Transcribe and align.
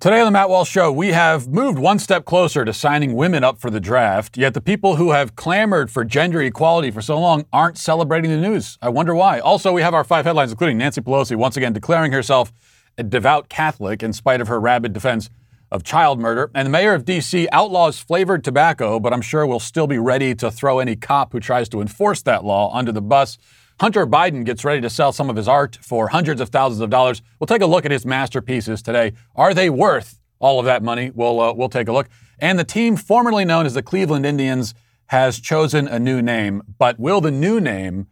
Today 0.00 0.20
on 0.20 0.26
the 0.26 0.30
Matt 0.30 0.48
Walsh 0.48 0.70
Show, 0.70 0.92
we 0.92 1.08
have 1.08 1.48
moved 1.48 1.76
one 1.76 1.98
step 1.98 2.24
closer 2.24 2.64
to 2.64 2.72
signing 2.72 3.14
women 3.14 3.42
up 3.42 3.58
for 3.58 3.68
the 3.68 3.80
draft, 3.80 4.38
yet 4.38 4.54
the 4.54 4.60
people 4.60 4.94
who 4.94 5.10
have 5.10 5.34
clamored 5.34 5.90
for 5.90 6.04
gender 6.04 6.40
equality 6.40 6.92
for 6.92 7.02
so 7.02 7.18
long 7.18 7.46
aren't 7.52 7.76
celebrating 7.76 8.30
the 8.30 8.36
news. 8.36 8.78
I 8.80 8.90
wonder 8.90 9.12
why. 9.12 9.40
Also, 9.40 9.72
we 9.72 9.82
have 9.82 9.94
our 9.94 10.04
five 10.04 10.24
headlines, 10.24 10.52
including 10.52 10.78
Nancy 10.78 11.00
Pelosi 11.00 11.34
once 11.34 11.56
again 11.56 11.72
declaring 11.72 12.12
herself 12.12 12.52
a 12.96 13.02
devout 13.02 13.48
Catholic 13.48 14.04
in 14.04 14.12
spite 14.12 14.40
of 14.40 14.46
her 14.46 14.60
rabid 14.60 14.92
defense 14.92 15.30
of 15.72 15.82
child 15.82 16.20
murder. 16.20 16.48
And 16.54 16.66
the 16.66 16.70
mayor 16.70 16.94
of 16.94 17.04
D.C. 17.04 17.48
outlaws 17.50 17.98
flavored 17.98 18.44
tobacco, 18.44 19.00
but 19.00 19.12
I'm 19.12 19.20
sure 19.20 19.48
we'll 19.48 19.58
still 19.58 19.88
be 19.88 19.98
ready 19.98 20.32
to 20.36 20.48
throw 20.48 20.78
any 20.78 20.94
cop 20.94 21.32
who 21.32 21.40
tries 21.40 21.68
to 21.70 21.80
enforce 21.80 22.22
that 22.22 22.44
law 22.44 22.72
under 22.72 22.92
the 22.92 23.02
bus. 23.02 23.36
Hunter 23.80 24.06
Biden 24.06 24.44
gets 24.44 24.64
ready 24.64 24.80
to 24.80 24.90
sell 24.90 25.12
some 25.12 25.30
of 25.30 25.36
his 25.36 25.46
art 25.46 25.78
for 25.80 26.08
hundreds 26.08 26.40
of 26.40 26.48
thousands 26.48 26.80
of 26.80 26.90
dollars. 26.90 27.22
We'll 27.38 27.46
take 27.46 27.62
a 27.62 27.66
look 27.66 27.84
at 27.84 27.92
his 27.92 28.04
masterpieces 28.04 28.82
today. 28.82 29.12
Are 29.36 29.54
they 29.54 29.70
worth 29.70 30.20
all 30.40 30.58
of 30.58 30.66
that 30.66 30.82
money? 30.82 31.12
We'll, 31.14 31.40
uh, 31.40 31.52
we'll 31.52 31.68
take 31.68 31.86
a 31.86 31.92
look. 31.92 32.08
And 32.40 32.58
the 32.58 32.64
team 32.64 32.96
formerly 32.96 33.44
known 33.44 33.66
as 33.66 33.74
the 33.74 33.82
Cleveland 33.82 34.26
Indians 34.26 34.74
has 35.06 35.38
chosen 35.38 35.86
a 35.86 35.98
new 35.98 36.20
name, 36.20 36.62
but 36.78 36.98
will 36.98 37.20
the 37.20 37.30
new 37.30 37.60
name 37.60 38.08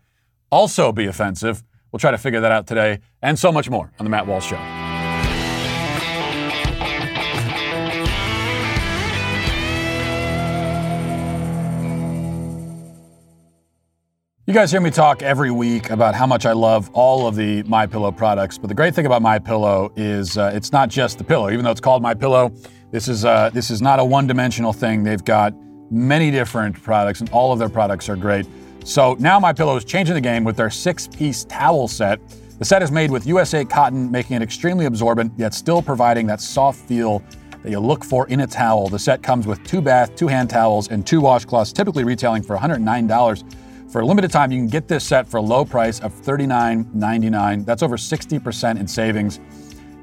also 0.51 0.93
be 0.93 1.07
offensive? 1.07 1.65
We'll 1.91 1.99
try 1.99 2.13
to 2.13 2.19
figure 2.19 2.41
that 2.41 2.53
out 2.53 2.67
today 2.69 3.01
and 3.21 3.37
so 3.37 3.51
much 3.51 3.69
more 3.69 3.93
on 3.99 4.05
The 4.05 4.11
Matt 4.11 4.27
Walsh 4.27 4.47
Show. 4.47 4.86
You 14.49 14.55
guys 14.55 14.71
hear 14.71 14.81
me 14.81 14.93
talk 14.93 15.25
every 15.25 15.51
week 15.51 15.91
about 15.91 16.15
how 16.15 16.25
much 16.25 16.47
I 16.47 16.53
love 16.53 16.89
all 16.93 17.27
of 17.27 17.35
the 17.35 17.65
My 17.65 17.85
Pillow 17.85 18.13
products, 18.13 18.59
but 18.59 18.69
the 18.69 18.75
great 18.75 18.95
thing 18.95 19.05
about 19.05 19.21
My 19.21 19.41
Pillow 19.41 19.91
is 19.97 20.39
uh, 20.39 20.53
it's 20.55 20.71
not 20.71 20.89
just 20.89 21.19
the 21.19 21.25
pillow. 21.25 21.51
Even 21.51 21.65
though 21.65 21.73
it's 21.73 21.81
called 21.81 22.01
My 22.01 22.15
Pillow, 22.15 22.53
this 22.93 23.09
is 23.09 23.25
uh, 23.25 23.51
this 23.53 23.73
is 23.73 23.83
not 23.83 23.99
a 23.99 24.05
one-dimensional 24.05 24.73
thing. 24.73 25.03
They've 25.03 25.25
got 25.25 25.53
many 25.91 26.31
different 26.31 26.81
products, 26.81 27.19
and 27.19 27.29
all 27.31 27.53
of 27.53 27.59
their 27.59 27.69
products 27.69 28.09
are 28.09 28.15
great. 28.15 28.47
So 28.85 29.17
now 29.19 29.41
My 29.41 29.53
Pillow 29.53 29.75
is 29.75 29.85
changing 29.85 30.15
the 30.15 30.21
game 30.21 30.45
with 30.45 30.57
their 30.57 30.71
six-piece 30.71 31.43
towel 31.47 31.89
set. 31.89 32.21
The 32.61 32.65
set 32.65 32.85
is 32.85 32.93
made 32.93 33.11
with 33.11 33.27
USA 33.27 33.65
cotton, 33.65 34.13
making 34.13 34.37
it 34.37 34.43
extremely 34.43 34.87
absorbent, 34.87 35.33
yet 35.37 35.55
still 35.55 35.83
providing 35.83 36.25
that 36.29 36.41
soft 36.41 36.79
feel 36.87 37.21
that 37.65 37.71
you 37.73 37.81
look 37.81 38.05
for 38.05 38.29
in 38.29 38.39
a 38.39 38.47
towel. 38.47 38.87
The 38.87 39.01
set 39.01 39.25
comes 39.25 39.49
with 39.49 39.65
two 39.65 39.81
bath, 39.81 40.15
two 40.15 40.29
hand 40.29 40.51
towels, 40.51 40.87
and 40.87 41.05
two 41.05 41.21
washcloths, 41.21 41.73
typically 41.73 42.05
retailing 42.05 42.45
for 42.45 42.57
$109. 42.57 43.66
For 43.89 44.01
a 44.01 44.07
limited 44.07 44.33
time, 44.33 44.51
you 44.51 44.59
can 44.59 44.69
get 44.69 44.89
this 44.89 45.05
set 45.05 45.29
for 45.29 45.37
a 45.37 45.43
low 45.43 45.65
price 45.65 46.01
of 46.01 46.13
$39.99. 46.13 47.65
That's 47.65 47.83
over 47.83 47.97
60% 47.97 48.81
in 48.81 48.89
savings. 48.89 49.41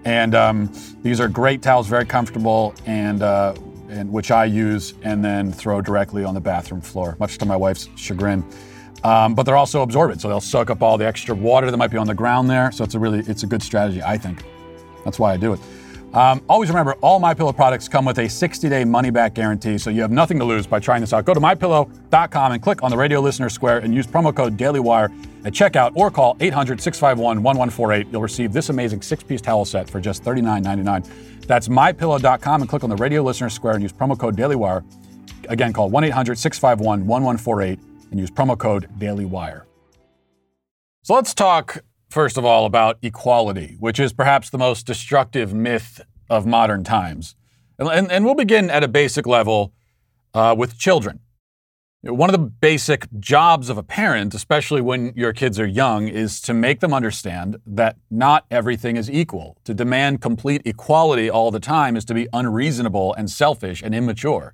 And 0.05 0.35
um, 0.35 0.71
these 1.01 1.19
are 1.19 1.27
great 1.27 1.61
towels, 1.61 1.87
very 1.87 2.05
comfortable, 2.05 2.73
and, 2.85 3.21
uh, 3.21 3.53
and 3.89 4.11
which 4.11 4.31
I 4.31 4.45
use 4.45 4.93
and 5.03 5.23
then 5.23 5.51
throw 5.51 5.81
directly 5.81 6.23
on 6.23 6.33
the 6.33 6.41
bathroom 6.41 6.81
floor, 6.81 7.17
much 7.19 7.37
to 7.39 7.45
my 7.45 7.55
wife's 7.55 7.89
chagrin. 7.95 8.43
Um, 9.03 9.35
but 9.35 9.43
they're 9.43 9.57
also 9.57 9.81
absorbent, 9.81 10.21
so 10.21 10.29
they'll 10.29 10.39
soak 10.39 10.69
up 10.69 10.81
all 10.81 10.97
the 10.97 11.05
extra 11.05 11.35
water 11.35 11.69
that 11.69 11.77
might 11.77 11.91
be 11.91 11.97
on 11.97 12.07
the 12.07 12.15
ground 12.15 12.49
there. 12.49 12.71
So 12.71 12.85
it's 12.85 12.95
a 12.95 12.99
really 12.99 13.19
it's 13.19 13.43
a 13.43 13.47
good 13.47 13.61
strategy, 13.61 14.01
I 14.01 14.17
think. 14.17 14.43
That's 15.03 15.19
why 15.19 15.33
I 15.33 15.37
do 15.37 15.53
it. 15.53 15.59
Um, 16.13 16.43
always 16.47 16.69
remember, 16.69 16.93
all 17.01 17.19
My 17.19 17.33
Pillow 17.33 17.51
products 17.51 17.87
come 17.87 18.05
with 18.05 18.19
a 18.19 18.25
60-day 18.25 18.85
money-back 18.85 19.33
guarantee, 19.33 19.79
so 19.79 19.89
you 19.89 20.01
have 20.01 20.11
nothing 20.11 20.37
to 20.37 20.45
lose 20.45 20.67
by 20.67 20.79
trying 20.79 21.01
this 21.01 21.11
out. 21.11 21.25
Go 21.25 21.33
to 21.33 21.39
mypillow.com 21.39 22.51
and 22.51 22.61
click 22.61 22.83
on 22.83 22.91
the 22.91 22.97
Radio 22.97 23.19
Listener 23.19 23.49
Square 23.49 23.79
and 23.79 23.95
use 23.95 24.05
promo 24.05 24.35
code 24.35 24.55
DailyWire 24.55 25.11
at 25.45 25.53
checkout, 25.53 25.91
or 25.95 26.11
call 26.11 26.35
800-651-1148. 26.35 28.11
You'll 28.11 28.21
receive 28.21 28.53
this 28.53 28.69
amazing 28.69 29.01
six-piece 29.01 29.41
towel 29.41 29.65
set 29.65 29.89
for 29.89 29.99
just 29.99 30.23
$39.99. 30.23 31.47
That's 31.47 31.67
mypillow.com 31.67 32.61
and 32.61 32.69
click 32.69 32.83
on 32.83 32.91
the 32.91 32.95
Radio 32.95 33.23
Listener 33.23 33.49
Square 33.49 33.73
and 33.73 33.83
use 33.83 33.91
promo 33.91 34.17
code 34.17 34.37
DailyWire. 34.37 34.83
Again, 35.49 35.73
call 35.73 35.89
1-800-651-1148 35.89 37.79
and 38.11 38.19
use 38.19 38.29
promo 38.29 38.57
code 38.57 38.87
DailyWire. 38.99 39.63
So 41.01 41.15
let's 41.15 41.33
talk 41.33 41.83
first 42.13 42.37
of 42.37 42.45
all, 42.45 42.65
about 42.65 42.99
equality, 43.01 43.75
which 43.79 43.99
is 43.99 44.13
perhaps 44.13 44.49
the 44.51 44.57
most 44.57 44.85
destructive 44.85 45.53
myth 45.53 45.99
of 46.29 46.45
modern 46.45 46.83
times. 46.83 47.35
And, 47.79 47.89
and, 47.89 48.11
and 48.11 48.23
we'll 48.23 48.35
begin 48.35 48.69
at 48.69 48.83
a 48.83 48.87
basic 48.87 49.25
level 49.25 49.73
uh, 50.33 50.55
with 50.57 50.77
children. 50.77 51.19
One 52.03 52.29
of 52.29 52.33
the 52.33 52.45
basic 52.45 53.07
jobs 53.19 53.69
of 53.69 53.77
a 53.77 53.83
parent, 53.83 54.33
especially 54.33 54.81
when 54.81 55.13
your 55.15 55.33
kids 55.33 55.59
are 55.59 55.65
young, 55.65 56.07
is 56.07 56.41
to 56.41 56.53
make 56.53 56.81
them 56.81 56.93
understand 56.93 57.57
that 57.65 57.95
not 58.11 58.45
everything 58.51 58.97
is 58.97 59.09
equal. 59.09 59.57
To 59.63 59.73
demand 59.73 60.21
complete 60.21 60.61
equality 60.65 61.29
all 61.29 61.49
the 61.49 61.61
time 61.61 61.95
is 61.95 62.05
to 62.05 62.13
be 62.13 62.27
unreasonable 62.33 63.13
and 63.13 63.29
selfish 63.29 63.81
and 63.81 63.95
immature. 63.95 64.53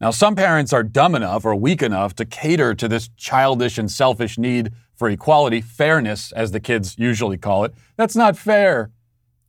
Now, 0.00 0.10
some 0.10 0.34
parents 0.34 0.72
are 0.72 0.82
dumb 0.82 1.14
enough 1.14 1.44
or 1.44 1.54
weak 1.54 1.82
enough 1.82 2.14
to 2.16 2.24
cater 2.26 2.74
to 2.74 2.88
this 2.88 3.08
childish 3.16 3.78
and 3.78 3.90
selfish 3.90 4.36
need 4.36 4.72
for 4.96 5.08
equality, 5.08 5.60
fairness, 5.60 6.32
as 6.32 6.52
the 6.52 6.60
kids 6.60 6.96
usually 6.98 7.38
call 7.38 7.64
it. 7.64 7.74
That's 7.96 8.16
not 8.16 8.36
fair. 8.36 8.90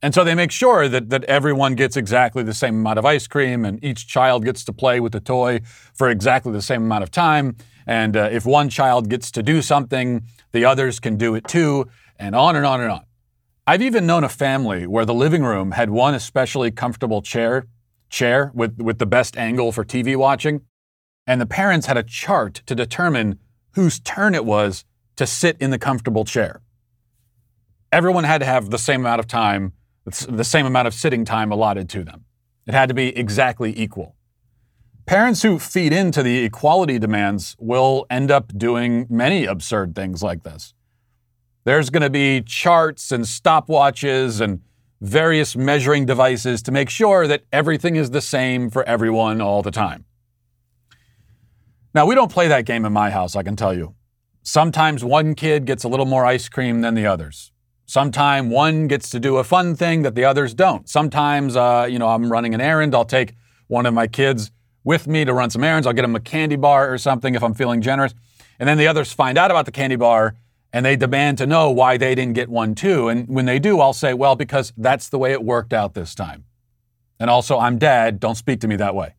And 0.00 0.14
so 0.14 0.22
they 0.22 0.34
make 0.34 0.52
sure 0.52 0.88
that, 0.88 1.10
that 1.10 1.24
everyone 1.24 1.74
gets 1.74 1.96
exactly 1.96 2.44
the 2.44 2.54
same 2.54 2.76
amount 2.76 3.00
of 3.00 3.04
ice 3.04 3.26
cream 3.26 3.64
and 3.64 3.82
each 3.82 4.06
child 4.06 4.44
gets 4.44 4.64
to 4.64 4.72
play 4.72 5.00
with 5.00 5.12
the 5.12 5.20
toy 5.20 5.60
for 5.92 6.08
exactly 6.08 6.52
the 6.52 6.62
same 6.62 6.82
amount 6.82 7.02
of 7.02 7.10
time. 7.10 7.56
And 7.86 8.16
uh, 8.16 8.28
if 8.30 8.46
one 8.46 8.68
child 8.68 9.08
gets 9.08 9.30
to 9.32 9.42
do 9.42 9.60
something, 9.60 10.22
the 10.52 10.64
others 10.64 11.00
can 11.00 11.16
do 11.16 11.34
it 11.34 11.48
too, 11.48 11.88
and 12.18 12.34
on 12.34 12.54
and 12.54 12.64
on 12.64 12.80
and 12.80 12.92
on. 12.92 13.04
I've 13.66 13.82
even 13.82 14.06
known 14.06 14.24
a 14.24 14.28
family 14.28 14.86
where 14.86 15.04
the 15.04 15.14
living 15.14 15.42
room 15.42 15.72
had 15.72 15.90
one 15.90 16.14
especially 16.14 16.70
comfortable 16.70 17.22
chair, 17.22 17.66
chair 18.08 18.52
with, 18.54 18.80
with 18.80 18.98
the 18.98 19.06
best 19.06 19.36
angle 19.36 19.72
for 19.72 19.84
TV 19.84 20.16
watching, 20.16 20.62
and 21.26 21.40
the 21.40 21.46
parents 21.46 21.86
had 21.86 21.96
a 21.96 22.02
chart 22.02 22.62
to 22.66 22.74
determine 22.74 23.38
whose 23.72 24.00
turn 24.00 24.34
it 24.34 24.44
was 24.44 24.84
to 25.18 25.26
sit 25.26 25.56
in 25.60 25.70
the 25.70 25.78
comfortable 25.78 26.24
chair. 26.24 26.62
Everyone 27.90 28.22
had 28.22 28.38
to 28.38 28.46
have 28.46 28.70
the 28.70 28.78
same 28.78 29.00
amount 29.00 29.18
of 29.18 29.26
time, 29.26 29.72
the 30.04 30.44
same 30.44 30.64
amount 30.64 30.86
of 30.86 30.94
sitting 30.94 31.24
time 31.24 31.50
allotted 31.50 31.88
to 31.90 32.04
them. 32.04 32.24
It 32.68 32.74
had 32.74 32.88
to 32.88 32.94
be 32.94 33.16
exactly 33.16 33.76
equal. 33.76 34.14
Parents 35.06 35.42
who 35.42 35.58
feed 35.58 35.92
into 35.92 36.22
the 36.22 36.44
equality 36.44 37.00
demands 37.00 37.56
will 37.58 38.06
end 38.08 38.30
up 38.30 38.56
doing 38.56 39.06
many 39.10 39.44
absurd 39.44 39.96
things 39.96 40.22
like 40.22 40.44
this. 40.44 40.72
There's 41.64 41.90
going 41.90 42.02
to 42.02 42.10
be 42.10 42.40
charts 42.42 43.10
and 43.10 43.24
stopwatches 43.24 44.40
and 44.40 44.60
various 45.00 45.56
measuring 45.56 46.06
devices 46.06 46.62
to 46.62 46.72
make 46.72 46.90
sure 46.90 47.26
that 47.26 47.42
everything 47.52 47.96
is 47.96 48.10
the 48.10 48.20
same 48.20 48.70
for 48.70 48.84
everyone 48.84 49.40
all 49.40 49.62
the 49.62 49.72
time. 49.72 50.04
Now, 51.92 52.06
we 52.06 52.14
don't 52.14 52.30
play 52.30 52.46
that 52.48 52.66
game 52.66 52.84
in 52.84 52.92
my 52.92 53.10
house, 53.10 53.34
I 53.34 53.42
can 53.42 53.56
tell 53.56 53.74
you. 53.74 53.94
Sometimes 54.48 55.04
one 55.04 55.34
kid 55.34 55.66
gets 55.66 55.84
a 55.84 55.88
little 55.88 56.06
more 56.06 56.24
ice 56.24 56.48
cream 56.48 56.80
than 56.80 56.94
the 56.94 57.04
others. 57.04 57.52
Sometimes 57.84 58.50
one 58.50 58.88
gets 58.88 59.10
to 59.10 59.20
do 59.20 59.36
a 59.36 59.44
fun 59.44 59.76
thing 59.76 60.00
that 60.04 60.14
the 60.14 60.24
others 60.24 60.54
don't. 60.54 60.88
Sometimes, 60.88 61.54
uh, 61.54 61.86
you 61.86 61.98
know, 61.98 62.08
I'm 62.08 62.32
running 62.32 62.54
an 62.54 62.60
errand. 62.62 62.94
I'll 62.94 63.04
take 63.04 63.34
one 63.66 63.84
of 63.84 63.92
my 63.92 64.06
kids 64.06 64.50
with 64.84 65.06
me 65.06 65.26
to 65.26 65.34
run 65.34 65.50
some 65.50 65.62
errands. 65.62 65.86
I'll 65.86 65.92
get 65.92 66.00
them 66.00 66.16
a 66.16 66.20
candy 66.20 66.56
bar 66.56 66.90
or 66.90 66.96
something 66.96 67.34
if 67.34 67.42
I'm 67.42 67.52
feeling 67.52 67.82
generous. 67.82 68.14
And 68.58 68.66
then 68.66 68.78
the 68.78 68.86
others 68.86 69.12
find 69.12 69.36
out 69.36 69.50
about 69.50 69.66
the 69.66 69.70
candy 69.70 69.96
bar 69.96 70.34
and 70.72 70.82
they 70.82 70.96
demand 70.96 71.36
to 71.38 71.46
know 71.46 71.70
why 71.70 71.98
they 71.98 72.14
didn't 72.14 72.32
get 72.32 72.48
one 72.48 72.74
too. 72.74 73.08
And 73.08 73.28
when 73.28 73.44
they 73.44 73.58
do, 73.58 73.80
I'll 73.80 73.92
say, 73.92 74.14
well, 74.14 74.34
because 74.34 74.72
that's 74.78 75.10
the 75.10 75.18
way 75.18 75.32
it 75.32 75.44
worked 75.44 75.74
out 75.74 75.92
this 75.92 76.14
time. 76.14 76.46
And 77.20 77.28
also, 77.28 77.58
I'm 77.58 77.76
dad. 77.76 78.18
Don't 78.18 78.34
speak 78.34 78.60
to 78.60 78.68
me 78.68 78.76
that 78.76 78.94
way. 78.94 79.12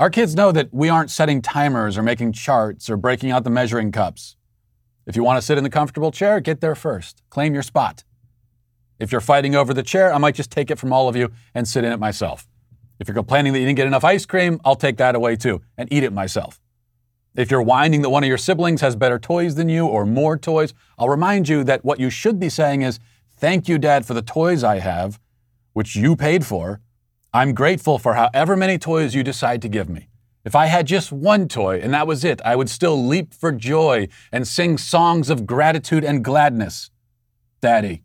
Our 0.00 0.08
kids 0.08 0.34
know 0.34 0.50
that 0.52 0.72
we 0.72 0.88
aren't 0.88 1.10
setting 1.10 1.42
timers 1.42 1.98
or 1.98 2.02
making 2.02 2.32
charts 2.32 2.88
or 2.88 2.96
breaking 2.96 3.32
out 3.32 3.44
the 3.44 3.50
measuring 3.50 3.92
cups. 3.92 4.34
If 5.04 5.14
you 5.14 5.22
want 5.22 5.36
to 5.36 5.42
sit 5.42 5.58
in 5.58 5.62
the 5.62 5.68
comfortable 5.68 6.10
chair, 6.10 6.40
get 6.40 6.62
there 6.62 6.74
first. 6.74 7.22
Claim 7.28 7.52
your 7.52 7.62
spot. 7.62 8.02
If 8.98 9.12
you're 9.12 9.20
fighting 9.20 9.54
over 9.54 9.74
the 9.74 9.82
chair, 9.82 10.10
I 10.10 10.16
might 10.16 10.34
just 10.34 10.50
take 10.50 10.70
it 10.70 10.78
from 10.78 10.90
all 10.90 11.06
of 11.06 11.16
you 11.16 11.30
and 11.54 11.68
sit 11.68 11.84
in 11.84 11.92
it 11.92 12.00
myself. 12.00 12.48
If 12.98 13.08
you're 13.08 13.14
complaining 13.14 13.52
that 13.52 13.58
you 13.58 13.66
didn't 13.66 13.76
get 13.76 13.86
enough 13.86 14.02
ice 14.02 14.24
cream, 14.24 14.58
I'll 14.64 14.74
take 14.74 14.96
that 14.96 15.14
away 15.14 15.36
too 15.36 15.60
and 15.76 15.86
eat 15.92 16.02
it 16.02 16.14
myself. 16.14 16.62
If 17.36 17.50
you're 17.50 17.60
whining 17.60 18.00
that 18.00 18.08
one 18.08 18.24
of 18.24 18.28
your 18.28 18.38
siblings 18.38 18.80
has 18.80 18.96
better 18.96 19.18
toys 19.18 19.56
than 19.56 19.68
you 19.68 19.86
or 19.86 20.06
more 20.06 20.38
toys, 20.38 20.72
I'll 20.96 21.10
remind 21.10 21.46
you 21.46 21.62
that 21.64 21.84
what 21.84 22.00
you 22.00 22.08
should 22.08 22.40
be 22.40 22.48
saying 22.48 22.80
is, 22.80 23.00
Thank 23.36 23.68
you, 23.68 23.76
Dad, 23.76 24.06
for 24.06 24.14
the 24.14 24.22
toys 24.22 24.64
I 24.64 24.78
have, 24.78 25.20
which 25.74 25.94
you 25.94 26.16
paid 26.16 26.46
for, 26.46 26.80
I'm 27.32 27.54
grateful 27.54 27.98
for 27.98 28.14
however 28.14 28.56
many 28.56 28.76
toys 28.76 29.14
you 29.14 29.22
decide 29.22 29.62
to 29.62 29.68
give 29.68 29.88
me. 29.88 30.08
If 30.44 30.56
I 30.56 30.66
had 30.66 30.86
just 30.86 31.12
one 31.12 31.46
toy 31.46 31.78
and 31.80 31.94
that 31.94 32.06
was 32.06 32.24
it, 32.24 32.40
I 32.44 32.56
would 32.56 32.68
still 32.68 33.06
leap 33.06 33.32
for 33.32 33.52
joy 33.52 34.08
and 34.32 34.48
sing 34.48 34.78
songs 34.78 35.30
of 35.30 35.46
gratitude 35.46 36.02
and 36.02 36.24
gladness. 36.24 36.90
Daddy. 37.60 38.02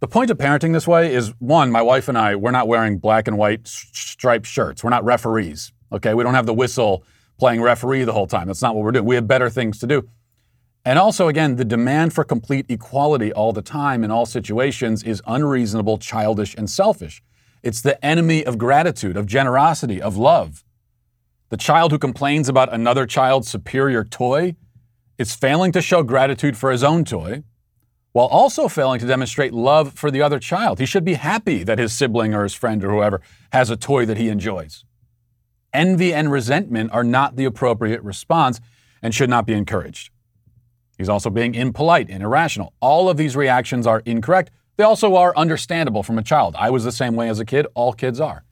The 0.00 0.06
point 0.06 0.30
of 0.30 0.38
parenting 0.38 0.74
this 0.74 0.86
way 0.86 1.12
is 1.12 1.32
one, 1.38 1.72
my 1.72 1.82
wife 1.82 2.08
and 2.08 2.16
I, 2.16 2.36
we're 2.36 2.50
not 2.50 2.68
wearing 2.68 2.98
black 2.98 3.26
and 3.26 3.38
white 3.38 3.66
striped 3.66 4.46
shirts. 4.46 4.84
We're 4.84 4.90
not 4.90 5.04
referees. 5.04 5.72
Okay. 5.90 6.14
We 6.14 6.22
don't 6.22 6.34
have 6.34 6.46
the 6.46 6.54
whistle 6.54 7.02
playing 7.38 7.62
referee 7.62 8.04
the 8.04 8.12
whole 8.12 8.26
time. 8.26 8.46
That's 8.46 8.62
not 8.62 8.76
what 8.76 8.84
we're 8.84 8.92
doing. 8.92 9.06
We 9.06 9.16
have 9.16 9.26
better 9.26 9.50
things 9.50 9.78
to 9.80 9.86
do. 9.86 10.08
And 10.84 11.00
also, 11.00 11.26
again, 11.26 11.56
the 11.56 11.64
demand 11.64 12.12
for 12.12 12.22
complete 12.22 12.66
equality 12.68 13.32
all 13.32 13.52
the 13.52 13.62
time 13.62 14.04
in 14.04 14.12
all 14.12 14.24
situations 14.24 15.02
is 15.02 15.20
unreasonable, 15.26 15.98
childish, 15.98 16.54
and 16.54 16.70
selfish. 16.70 17.22
It's 17.62 17.80
the 17.80 18.04
enemy 18.04 18.44
of 18.44 18.58
gratitude, 18.58 19.16
of 19.16 19.26
generosity, 19.26 20.00
of 20.00 20.16
love. 20.16 20.64
The 21.48 21.56
child 21.56 21.92
who 21.92 21.98
complains 21.98 22.48
about 22.48 22.72
another 22.72 23.06
child's 23.06 23.48
superior 23.48 24.04
toy 24.04 24.56
is 25.18 25.34
failing 25.34 25.72
to 25.72 25.80
show 25.80 26.02
gratitude 26.02 26.56
for 26.56 26.70
his 26.70 26.82
own 26.82 27.04
toy 27.04 27.42
while 28.12 28.26
also 28.26 28.66
failing 28.66 28.98
to 28.98 29.06
demonstrate 29.06 29.52
love 29.52 29.92
for 29.92 30.10
the 30.10 30.22
other 30.22 30.38
child. 30.38 30.78
He 30.78 30.86
should 30.86 31.04
be 31.04 31.14
happy 31.14 31.62
that 31.64 31.78
his 31.78 31.92
sibling 31.96 32.34
or 32.34 32.44
his 32.44 32.54
friend 32.54 32.82
or 32.82 32.90
whoever 32.90 33.20
has 33.52 33.68
a 33.68 33.76
toy 33.76 34.06
that 34.06 34.16
he 34.16 34.30
enjoys. 34.30 34.84
Envy 35.72 36.14
and 36.14 36.32
resentment 36.32 36.90
are 36.92 37.04
not 37.04 37.36
the 37.36 37.44
appropriate 37.44 38.02
response 38.02 38.58
and 39.02 39.14
should 39.14 39.28
not 39.28 39.46
be 39.46 39.52
encouraged. 39.52 40.10
He's 40.96 41.10
also 41.10 41.28
being 41.28 41.54
impolite 41.54 42.08
and 42.08 42.22
irrational. 42.22 42.72
All 42.80 43.10
of 43.10 43.18
these 43.18 43.36
reactions 43.36 43.86
are 43.86 44.02
incorrect. 44.06 44.50
They 44.76 44.84
also 44.84 45.16
are 45.16 45.36
understandable 45.36 46.02
from 46.02 46.18
a 46.18 46.22
child. 46.22 46.54
I 46.58 46.70
was 46.70 46.84
the 46.84 46.92
same 46.92 47.16
way 47.16 47.28
as 47.28 47.40
a 47.40 47.44
kid. 47.44 47.66
All 47.74 47.92
kids 47.92 48.20
are. 48.20 48.44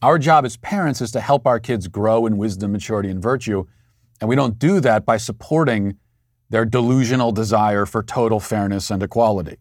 Our 0.00 0.18
job 0.18 0.44
as 0.44 0.56
parents 0.56 1.00
is 1.00 1.10
to 1.12 1.20
help 1.20 1.46
our 1.46 1.58
kids 1.58 1.88
grow 1.88 2.26
in 2.26 2.36
wisdom, 2.36 2.72
maturity, 2.72 3.08
and 3.08 3.20
virtue. 3.20 3.64
And 4.20 4.28
we 4.28 4.36
don't 4.36 4.58
do 4.58 4.80
that 4.80 5.04
by 5.04 5.16
supporting 5.16 5.96
their 6.50 6.64
delusional 6.64 7.32
desire 7.32 7.84
for 7.84 8.02
total 8.02 8.40
fairness 8.40 8.90
and 8.90 9.02
equality. 9.02 9.58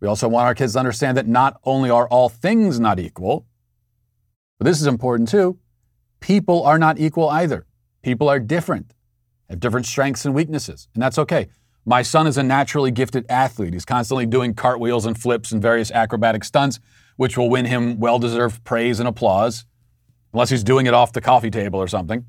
We 0.00 0.08
also 0.08 0.28
want 0.28 0.46
our 0.46 0.54
kids 0.54 0.72
to 0.72 0.78
understand 0.78 1.16
that 1.16 1.28
not 1.28 1.60
only 1.64 1.90
are 1.90 2.08
all 2.08 2.28
things 2.28 2.80
not 2.80 2.98
equal, 2.98 3.46
but 4.58 4.64
this 4.64 4.80
is 4.80 4.86
important 4.86 5.28
too, 5.28 5.58
people 6.20 6.64
are 6.64 6.78
not 6.78 6.98
equal 6.98 7.28
either. 7.28 7.66
People 8.02 8.28
are 8.28 8.40
different 8.40 8.94
have 9.52 9.60
different 9.60 9.86
strengths 9.86 10.24
and 10.24 10.34
weaknesses, 10.34 10.88
and 10.94 11.02
that's 11.02 11.18
okay. 11.18 11.48
My 11.84 12.02
son 12.02 12.28
is 12.28 12.38
a 12.38 12.42
naturally 12.44 12.92
gifted 12.92 13.26
athlete. 13.28 13.72
He's 13.72 13.84
constantly 13.84 14.24
doing 14.24 14.54
cartwheels 14.54 15.04
and 15.04 15.20
flips 15.20 15.50
and 15.50 15.60
various 15.60 15.90
acrobatic 15.90 16.44
stunts, 16.44 16.78
which 17.16 17.36
will 17.36 17.50
win 17.50 17.64
him 17.64 17.98
well 17.98 18.20
deserved 18.20 18.62
praise 18.62 19.00
and 19.00 19.08
applause, 19.08 19.64
unless 20.32 20.50
he's 20.50 20.62
doing 20.62 20.86
it 20.86 20.94
off 20.94 21.12
the 21.12 21.20
coffee 21.20 21.50
table 21.50 21.80
or 21.80 21.88
something. 21.88 22.24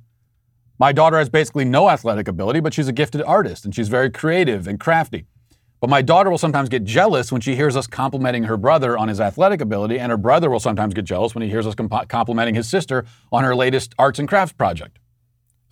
My 0.79 0.91
daughter 0.91 1.19
has 1.19 1.29
basically 1.29 1.65
no 1.65 1.89
athletic 1.89 2.27
ability, 2.27 2.61
but 2.61 2.73
she's 2.73 2.87
a 2.87 2.93
gifted 2.93 3.21
artist 3.21 3.63
and 3.63 3.75
she's 3.75 3.89
very 3.89 4.09
creative 4.09 4.67
and 4.67 4.79
crafty. 4.79 5.25
But 5.79 5.89
my 5.89 6.01
daughter 6.01 6.31
will 6.31 6.37
sometimes 6.39 6.69
get 6.69 6.83
jealous 6.83 7.31
when 7.31 7.41
she 7.41 7.55
hears 7.55 7.75
us 7.75 7.87
complimenting 7.87 8.45
her 8.45 8.57
brother 8.57 8.97
on 8.97 9.07
his 9.07 9.21
athletic 9.21 9.61
ability, 9.61 9.99
and 9.99 10.09
her 10.11 10.17
brother 10.17 10.49
will 10.49 10.59
sometimes 10.59 10.93
get 10.93 11.05
jealous 11.05 11.35
when 11.35 11.43
he 11.43 11.49
hears 11.49 11.67
us 11.67 11.75
comp- 11.75 12.07
complimenting 12.07 12.55
his 12.55 12.67
sister 12.67 13.05
on 13.31 13.43
her 13.43 13.55
latest 13.55 13.93
arts 13.99 14.17
and 14.17 14.27
crafts 14.27 14.53
project. 14.53 14.97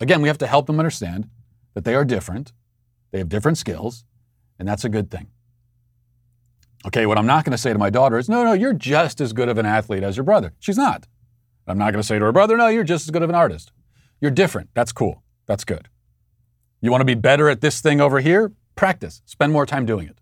Again, 0.00 0.22
we 0.22 0.28
have 0.28 0.38
to 0.38 0.46
help 0.46 0.66
them 0.66 0.78
understand 0.78 1.28
that 1.74 1.84
they 1.84 1.94
are 1.94 2.04
different, 2.04 2.52
they 3.12 3.18
have 3.18 3.28
different 3.28 3.58
skills, 3.58 4.04
and 4.58 4.66
that's 4.66 4.84
a 4.84 4.88
good 4.88 5.10
thing. 5.10 5.28
Okay, 6.84 7.06
what 7.06 7.16
I'm 7.16 7.26
not 7.26 7.44
going 7.44 7.52
to 7.52 7.58
say 7.58 7.72
to 7.72 7.78
my 7.78 7.90
daughter 7.90 8.18
is, 8.18 8.28
no, 8.28 8.42
no, 8.42 8.54
you're 8.54 8.72
just 8.72 9.20
as 9.20 9.32
good 9.32 9.48
of 9.48 9.56
an 9.56 9.66
athlete 9.66 10.02
as 10.02 10.16
your 10.16 10.24
brother. 10.24 10.54
She's 10.58 10.76
not. 10.76 11.06
I'm 11.66 11.78
not 11.78 11.92
going 11.92 12.02
to 12.02 12.06
say 12.06 12.18
to 12.18 12.24
her 12.24 12.32
brother, 12.32 12.56
no, 12.56 12.66
you're 12.66 12.82
just 12.82 13.06
as 13.06 13.10
good 13.12 13.22
of 13.22 13.28
an 13.28 13.36
artist. 13.36 13.70
You're 14.20 14.32
different. 14.32 14.70
That's 14.74 14.92
cool. 14.92 15.22
That's 15.46 15.64
good. 15.64 15.88
You 16.80 16.90
want 16.90 17.02
to 17.02 17.06
be 17.06 17.14
better 17.14 17.48
at 17.48 17.60
this 17.60 17.80
thing 17.80 18.00
over 18.00 18.18
here? 18.18 18.52
Practice. 18.74 19.22
Spend 19.26 19.52
more 19.52 19.66
time 19.66 19.86
doing 19.86 20.08
it. 20.08 20.18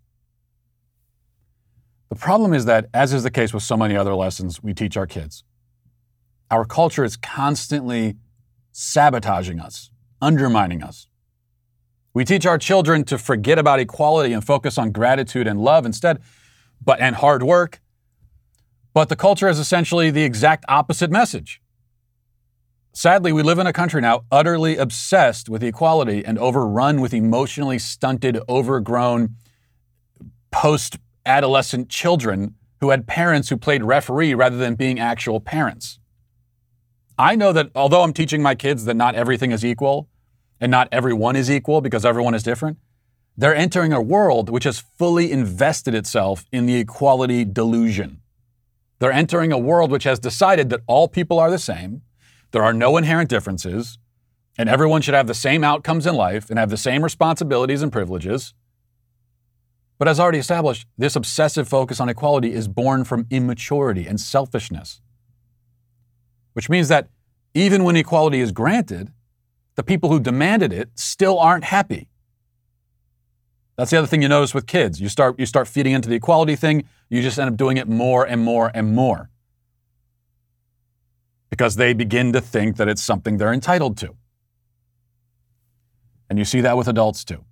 The 2.11 2.17
problem 2.17 2.53
is 2.53 2.67
that, 2.67 2.89
as 2.93 3.13
is 3.15 3.23
the 3.23 3.31
case 3.31 3.55
with 3.55 3.63
so 3.63 3.77
many 3.77 3.97
other 3.97 4.15
lessons 4.15 4.63
we 4.63 4.75
teach 4.75 4.97
our 4.97 5.07
kids, 5.07 5.45
our 6.51 6.65
culture 6.65 7.05
is 7.05 7.17
constantly 7.17 8.17
sabotaging 8.73 9.61
us, 9.61 9.91
undermining 10.21 10.83
us, 10.83 11.07
we 12.13 12.25
teach 12.25 12.45
our 12.47 12.59
children 12.59 13.05
to 13.05 13.19
forget 13.19 13.59
about 13.59 13.79
equality 13.79 14.33
and 14.33 14.45
focus 14.45 14.79
on 14.79 14.91
gratitude 14.91 15.47
and 15.47 15.61
love 15.61 15.87
instead, 15.87 16.21
but 16.85 17.01
and 17.01 17.17
hard 17.17 17.43
work. 17.43 17.81
But 18.93 19.09
the 19.09 19.17
culture 19.17 19.49
is 19.49 19.59
essentially 19.59 20.11
the 20.11 20.25
exact 20.25 20.65
opposite 20.69 21.11
message. 21.11 21.61
Sadly, 22.93 23.33
we 23.33 23.45
live 23.45 23.61
in 23.61 23.69
a 23.69 23.73
country 23.73 24.01
now 24.01 24.25
utterly 24.33 24.77
obsessed 24.77 25.49
with 25.49 25.63
equality 25.63 26.25
and 26.25 26.39
overrun 26.39 27.01
with 27.01 27.15
emotionally 27.15 27.79
stunted, 27.79 28.41
overgrown, 28.49 29.37
post 30.51 30.99
adolescent 31.25 31.89
children 31.89 32.57
who 32.81 32.91
had 32.91 33.07
parents 33.07 33.49
who 33.49 33.57
played 33.57 33.85
referee 33.85 34.35
rather 34.35 34.57
than 34.57 34.75
being 34.75 34.99
actual 34.99 35.39
parents. 35.39 36.01
I 37.17 37.37
know 37.37 37.53
that 37.53 37.71
although 37.75 38.03
I'm 38.03 38.13
teaching 38.13 38.43
my 38.43 38.55
kids 38.55 38.87
that 38.87 38.97
not 38.97 39.15
everything 39.15 39.53
is 39.53 39.65
equal, 39.65 40.09
and 40.61 40.71
not 40.71 40.89
everyone 40.93 41.37
is 41.37 41.51
equal 41.51 41.81
because 41.81 42.05
everyone 42.05 42.35
is 42.35 42.43
different, 42.43 42.79
they're 43.37 43.55
entering 43.55 43.93
a 43.93 44.03
world 44.03 44.51
which 44.51 44.65
has 44.65 44.81
fully 44.99 45.33
invested 45.33 45.95
itself 45.95 46.45
in 46.53 46.67
the 46.67 46.77
equality 46.77 47.45
delusion. 47.45 48.21
They're 48.99 49.13
entering 49.13 49.51
a 49.51 49.59
world 49.59 49.91
which 49.91 50.05
has 50.05 50.19
decided 50.19 50.69
that 50.71 50.83
all 50.87 51.09
people 51.09 51.39
are 51.39 51.51
the 51.51 51.59
same, 51.59 52.03
there 52.51 52.63
are 52.63 52.75
no 52.75 52.97
inherent 52.97 53.31
differences, 53.31 53.99
and 54.59 54.69
everyone 54.69 55.01
should 55.01 55.15
have 55.15 55.27
the 55.27 55.35
same 55.35 55.65
outcomes 55.65 56.07
in 56.07 56.15
life 56.15 56.51
and 56.51 56.59
have 56.59 56.69
the 56.69 56.77
same 56.77 57.03
responsibilities 57.03 57.81
and 57.81 57.91
privileges. 57.91 58.53
But 59.99 60.09
as 60.09 60.21
already 60.21 60.39
established, 60.39 60.87
this 60.99 61.17
obsessive 61.17 61.69
focus 61.69 62.01
on 62.01 62.09
equality 62.09 62.53
is 62.53 62.69
born 62.69 63.05
from 63.05 63.27
immaturity 63.31 64.07
and 64.07 64.21
selfishness, 64.21 65.01
which 66.53 66.69
means 66.69 66.89
that 66.89 67.09
even 67.55 67.85
when 67.85 67.97
equality 67.97 68.41
is 68.41 68.53
granted, 68.53 69.13
the 69.77 69.83
people 69.83 70.11
who 70.11 70.21
demanded 70.21 70.73
it 70.73 70.91
still 70.95 71.39
aren't 71.39 71.65
happy. 71.65 72.09
That's 73.77 73.91
the 73.91 73.97
other 73.97 74.07
thing 74.07 74.21
you 74.21 74.29
notice 74.29 74.53
with 74.53 74.67
kids. 74.67 75.01
You 75.01 75.09
start, 75.09 75.39
you 75.39 75.47
start 75.47 75.67
feeding 75.67 75.93
into 75.93 76.09
the 76.09 76.17
equality 76.17 76.57
thing, 76.57 76.85
you 77.09 77.23
just 77.23 77.39
end 77.39 77.51
up 77.51 77.57
doing 77.57 77.77
it 77.77 77.89
more 77.89 78.27
and 78.27 78.43
more 78.43 78.71
and 78.75 78.95
more. 78.95 79.31
Because 81.49 81.77
they 81.77 81.95
begin 81.95 82.33
to 82.35 82.41
think 82.41 82.77
that 82.77 82.89
it's 82.89 83.03
something 83.03 83.39
they're 83.39 83.53
entitled 83.53 83.97
to. 83.99 84.15
And 86.29 86.39
you 86.39 86.45
see 86.45 86.61
that 86.61 86.77
with 86.77 86.89
adults 86.89 87.25
too. 87.25 87.45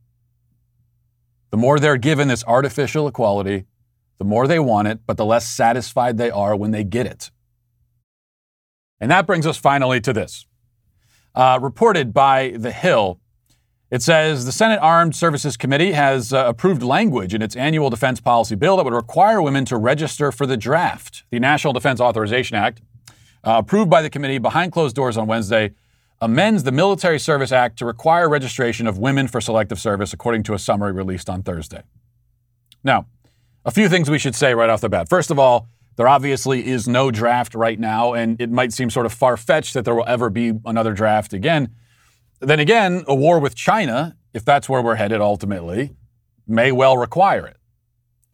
The 1.51 1.57
more 1.57 1.81
they're 1.81 1.97
given 1.97 2.29
this 2.29 2.45
artificial 2.45 3.09
equality, 3.09 3.65
the 4.19 4.25
more 4.25 4.47
they 4.47 4.59
want 4.59 4.89
it, 4.89 5.01
but 5.07 5.17
the 5.17 5.25
less 5.25 5.49
satisfied 5.49 6.19
they 6.19 6.31
are 6.31 6.55
when 6.55 6.73
they 6.73 6.85
get 6.85 7.07
it. 7.07 7.31
And 9.01 9.11
that 9.11 9.27
brings 9.27 9.47
us 9.47 9.57
finally 9.57 10.01
to 10.03 10.13
this 10.13 10.47
uh, 11.39 11.59
reported 11.63 12.13
by 12.13 12.51
The 12.57 12.73
Hill. 12.73 13.21
It 13.93 14.03
says 14.03 14.45
the 14.45 14.53
Senate 14.53 14.81
Armed 14.83 15.15
Services 15.15 15.57
Committee 15.57 15.93
has 15.93 16.33
uh, 16.33 16.45
approved 16.47 16.83
language 16.83 17.33
in 17.33 17.41
its 17.41 17.55
annual 17.55 17.89
defense 17.89 18.21
policy 18.21 18.57
bill 18.57 18.77
that 18.77 18.85
would 18.85 18.93
require 18.93 19.41
women 19.41 19.65
to 19.67 19.77
register 19.79 20.33
for 20.33 20.47
the 20.47 20.57
draft. 20.57 21.23
The 21.31 21.39
National 21.39 21.73
Defense 21.73 22.01
Authorization 22.01 22.57
Act, 22.57 22.83
uh, 23.45 23.63
approved 23.65 23.89
by 23.89 24.03
the 24.03 24.11
committee 24.11 24.39
behind 24.39 24.73
closed 24.73 24.97
doors 24.97 25.17
on 25.17 25.29
Wednesday, 25.29 25.71
amends 26.21 26.65
the 26.65 26.73
Military 26.73 27.21
Service 27.21 27.53
Act 27.53 27.79
to 27.79 27.87
require 27.87 28.29
registration 28.29 28.89
of 28.89 28.99
women 28.99 29.29
for 29.29 29.41
selective 29.41 29.79
service, 29.79 30.13
according 30.13 30.43
to 30.43 30.55
a 30.55 30.59
summary 30.59 30.93
released 30.93 31.31
on 31.31 31.45
Thursday. 31.45 31.83
Now, 32.83 33.07
a 33.65 33.71
few 33.71 33.89
things 33.89 34.11
we 34.11 34.19
should 34.19 34.35
say 34.35 34.55
right 34.55 34.69
off 34.69 34.81
the 34.81 34.89
bat. 34.89 35.09
First 35.09 35.31
of 35.31 35.39
all, 35.39 35.69
there 35.99 36.07
obviously 36.07 36.65
is 36.65 36.87
no 36.87 37.11
draft 37.11 37.57
right 37.57 37.79
now, 37.79 38.13
and 38.13 38.41
it 38.41 38.53
might 38.53 38.73
seem 38.73 38.89
sort 38.89 39.05
of 39.05 39.13
far 39.13 39.37
fetched 39.37 39.75
that 39.75 39.85
there 39.85 39.97
will 39.97 40.07
ever 40.07 40.31
be 40.31 40.53
another 40.65 40.93
draft 40.93 41.33
again. 41.33 41.75
Then 42.39 42.61
again, 42.61 43.03
a 43.09 43.17
war 43.17 43.41
with 43.41 43.57
China, 43.57 44.17
if 44.33 44.45
that's 44.45 44.69
where 44.69 44.81
we're 44.81 44.95
headed 44.95 45.21
ultimately, 45.21 45.97
may 46.47 46.71
well 46.71 46.97
require 46.97 47.49
it. 47.49 47.57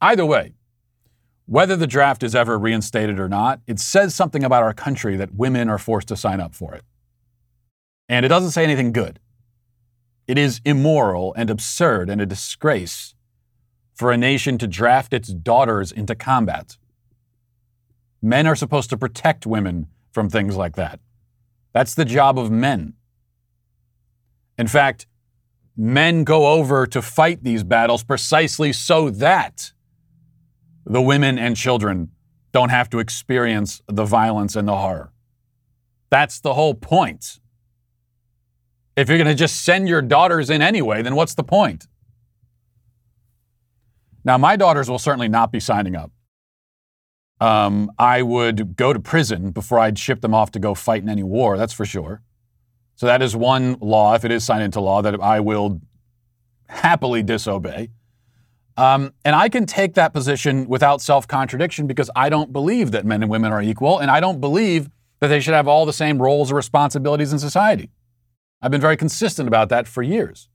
Either 0.03 0.27
way, 0.27 0.53
whether 1.47 1.75
the 1.75 1.87
draft 1.87 2.23
is 2.23 2.35
ever 2.35 2.59
reinstated 2.59 3.19
or 3.19 3.31
not, 3.31 3.61
it 3.67 3.81
says 3.81 4.15
something 4.15 4.45
about 4.45 4.63
our 4.63 4.75
country 4.75 5.17
that 5.17 5.35
women 5.35 5.71
are 5.71 5.79
forced 5.79 6.09
to 6.09 6.17
sign 6.17 6.41
up 6.41 6.55
for 6.55 6.75
it. 6.75 6.83
And 8.11 8.27
it 8.27 8.29
doesn't 8.29 8.51
say 8.51 8.63
anything 8.63 8.93
good. 8.93 9.21
It 10.27 10.37
is 10.37 10.61
immoral 10.67 11.33
and 11.35 11.49
absurd 11.49 12.11
and 12.11 12.21
a 12.21 12.27
disgrace 12.27 13.15
for 13.95 14.13
a 14.13 14.19
nation 14.19 14.59
to 14.59 14.67
draft 14.67 15.15
its 15.15 15.29
daughters 15.29 15.91
into 15.91 16.15
combat. 16.15 16.77
Men 18.25 18.47
are 18.47 18.57
supposed 18.57 18.89
to 18.89 18.97
protect 18.97 19.47
women 19.47 19.87
from 20.11 20.31
things 20.31 20.57
like 20.57 20.77
that. 20.77 20.99
That's 21.75 21.95
the 21.95 22.07
job 22.07 22.39
of 22.39 22.51
men. 22.51 22.95
In 24.57 24.67
fact, 24.67 25.07
men 25.77 26.25
go 26.25 26.47
over 26.47 26.87
to 26.87 27.03
fight 27.03 27.45
these 27.45 27.63
battles 27.65 28.03
precisely 28.03 28.73
so 28.73 29.11
that 29.11 29.73
the 30.87 31.03
women 31.03 31.39
and 31.39 31.55
children 31.55 32.13
don't 32.51 32.71
have 32.71 32.89
to 32.91 32.99
experience 32.99 33.83
the 33.89 34.07
violence 34.07 34.57
and 34.57 34.67
the 34.67 34.77
horror. 34.77 35.13
That's 36.09 36.41
the 36.41 36.55
whole 36.55 36.75
point. 36.75 37.41
If 38.97 39.11
you're 39.11 39.19
going 39.19 39.29
to 39.29 39.35
just 39.35 39.67
send 39.67 39.87
your 39.87 40.01
daughters 40.01 40.49
in 40.49 40.63
anyway, 40.63 41.03
then 41.03 41.15
what's 41.15 41.35
the 41.35 41.45
point? 41.45 41.89
Now, 44.25 44.39
my 44.39 44.57
daughters 44.57 44.89
will 44.89 44.99
certainly 44.99 45.29
not 45.29 45.53
be 45.53 45.61
signing 45.61 45.95
up 45.95 46.11
um, 47.45 47.93
I 47.99 48.23
would 48.23 48.75
go 48.75 48.95
to 48.95 48.99
prison 48.99 49.51
before 49.51 49.79
I'd 49.79 49.99
ship 49.99 50.23
them 50.23 50.33
off 50.33 50.51
to 50.53 50.59
go 50.59 50.75
fight 50.75 51.03
in 51.03 51.11
any 51.11 51.23
war, 51.23 51.59
that's 51.59 51.75
for 51.75 51.85
sure. 51.85 52.23
So 52.97 53.05
that 53.05 53.21
is 53.21 53.37
one 53.37 53.77
law, 53.81 54.15
if 54.15 54.25
it 54.25 54.31
is 54.31 54.45
signed 54.45 54.63
into 54.63 54.81
law, 54.81 55.03
that 55.03 55.21
I 55.21 55.41
will 55.41 55.83
happily 56.69 57.23
disobey. 57.23 57.91
Um, 58.79 59.13
and 59.27 59.37
I 59.37 59.51
can 59.51 59.67
take 59.67 59.93
that 59.95 60.15
position 60.15 60.67
without 60.69 61.03
self 61.03 61.29
contradiction 61.29 61.87
because 61.87 62.11
I 62.17 62.31
don't 62.31 62.51
believe 62.51 62.93
that 62.93 63.05
men 63.05 63.23
and 63.23 63.31
women 63.31 63.53
are 63.53 63.61
equal, 63.61 63.99
and 63.99 64.11
I 64.11 64.21
don't 64.21 64.41
believe 64.41 64.89
that 65.21 65.29
they 65.29 65.41
should 65.41 65.55
have 65.55 65.69
all 65.69 65.85
the 65.85 65.93
same 65.93 66.23
roles 66.23 66.51
or 66.51 66.55
responsibilities 66.55 67.31
in 67.31 67.39
society. 67.39 67.91
I've 68.63 68.71
been 68.71 68.81
very 68.81 68.97
consistent 68.97 69.49
about 69.49 69.69
that 69.69 69.87
for 69.87 70.03
years. 70.03 70.49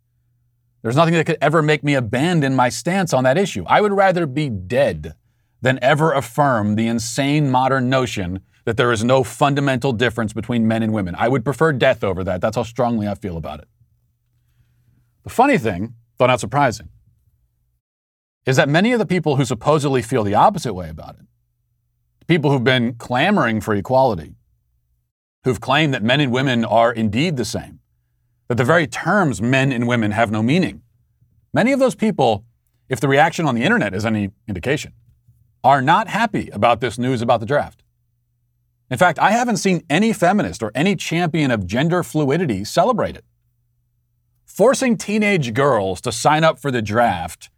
There's 0.81 0.95
nothing 0.95 1.13
that 1.13 1.27
could 1.27 1.37
ever 1.39 1.61
make 1.61 1.83
me 1.83 1.93
abandon 1.93 2.55
my 2.55 2.69
stance 2.69 3.13
on 3.13 3.25
that 3.25 3.37
issue. 3.37 3.63
I 3.67 3.79
would 3.79 3.93
rather 3.93 4.25
be 4.25 4.49
dead 4.49 5.13
than 5.61 5.79
ever 5.81 6.13
affirm 6.13 6.75
the 6.75 6.87
insane 6.87 7.49
modern 7.49 7.89
notion 7.89 8.41
that 8.65 8.77
there 8.77 8.91
is 8.91 9.03
no 9.03 9.23
fundamental 9.23 9.91
difference 9.91 10.33
between 10.33 10.67
men 10.67 10.83
and 10.83 10.93
women. 10.93 11.15
I 11.17 11.27
would 11.27 11.43
prefer 11.43 11.73
death 11.73 12.03
over 12.03 12.23
that. 12.23 12.41
That's 12.41 12.55
how 12.55 12.63
strongly 12.63 13.07
I 13.07 13.15
feel 13.15 13.37
about 13.37 13.59
it. 13.59 13.67
The 15.23 15.29
funny 15.29 15.57
thing, 15.57 15.95
though 16.17 16.27
not 16.27 16.39
surprising, 16.39 16.89
is 18.45 18.55
that 18.55 18.69
many 18.69 18.93
of 18.93 18.99
the 18.99 19.05
people 19.05 19.35
who 19.35 19.45
supposedly 19.45 20.01
feel 20.01 20.23
the 20.23 20.35
opposite 20.35 20.73
way 20.73 20.89
about 20.89 21.15
it, 21.15 21.25
people 22.27 22.51
who've 22.51 22.63
been 22.63 22.93
clamoring 22.93 23.59
for 23.59 23.73
equality, 23.75 24.35
who've 25.43 25.61
claimed 25.61 25.93
that 25.93 26.03
men 26.03 26.19
and 26.19 26.31
women 26.31 26.63
are 26.63 26.91
indeed 26.91 27.37
the 27.37 27.45
same, 27.45 27.79
that 28.47 28.55
the 28.55 28.63
very 28.63 28.87
terms 28.87 29.41
men 29.41 29.71
and 29.71 29.87
women 29.87 30.11
have 30.11 30.31
no 30.31 30.41
meaning, 30.41 30.81
many 31.53 31.71
of 31.71 31.79
those 31.79 31.95
people, 31.95 32.45
if 32.87 32.99
the 32.99 33.07
reaction 33.07 33.45
on 33.45 33.55
the 33.55 33.63
internet 33.63 33.93
is 33.93 34.05
any 34.05 34.31
indication, 34.47 34.93
are 35.63 35.81
not 35.81 36.07
happy 36.07 36.49
about 36.51 36.81
this 36.81 36.97
news 36.97 37.21
about 37.21 37.39
the 37.39 37.45
draft. 37.45 37.83
In 38.89 38.97
fact, 38.97 39.19
I 39.19 39.31
haven't 39.31 39.57
seen 39.57 39.83
any 39.89 40.13
feminist 40.13 40.63
or 40.63 40.71
any 40.73 40.95
champion 40.95 41.51
of 41.51 41.67
gender 41.67 42.01
fluidity 42.03 42.63
celebrate 42.63 43.15
it. 43.15 43.25
Forcing 44.45 44.97
teenage 44.97 45.53
girls 45.53 46.01
to 46.01 46.11
sign 46.11 46.43
up 46.43 46.59
for 46.59 46.71
the 46.71 46.81
draft 46.81 47.49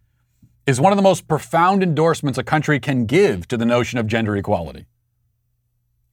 is 0.66 0.80
one 0.80 0.92
of 0.92 0.96
the 0.96 1.02
most 1.02 1.26
profound 1.26 1.82
endorsements 1.82 2.38
a 2.38 2.44
country 2.44 2.78
can 2.78 3.06
give 3.06 3.48
to 3.48 3.56
the 3.56 3.64
notion 3.64 3.98
of 3.98 4.06
gender 4.06 4.36
equality. 4.36 4.86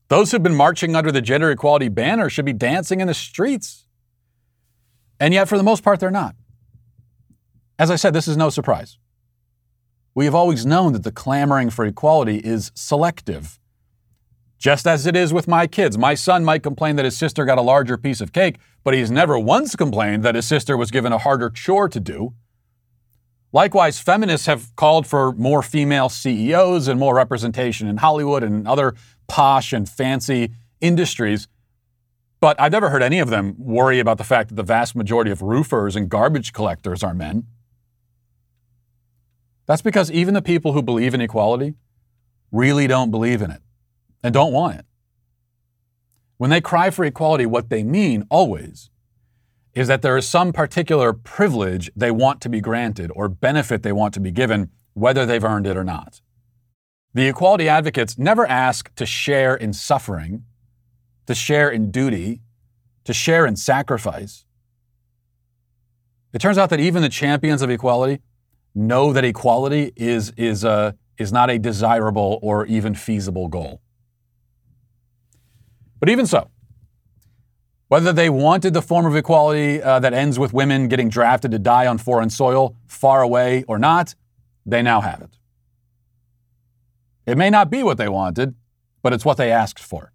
Those 0.08 0.32
who've 0.32 0.42
been 0.42 0.56
marching 0.56 0.96
under 0.96 1.12
the 1.12 1.20
gender 1.20 1.50
equality 1.50 1.88
banner 1.88 2.28
should 2.28 2.44
be 2.44 2.52
dancing 2.52 3.00
in 3.00 3.06
the 3.06 3.14
streets. 3.14 3.86
And 5.20 5.32
yet, 5.32 5.48
for 5.48 5.56
the 5.56 5.62
most 5.62 5.84
part, 5.84 6.00
they're 6.00 6.10
not. 6.10 6.34
As 7.78 7.90
I 7.90 7.96
said, 7.96 8.12
this 8.12 8.26
is 8.26 8.36
no 8.36 8.50
surprise. 8.50 8.98
We 10.14 10.24
have 10.24 10.34
always 10.34 10.66
known 10.66 10.92
that 10.92 11.04
the 11.04 11.12
clamoring 11.12 11.70
for 11.70 11.84
equality 11.84 12.38
is 12.38 12.72
selective. 12.74 13.58
Just 14.58 14.86
as 14.86 15.06
it 15.06 15.16
is 15.16 15.32
with 15.32 15.48
my 15.48 15.66
kids. 15.66 15.96
My 15.96 16.14
son 16.14 16.44
might 16.44 16.62
complain 16.62 16.96
that 16.96 17.04
his 17.04 17.16
sister 17.16 17.44
got 17.44 17.58
a 17.58 17.62
larger 17.62 17.96
piece 17.96 18.20
of 18.20 18.32
cake, 18.32 18.58
but 18.84 18.92
he's 18.92 19.10
never 19.10 19.38
once 19.38 19.74
complained 19.76 20.22
that 20.24 20.34
his 20.34 20.46
sister 20.46 20.76
was 20.76 20.90
given 20.90 21.12
a 21.12 21.18
harder 21.18 21.48
chore 21.48 21.88
to 21.88 22.00
do. 22.00 22.34
Likewise, 23.52 23.98
feminists 23.98 24.46
have 24.46 24.74
called 24.76 25.06
for 25.06 25.32
more 25.32 25.62
female 25.62 26.08
CEOs 26.08 26.88
and 26.88 27.00
more 27.00 27.14
representation 27.14 27.88
in 27.88 27.96
Hollywood 27.96 28.42
and 28.42 28.68
other 28.68 28.94
posh 29.28 29.72
and 29.72 29.88
fancy 29.88 30.52
industries. 30.80 31.48
But 32.40 32.60
I've 32.60 32.72
never 32.72 32.90
heard 32.90 33.02
any 33.02 33.18
of 33.18 33.30
them 33.30 33.54
worry 33.58 33.98
about 33.98 34.18
the 34.18 34.24
fact 34.24 34.50
that 34.50 34.54
the 34.54 34.62
vast 34.62 34.94
majority 34.94 35.30
of 35.30 35.42
roofers 35.42 35.96
and 35.96 36.08
garbage 36.08 36.52
collectors 36.52 37.02
are 37.02 37.14
men. 37.14 37.46
That's 39.70 39.82
because 39.82 40.10
even 40.10 40.34
the 40.34 40.42
people 40.42 40.72
who 40.72 40.82
believe 40.82 41.14
in 41.14 41.20
equality 41.20 41.74
really 42.50 42.88
don't 42.88 43.12
believe 43.12 43.40
in 43.40 43.52
it 43.52 43.62
and 44.20 44.34
don't 44.34 44.52
want 44.52 44.80
it. 44.80 44.84
When 46.38 46.50
they 46.50 46.60
cry 46.60 46.90
for 46.90 47.04
equality, 47.04 47.46
what 47.46 47.70
they 47.70 47.84
mean 47.84 48.26
always 48.32 48.90
is 49.72 49.86
that 49.86 50.02
there 50.02 50.16
is 50.16 50.26
some 50.26 50.52
particular 50.52 51.12
privilege 51.12 51.88
they 51.94 52.10
want 52.10 52.40
to 52.40 52.48
be 52.48 52.60
granted 52.60 53.12
or 53.14 53.28
benefit 53.28 53.84
they 53.84 53.92
want 53.92 54.12
to 54.14 54.18
be 54.18 54.32
given, 54.32 54.70
whether 54.94 55.24
they've 55.24 55.44
earned 55.44 55.68
it 55.68 55.76
or 55.76 55.84
not. 55.84 56.20
The 57.14 57.28
equality 57.28 57.68
advocates 57.68 58.18
never 58.18 58.44
ask 58.48 58.92
to 58.96 59.06
share 59.06 59.54
in 59.54 59.72
suffering, 59.72 60.46
to 61.26 61.34
share 61.36 61.70
in 61.70 61.92
duty, 61.92 62.40
to 63.04 63.12
share 63.12 63.46
in 63.46 63.54
sacrifice. 63.54 64.44
It 66.32 66.40
turns 66.40 66.58
out 66.58 66.70
that 66.70 66.80
even 66.80 67.02
the 67.02 67.08
champions 67.08 67.62
of 67.62 67.70
equality 67.70 68.18
know 68.74 69.12
that 69.12 69.24
equality 69.24 69.92
is, 69.96 70.32
is, 70.36 70.64
a, 70.64 70.96
is 71.18 71.32
not 71.32 71.50
a 71.50 71.58
desirable 71.58 72.38
or 72.42 72.66
even 72.66 72.94
feasible 72.94 73.48
goal. 73.48 73.80
But 75.98 76.08
even 76.08 76.26
so, 76.26 76.50
whether 77.88 78.12
they 78.12 78.30
wanted 78.30 78.72
the 78.72 78.82
form 78.82 79.04
of 79.04 79.16
equality 79.16 79.82
uh, 79.82 79.98
that 79.98 80.14
ends 80.14 80.38
with 80.38 80.52
women 80.52 80.88
getting 80.88 81.08
drafted 81.08 81.50
to 81.50 81.58
die 81.58 81.86
on 81.86 81.98
foreign 81.98 82.30
soil 82.30 82.76
far 82.86 83.20
away 83.20 83.64
or 83.66 83.78
not, 83.78 84.14
they 84.64 84.80
now 84.80 85.00
have 85.00 85.20
it. 85.20 85.36
It 87.26 87.36
may 87.36 87.50
not 87.50 87.68
be 87.70 87.82
what 87.82 87.98
they 87.98 88.08
wanted, 88.08 88.54
but 89.02 89.12
it's 89.12 89.24
what 89.24 89.36
they 89.36 89.50
asked 89.50 89.82
for. 89.82 90.12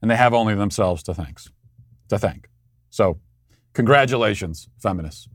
And 0.00 0.10
they 0.10 0.16
have 0.16 0.32
only 0.32 0.54
themselves 0.54 1.02
to 1.04 1.14
thanks, 1.14 1.50
to 2.08 2.18
thank. 2.18 2.48
So, 2.90 3.18
congratulations, 3.72 4.68
feminists. 4.78 5.28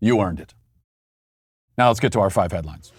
You 0.00 0.20
earned 0.20 0.40
it. 0.40 0.54
Now 1.82 1.88
let's 1.88 1.98
get 1.98 2.12
to 2.12 2.20
our 2.20 2.30
five 2.30 2.52
headlines. 2.52 2.92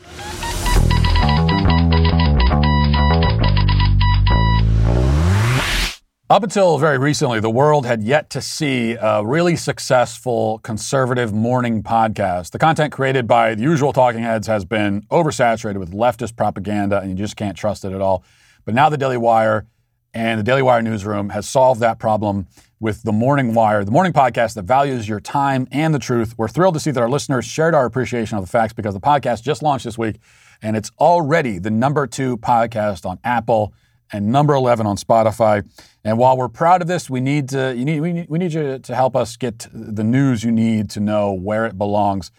Up 6.29 6.43
until 6.43 6.77
very 6.77 6.97
recently, 6.97 7.39
the 7.39 7.49
world 7.49 7.85
had 7.85 8.03
yet 8.03 8.29
to 8.31 8.41
see 8.41 8.97
a 8.99 9.23
really 9.25 9.55
successful 9.55 10.59
conservative 10.63 11.31
morning 11.31 11.81
podcast. 11.81 12.51
The 12.51 12.59
content 12.59 12.91
created 12.91 13.25
by 13.25 13.55
the 13.55 13.63
usual 13.63 13.93
talking 13.93 14.21
heads 14.21 14.47
has 14.47 14.65
been 14.65 15.03
oversaturated 15.03 15.77
with 15.77 15.93
leftist 15.93 16.35
propaganda, 16.35 16.99
and 16.99 17.09
you 17.09 17.15
just 17.15 17.37
can't 17.37 17.55
trust 17.55 17.85
it 17.85 17.93
at 17.93 18.01
all. 18.01 18.25
But 18.65 18.75
now 18.75 18.89
the 18.89 18.97
Daily 18.97 19.15
Wire 19.15 19.65
and 20.13 20.39
the 20.39 20.43
Daily 20.43 20.61
Wire 20.61 20.81
newsroom 20.81 21.29
has 21.29 21.47
solved 21.47 21.79
that 21.81 21.99
problem 21.99 22.47
with 22.79 23.03
the 23.03 23.13
Morning 23.13 23.53
Wire, 23.53 23.85
the 23.85 23.91
morning 23.91 24.13
podcast 24.13 24.55
that 24.55 24.63
values 24.63 25.07
your 25.07 25.19
time 25.19 25.67
and 25.71 25.93
the 25.93 25.99
truth. 25.99 26.35
We're 26.37 26.49
thrilled 26.49 26.73
to 26.73 26.79
see 26.79 26.91
that 26.91 27.01
our 27.01 27.09
listeners 27.09 27.45
shared 27.45 27.73
our 27.73 27.85
appreciation 27.85 28.37
of 28.37 28.43
the 28.43 28.49
facts 28.49 28.73
because 28.73 28.93
the 28.93 28.99
podcast 28.99 29.41
just 29.41 29.63
launched 29.63 29.85
this 29.85 29.97
week, 29.97 30.17
and 30.61 30.75
it's 30.75 30.91
already 30.99 31.59
the 31.59 31.71
number 31.71 32.05
two 32.07 32.37
podcast 32.37 33.05
on 33.05 33.19
Apple 33.23 33.73
and 34.11 34.31
number 34.31 34.53
11 34.53 34.85
on 34.85 34.97
Spotify. 34.97 35.67
And 36.03 36.17
while 36.17 36.37
we're 36.37 36.49
proud 36.49 36.81
of 36.81 36.87
this, 36.87 37.09
we 37.09 37.19
need 37.19 37.49
to 37.49 37.73
you 37.75 37.85
need 37.85 38.01
we 38.01 38.13
need, 38.13 38.29
we 38.29 38.37
need 38.37 38.53
you 38.53 38.77
to 38.77 38.95
help 38.95 39.15
us 39.15 39.37
get 39.37 39.67
the 39.71 40.03
news 40.03 40.43
you 40.43 40.51
need 40.51 40.89
to 40.91 40.99
know 40.99 41.31
where 41.31 41.65
it 41.65 41.77
belongs 41.77 42.31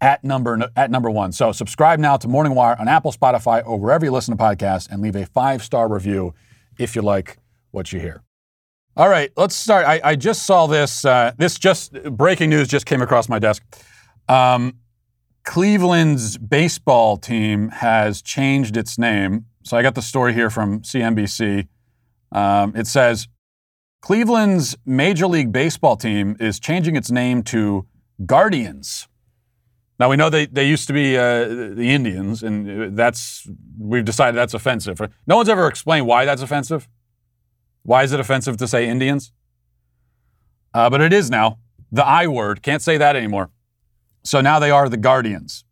at 0.00 0.24
number 0.24 0.70
at 0.74 0.90
number 0.90 1.10
1. 1.10 1.32
So 1.32 1.52
subscribe 1.52 2.00
now 2.00 2.16
to 2.16 2.26
Morning 2.26 2.54
Wire 2.54 2.76
on 2.80 2.88
Apple, 2.88 3.12
Spotify, 3.12 3.62
or 3.64 3.78
wherever 3.78 4.04
you 4.04 4.10
listen 4.10 4.36
to 4.36 4.42
podcasts 4.42 4.90
and 4.90 5.02
leave 5.02 5.14
a 5.14 5.26
5-star 5.26 5.88
review 5.88 6.34
if 6.80 6.96
you 6.96 7.02
like 7.02 7.38
what 7.70 7.92
you 7.92 8.00
hear. 8.00 8.22
All 8.96 9.08
right, 9.08 9.30
let's 9.36 9.54
start. 9.54 9.86
I, 9.86 10.00
I 10.02 10.16
just 10.16 10.44
saw 10.44 10.66
this. 10.66 11.04
Uh, 11.04 11.32
this 11.38 11.58
just 11.58 11.92
breaking 11.92 12.50
news 12.50 12.68
just 12.68 12.86
came 12.86 13.02
across 13.02 13.28
my 13.28 13.38
desk. 13.38 13.62
Um, 14.28 14.78
Cleveland's 15.44 16.36
baseball 16.38 17.16
team 17.16 17.68
has 17.68 18.20
changed 18.20 18.76
its 18.76 18.98
name 18.98 19.46
so 19.62 19.76
I 19.76 19.82
got 19.82 19.94
the 19.94 20.02
story 20.02 20.32
here 20.32 20.50
from 20.50 20.80
CNBC. 20.80 21.68
Um, 22.32 22.74
it 22.74 22.86
says 22.86 23.28
Cleveland's 24.00 24.76
Major 24.86 25.26
League 25.26 25.52
Baseball 25.52 25.96
team 25.96 26.36
is 26.40 26.58
changing 26.58 26.96
its 26.96 27.10
name 27.10 27.42
to 27.44 27.86
Guardians. 28.24 29.06
Now 30.00 30.08
we 30.08 30.16
know 30.16 30.30
they, 30.30 30.46
they 30.46 30.66
used 30.66 30.86
to 30.86 30.94
be 30.94 31.18
uh, 31.18 31.46
the 31.46 31.90
Indians, 31.90 32.42
and 32.42 32.96
that's 32.96 33.46
we've 33.78 34.04
decided 34.04 34.34
that's 34.34 34.54
offensive. 34.54 34.98
No 35.26 35.36
one's 35.36 35.50
ever 35.50 35.66
explained 35.68 36.06
why 36.06 36.24
that's 36.24 36.40
offensive. 36.40 36.88
Why 37.82 38.02
is 38.02 38.12
it 38.12 38.18
offensive 38.18 38.56
to 38.56 38.66
say 38.66 38.88
Indians? 38.88 39.30
Uh, 40.72 40.88
but 40.88 41.02
it 41.02 41.12
is 41.12 41.30
now. 41.30 41.58
The 41.92 42.04
I 42.04 42.26
word 42.28 42.62
can't 42.62 42.80
say 42.80 42.96
that 42.96 43.14
anymore. 43.14 43.50
So 44.24 44.40
now 44.40 44.58
they 44.58 44.70
are 44.70 44.88
the 44.88 44.96
Guardians. 44.96 45.64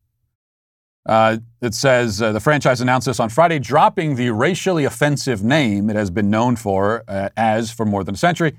Uh, 1.07 1.39
it 1.63 1.73
says 1.73 2.21
uh, 2.21 2.33
the 2.33 2.41
franchise 2.41 2.83
announced 2.83 3.07
this 3.07 3.21
on 3.21 3.31
Friday, 3.31 3.59
dropping 3.59 4.17
the 4.17 4.29
racially 4.29 4.85
offensive 4.85 5.43
name 5.43 5.89
it 5.89 5.97
has 5.97 6.11
been 6.11 6.29
known 6.29 6.55
for 6.55 7.03
uh, 7.09 7.31
as 7.35 7.71
for 7.71 7.87
more 7.87 8.05
than 8.05 8.15
a 8.15 8.19
century. 8.19 8.59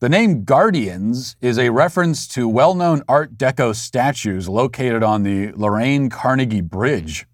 The 0.00 0.08
name 0.08 0.44
Guardians 0.44 1.36
is 1.42 1.58
a 1.58 1.68
reference 1.68 2.26
to 2.28 2.48
well 2.48 2.74
known 2.74 3.02
Art 3.06 3.36
Deco 3.36 3.76
statues 3.76 4.48
located 4.48 5.02
on 5.02 5.24
the 5.24 5.52
Lorain 5.52 6.08
Carnegie 6.08 6.62
Bridge, 6.62 7.26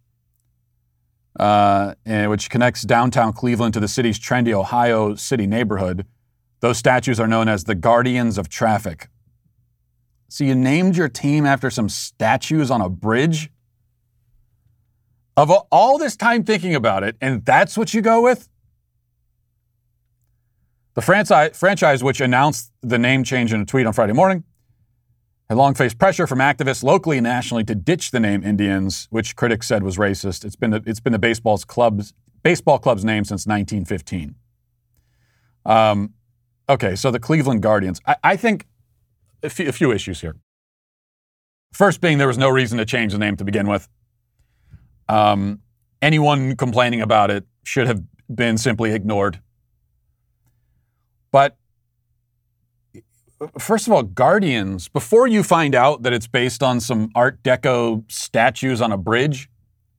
uh, 1.38 1.94
which 2.04 2.50
connects 2.50 2.82
downtown 2.82 3.32
Cleveland 3.32 3.72
to 3.74 3.78
the 3.78 3.86
city's 3.86 4.18
trendy 4.18 4.52
Ohio 4.52 5.14
City 5.14 5.46
neighborhood. 5.46 6.06
Those 6.58 6.76
statues 6.76 7.20
are 7.20 7.28
known 7.28 7.48
as 7.48 7.62
the 7.64 7.76
Guardians 7.76 8.36
of 8.36 8.48
Traffic. 8.48 9.10
So 10.28 10.42
you 10.42 10.56
named 10.56 10.96
your 10.96 11.08
team 11.08 11.46
after 11.46 11.70
some 11.70 11.88
statues 11.88 12.68
on 12.68 12.80
a 12.80 12.88
bridge? 12.88 13.48
Of 15.36 15.52
all 15.70 15.98
this 15.98 16.16
time 16.16 16.42
thinking 16.42 16.74
about 16.74 17.04
it, 17.04 17.16
and 17.20 17.44
that's 17.44 17.78
what 17.78 17.94
you 17.94 18.02
go 18.02 18.20
with? 18.22 18.48
The 20.96 21.02
franchise, 21.02 21.50
franchise, 21.54 22.02
which 22.02 22.22
announced 22.22 22.72
the 22.80 22.98
name 22.98 23.22
change 23.22 23.52
in 23.52 23.60
a 23.60 23.66
tweet 23.66 23.86
on 23.86 23.92
Friday 23.92 24.14
morning, 24.14 24.44
had 25.50 25.58
long 25.58 25.74
faced 25.74 25.98
pressure 25.98 26.26
from 26.26 26.38
activists 26.38 26.82
locally 26.82 27.18
and 27.18 27.24
nationally 27.24 27.64
to 27.64 27.74
ditch 27.74 28.12
the 28.12 28.18
name 28.18 28.42
Indians, 28.42 29.06
which 29.10 29.36
critics 29.36 29.68
said 29.68 29.82
was 29.82 29.98
racist. 29.98 30.42
It's 30.42 30.56
been 30.56 30.70
the, 30.70 30.82
it's 30.86 30.98
been 30.98 31.12
the 31.12 31.18
baseball's 31.18 31.66
club's 31.66 32.14
baseball 32.42 32.78
club's 32.78 33.04
name 33.04 33.24
since 33.24 33.46
1915. 33.46 34.36
Um, 35.66 36.14
okay, 36.66 36.96
so 36.96 37.10
the 37.10 37.20
Cleveland 37.20 37.60
Guardians. 37.60 38.00
I, 38.06 38.16
I 38.24 38.36
think 38.36 38.66
a 39.42 39.50
few, 39.50 39.68
a 39.68 39.72
few 39.72 39.92
issues 39.92 40.22
here. 40.22 40.36
First, 41.74 42.00
being 42.00 42.16
there 42.16 42.28
was 42.28 42.38
no 42.38 42.48
reason 42.48 42.78
to 42.78 42.86
change 42.86 43.12
the 43.12 43.18
name 43.18 43.36
to 43.36 43.44
begin 43.44 43.68
with. 43.68 43.86
Um, 45.10 45.60
anyone 46.00 46.56
complaining 46.56 47.02
about 47.02 47.30
it 47.30 47.44
should 47.64 47.86
have 47.86 48.02
been 48.34 48.56
simply 48.56 48.92
ignored. 48.92 49.42
But 51.30 51.56
first 53.58 53.86
of 53.86 53.92
all, 53.92 54.02
Guardians, 54.02 54.88
before 54.88 55.26
you 55.26 55.42
find 55.42 55.74
out 55.74 56.02
that 56.02 56.12
it's 56.12 56.26
based 56.26 56.62
on 56.62 56.80
some 56.80 57.10
Art 57.14 57.42
Deco 57.42 58.10
statues 58.10 58.80
on 58.80 58.92
a 58.92 58.96
bridge, 58.96 59.48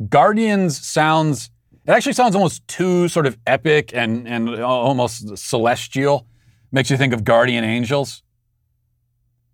Guardians 0.09 0.79
sounds, 0.79 1.49
it 1.85 1.91
actually 1.91 2.13
sounds 2.13 2.35
almost 2.35 2.67
too 2.67 3.07
sort 3.07 3.25
of 3.25 3.37
epic 3.45 3.91
and, 3.93 4.27
and 4.27 4.61
almost 4.61 5.37
celestial. 5.37 6.27
Makes 6.71 6.91
you 6.91 6.97
think 6.97 7.13
of 7.13 7.23
guardian 7.23 7.63
angels. 7.63 8.23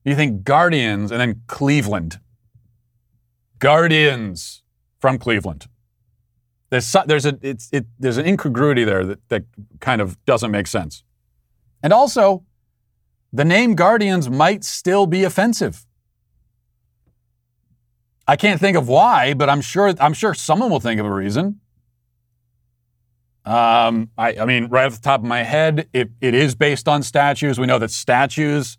You 0.04 0.16
think 0.16 0.44
Guardians 0.44 1.12
and 1.12 1.22
then 1.22 1.42
Cleveland. 1.48 2.20
Guardians 3.60 4.64
from 5.00 5.18
Cleveland. 5.18 5.68
There's, 6.70 6.96
there's, 7.06 7.26
a, 7.26 7.38
it's, 7.42 7.70
it, 7.72 7.86
there's 8.00 8.18
an 8.18 8.26
incongruity 8.26 8.84
there 8.84 9.06
that, 9.06 9.30
that 9.30 9.44
kind 9.80 10.02
of 10.02 10.18
doesn't 10.26 10.50
make 10.50 10.68
sense. 10.68 11.04
And 11.84 11.94
also, 11.94 12.44
the 13.34 13.46
name 13.46 13.76
Guardians 13.76 14.30
might 14.30 14.64
still 14.64 15.06
be 15.06 15.24
offensive. 15.26 15.86
I 18.26 18.38
can't 18.38 18.60
think 18.60 18.78
of 18.78 18.88
why, 18.88 19.34
but 19.34 19.50
I'm 19.50 19.60
sure 19.60 19.94
I'm 20.00 20.14
sure 20.14 20.34
someone 20.34 20.70
will 20.72 20.80
think 20.80 21.00
of 21.00 21.06
a 21.06 21.14
reason. 21.14 21.60
Um, 23.46 24.10
I, 24.18 24.38
I, 24.38 24.46
mean, 24.46 24.68
right 24.68 24.86
off 24.86 24.96
the 24.96 25.02
top 25.02 25.20
of 25.20 25.26
my 25.26 25.44
head, 25.44 25.90
it, 25.92 26.12
it 26.22 26.34
is 26.34 26.56
based 26.56 26.88
on 26.88 27.04
statues. 27.04 27.60
We 27.60 27.66
know 27.66 27.78
that 27.78 27.92
statues, 27.92 28.78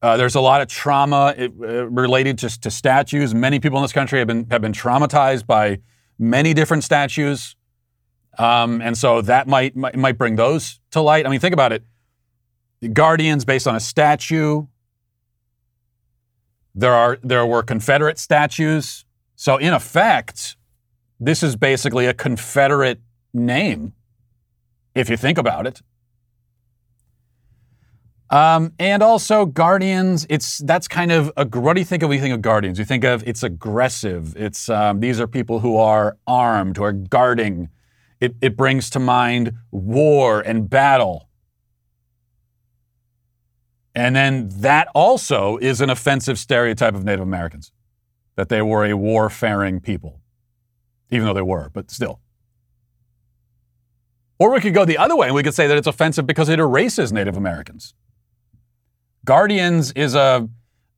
uh, 0.00 0.16
there's 0.16 0.34
a 0.34 0.40
lot 0.40 0.62
of 0.62 0.68
trauma 0.68 1.34
it, 1.36 1.52
uh, 1.60 1.86
related 1.86 2.38
to, 2.38 2.60
to 2.60 2.70
statues. 2.70 3.34
Many 3.34 3.60
people 3.60 3.78
in 3.78 3.82
this 3.82 3.92
country 3.92 4.18
have 4.18 4.28
been 4.28 4.46
have 4.50 4.62
been 4.62 4.72
traumatized 4.72 5.46
by 5.46 5.80
many 6.18 6.54
different 6.54 6.84
statues, 6.84 7.56
um, 8.38 8.80
and 8.80 8.96
so 8.96 9.20
that 9.20 9.46
might, 9.46 9.76
might 9.76 9.96
might 9.96 10.16
bring 10.16 10.36
those 10.36 10.80
to 10.92 11.02
light. 11.02 11.26
I 11.26 11.28
mean, 11.28 11.40
think 11.40 11.52
about 11.52 11.72
it. 11.72 11.84
Guardians 12.92 13.44
based 13.44 13.66
on 13.66 13.74
a 13.76 13.80
statue. 13.80 14.66
There 16.74 16.94
are 16.94 17.18
there 17.22 17.44
were 17.44 17.62
Confederate 17.62 18.18
statues. 18.18 19.04
So 19.36 19.56
in 19.56 19.72
effect, 19.72 20.56
this 21.18 21.42
is 21.42 21.56
basically 21.56 22.06
a 22.06 22.14
Confederate 22.14 23.00
name, 23.32 23.92
if 24.94 25.10
you 25.10 25.16
think 25.16 25.38
about 25.38 25.66
it. 25.66 25.82
Um, 28.30 28.72
and 28.78 29.02
also 29.02 29.44
Guardians, 29.44 30.24
it's 30.30 30.58
that's 30.58 30.86
kind 30.86 31.10
of 31.10 31.32
a, 31.36 31.44
what 31.46 31.74
do 31.74 31.80
you 31.80 31.84
think 31.84 32.02
of 32.02 32.08
when 32.08 32.16
you 32.16 32.22
think 32.22 32.34
of 32.34 32.42
Guardians? 32.42 32.78
You 32.78 32.84
think 32.84 33.02
of 33.02 33.26
it's 33.26 33.42
aggressive. 33.42 34.36
It's 34.36 34.68
um, 34.68 35.00
these 35.00 35.20
are 35.20 35.26
people 35.26 35.60
who 35.60 35.76
are 35.76 36.16
armed, 36.26 36.76
who 36.76 36.84
are 36.84 36.92
guarding. 36.92 37.68
It, 38.20 38.36
it 38.40 38.56
brings 38.56 38.88
to 38.90 39.00
mind 39.00 39.54
war 39.70 40.40
and 40.40 40.70
battle. 40.70 41.29
And 44.00 44.16
then 44.16 44.48
that 44.60 44.88
also 44.94 45.58
is 45.58 45.82
an 45.82 45.90
offensive 45.90 46.38
stereotype 46.38 46.94
of 46.94 47.04
Native 47.04 47.20
Americans, 47.20 47.70
that 48.34 48.48
they 48.48 48.62
were 48.62 48.86
a 48.86 48.96
warfaring 48.96 49.78
people, 49.78 50.22
even 51.10 51.26
though 51.26 51.34
they 51.34 51.42
were, 51.42 51.68
but 51.74 51.90
still. 51.90 52.18
Or 54.38 54.52
we 54.52 54.60
could 54.60 54.72
go 54.72 54.86
the 54.86 54.96
other 54.96 55.14
way 55.14 55.26
and 55.26 55.36
we 55.36 55.42
could 55.42 55.52
say 55.52 55.66
that 55.66 55.76
it's 55.76 55.86
offensive 55.86 56.26
because 56.26 56.48
it 56.48 56.58
erases 56.58 57.12
Native 57.12 57.36
Americans. 57.36 57.92
Guardians 59.26 59.92
is 59.92 60.14
a, 60.14 60.48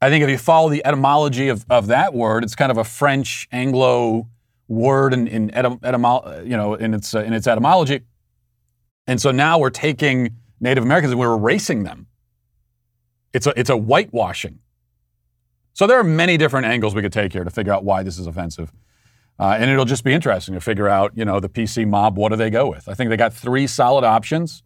I 0.00 0.08
think 0.08 0.22
if 0.22 0.30
you 0.30 0.38
follow 0.38 0.68
the 0.68 0.86
etymology 0.86 1.48
of, 1.48 1.66
of 1.68 1.88
that 1.88 2.14
word, 2.14 2.44
it's 2.44 2.54
kind 2.54 2.70
of 2.70 2.78
a 2.78 2.84
French 2.84 3.48
Anglo 3.50 4.28
word 4.68 5.12
in, 5.12 5.26
in, 5.26 5.50
etym, 5.50 5.80
etymo, 5.80 6.46
you 6.48 6.56
know, 6.56 6.74
in, 6.74 6.94
its, 6.94 7.16
uh, 7.16 7.18
in 7.22 7.32
its 7.32 7.48
etymology. 7.48 8.02
And 9.08 9.20
so 9.20 9.32
now 9.32 9.58
we're 9.58 9.70
taking 9.70 10.36
Native 10.60 10.84
Americans 10.84 11.10
and 11.10 11.18
we're 11.18 11.34
erasing 11.34 11.82
them. 11.82 12.06
It's 13.32 13.46
a, 13.46 13.58
it's 13.58 13.70
a 13.70 13.76
whitewashing. 13.76 14.58
So 15.74 15.86
there 15.86 15.98
are 15.98 16.04
many 16.04 16.36
different 16.36 16.66
angles 16.66 16.94
we 16.94 17.02
could 17.02 17.12
take 17.12 17.32
here 17.32 17.44
to 17.44 17.50
figure 17.50 17.72
out 17.72 17.84
why 17.84 18.02
this 18.02 18.18
is 18.18 18.26
offensive. 18.26 18.72
Uh, 19.38 19.56
and 19.58 19.70
it'll 19.70 19.86
just 19.86 20.04
be 20.04 20.12
interesting 20.12 20.54
to 20.54 20.60
figure 20.60 20.88
out, 20.88 21.12
you 21.14 21.24
know, 21.24 21.40
the 21.40 21.48
PC 21.48 21.88
mob, 21.88 22.18
what 22.18 22.28
do 22.28 22.36
they 22.36 22.50
go 22.50 22.68
with? 22.68 22.88
I 22.88 22.94
think 22.94 23.10
they 23.10 23.16
got 23.16 23.32
three 23.32 23.66
solid 23.66 24.04
options. 24.04 24.62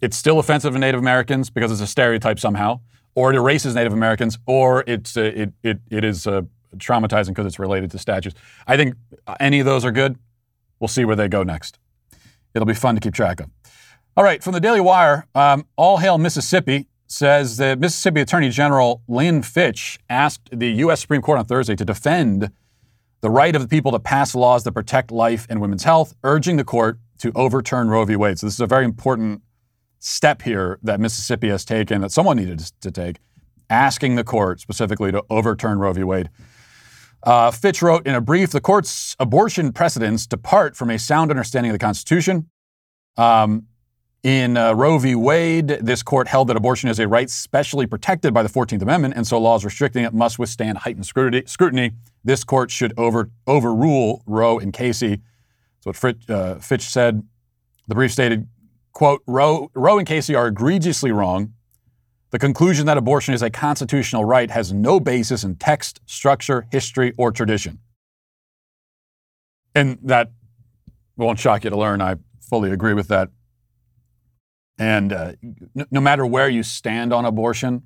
It's 0.00 0.16
still 0.16 0.38
offensive 0.38 0.72
to 0.72 0.78
Native 0.78 1.00
Americans 1.00 1.48
because 1.48 1.72
it's 1.72 1.80
a 1.80 1.86
stereotype 1.86 2.38
somehow, 2.38 2.80
or 3.14 3.30
it 3.32 3.36
erases 3.36 3.74
Native 3.74 3.92
Americans, 3.92 4.38
or 4.46 4.84
it's 4.86 5.16
uh, 5.16 5.22
it, 5.22 5.52
it, 5.62 5.80
it 5.90 6.04
is 6.04 6.26
uh, 6.26 6.42
traumatizing 6.76 7.28
because 7.28 7.46
it's 7.46 7.58
related 7.58 7.90
to 7.92 7.98
statues. 7.98 8.34
I 8.66 8.76
think 8.76 8.94
any 9.40 9.60
of 9.60 9.66
those 9.66 9.84
are 9.84 9.92
good. 9.92 10.18
We'll 10.80 10.88
see 10.88 11.04
where 11.04 11.16
they 11.16 11.28
go 11.28 11.42
next. 11.42 11.78
It'll 12.54 12.66
be 12.66 12.74
fun 12.74 12.94
to 12.94 13.00
keep 13.00 13.14
track 13.14 13.40
of. 13.40 13.50
All 14.16 14.24
right, 14.24 14.42
from 14.42 14.52
the 14.52 14.60
Daily 14.60 14.80
Wire, 14.80 15.26
um, 15.34 15.64
All 15.76 15.98
Hail 15.98 16.18
Mississippi 16.18 16.86
says 17.08 17.56
that 17.56 17.80
Mississippi 17.80 18.20
Attorney 18.20 18.50
General 18.50 19.02
Lynn 19.08 19.42
Fitch 19.42 19.98
asked 20.08 20.50
the 20.52 20.70
U.S. 20.72 21.00
Supreme 21.00 21.22
Court 21.22 21.38
on 21.38 21.46
Thursday 21.46 21.74
to 21.74 21.84
defend 21.84 22.50
the 23.20 23.30
right 23.30 23.56
of 23.56 23.62
the 23.62 23.68
people 23.68 23.90
to 23.92 23.98
pass 23.98 24.34
laws 24.34 24.62
that 24.64 24.72
protect 24.72 25.10
life 25.10 25.46
and 25.50 25.60
women's 25.60 25.84
health, 25.84 26.14
urging 26.22 26.56
the 26.56 26.64
court 26.64 26.98
to 27.18 27.32
overturn 27.34 27.88
Roe 27.88 28.04
v. 28.04 28.14
Wade. 28.14 28.38
So, 28.38 28.46
this 28.46 28.54
is 28.54 28.60
a 28.60 28.66
very 28.66 28.84
important 28.84 29.42
step 29.98 30.42
here 30.42 30.78
that 30.82 31.00
Mississippi 31.00 31.48
has 31.48 31.64
taken, 31.64 32.02
that 32.02 32.12
someone 32.12 32.36
needed 32.36 32.60
to 32.80 32.90
take, 32.90 33.16
asking 33.68 34.14
the 34.14 34.24
court 34.24 34.60
specifically 34.60 35.10
to 35.10 35.24
overturn 35.30 35.78
Roe 35.78 35.92
v. 35.92 36.04
Wade. 36.04 36.30
Uh, 37.24 37.50
Fitch 37.50 37.82
wrote 37.82 38.06
in 38.06 38.14
a 38.14 38.20
brief 38.20 38.50
the 38.50 38.60
court's 38.60 39.16
abortion 39.18 39.72
precedents 39.72 40.26
depart 40.26 40.76
from 40.76 40.90
a 40.90 40.98
sound 40.98 41.30
understanding 41.30 41.70
of 41.70 41.74
the 41.74 41.84
Constitution. 41.84 42.48
Um, 43.16 43.66
in 44.28 44.58
uh, 44.58 44.74
Roe 44.74 44.98
v. 44.98 45.14
Wade, 45.14 45.68
this 45.68 46.02
court 46.02 46.28
held 46.28 46.48
that 46.48 46.56
abortion 46.58 46.90
is 46.90 46.98
a 46.98 47.08
right 47.08 47.30
specially 47.30 47.86
protected 47.86 48.34
by 48.34 48.42
the 48.42 48.48
14th 48.50 48.82
Amendment, 48.82 49.14
and 49.16 49.26
so 49.26 49.40
laws 49.40 49.64
restricting 49.64 50.04
it 50.04 50.12
must 50.12 50.38
withstand 50.38 50.76
heightened 50.76 51.06
scrutiny. 51.06 51.92
This 52.22 52.44
court 52.44 52.70
should 52.70 52.92
over, 52.98 53.30
overrule 53.46 54.22
Roe 54.26 54.58
and 54.58 54.70
Casey. 54.70 55.22
That's 55.76 55.86
what 55.86 55.96
Fitch, 55.96 56.28
uh, 56.28 56.56
Fitch 56.56 56.82
said. 56.82 57.22
The 57.86 57.94
brief 57.94 58.12
stated, 58.12 58.46
quote, 58.92 59.22
Roe, 59.26 59.70
Roe 59.72 59.96
and 59.96 60.06
Casey 60.06 60.34
are 60.34 60.48
egregiously 60.48 61.10
wrong. 61.10 61.54
The 62.28 62.38
conclusion 62.38 62.84
that 62.84 62.98
abortion 62.98 63.32
is 63.32 63.40
a 63.40 63.48
constitutional 63.48 64.26
right 64.26 64.50
has 64.50 64.74
no 64.74 65.00
basis 65.00 65.42
in 65.42 65.56
text, 65.56 66.02
structure, 66.04 66.66
history, 66.70 67.14
or 67.16 67.32
tradition. 67.32 67.78
And 69.74 69.98
that 70.02 70.32
won't 71.16 71.38
shock 71.38 71.64
you 71.64 71.70
to 71.70 71.78
learn. 71.78 72.02
I 72.02 72.16
fully 72.42 72.70
agree 72.70 72.92
with 72.92 73.08
that. 73.08 73.30
And 74.78 75.12
uh, 75.12 75.32
no, 75.74 75.86
no 75.90 76.00
matter 76.00 76.24
where 76.24 76.48
you 76.48 76.62
stand 76.62 77.12
on 77.12 77.24
abortion, 77.24 77.82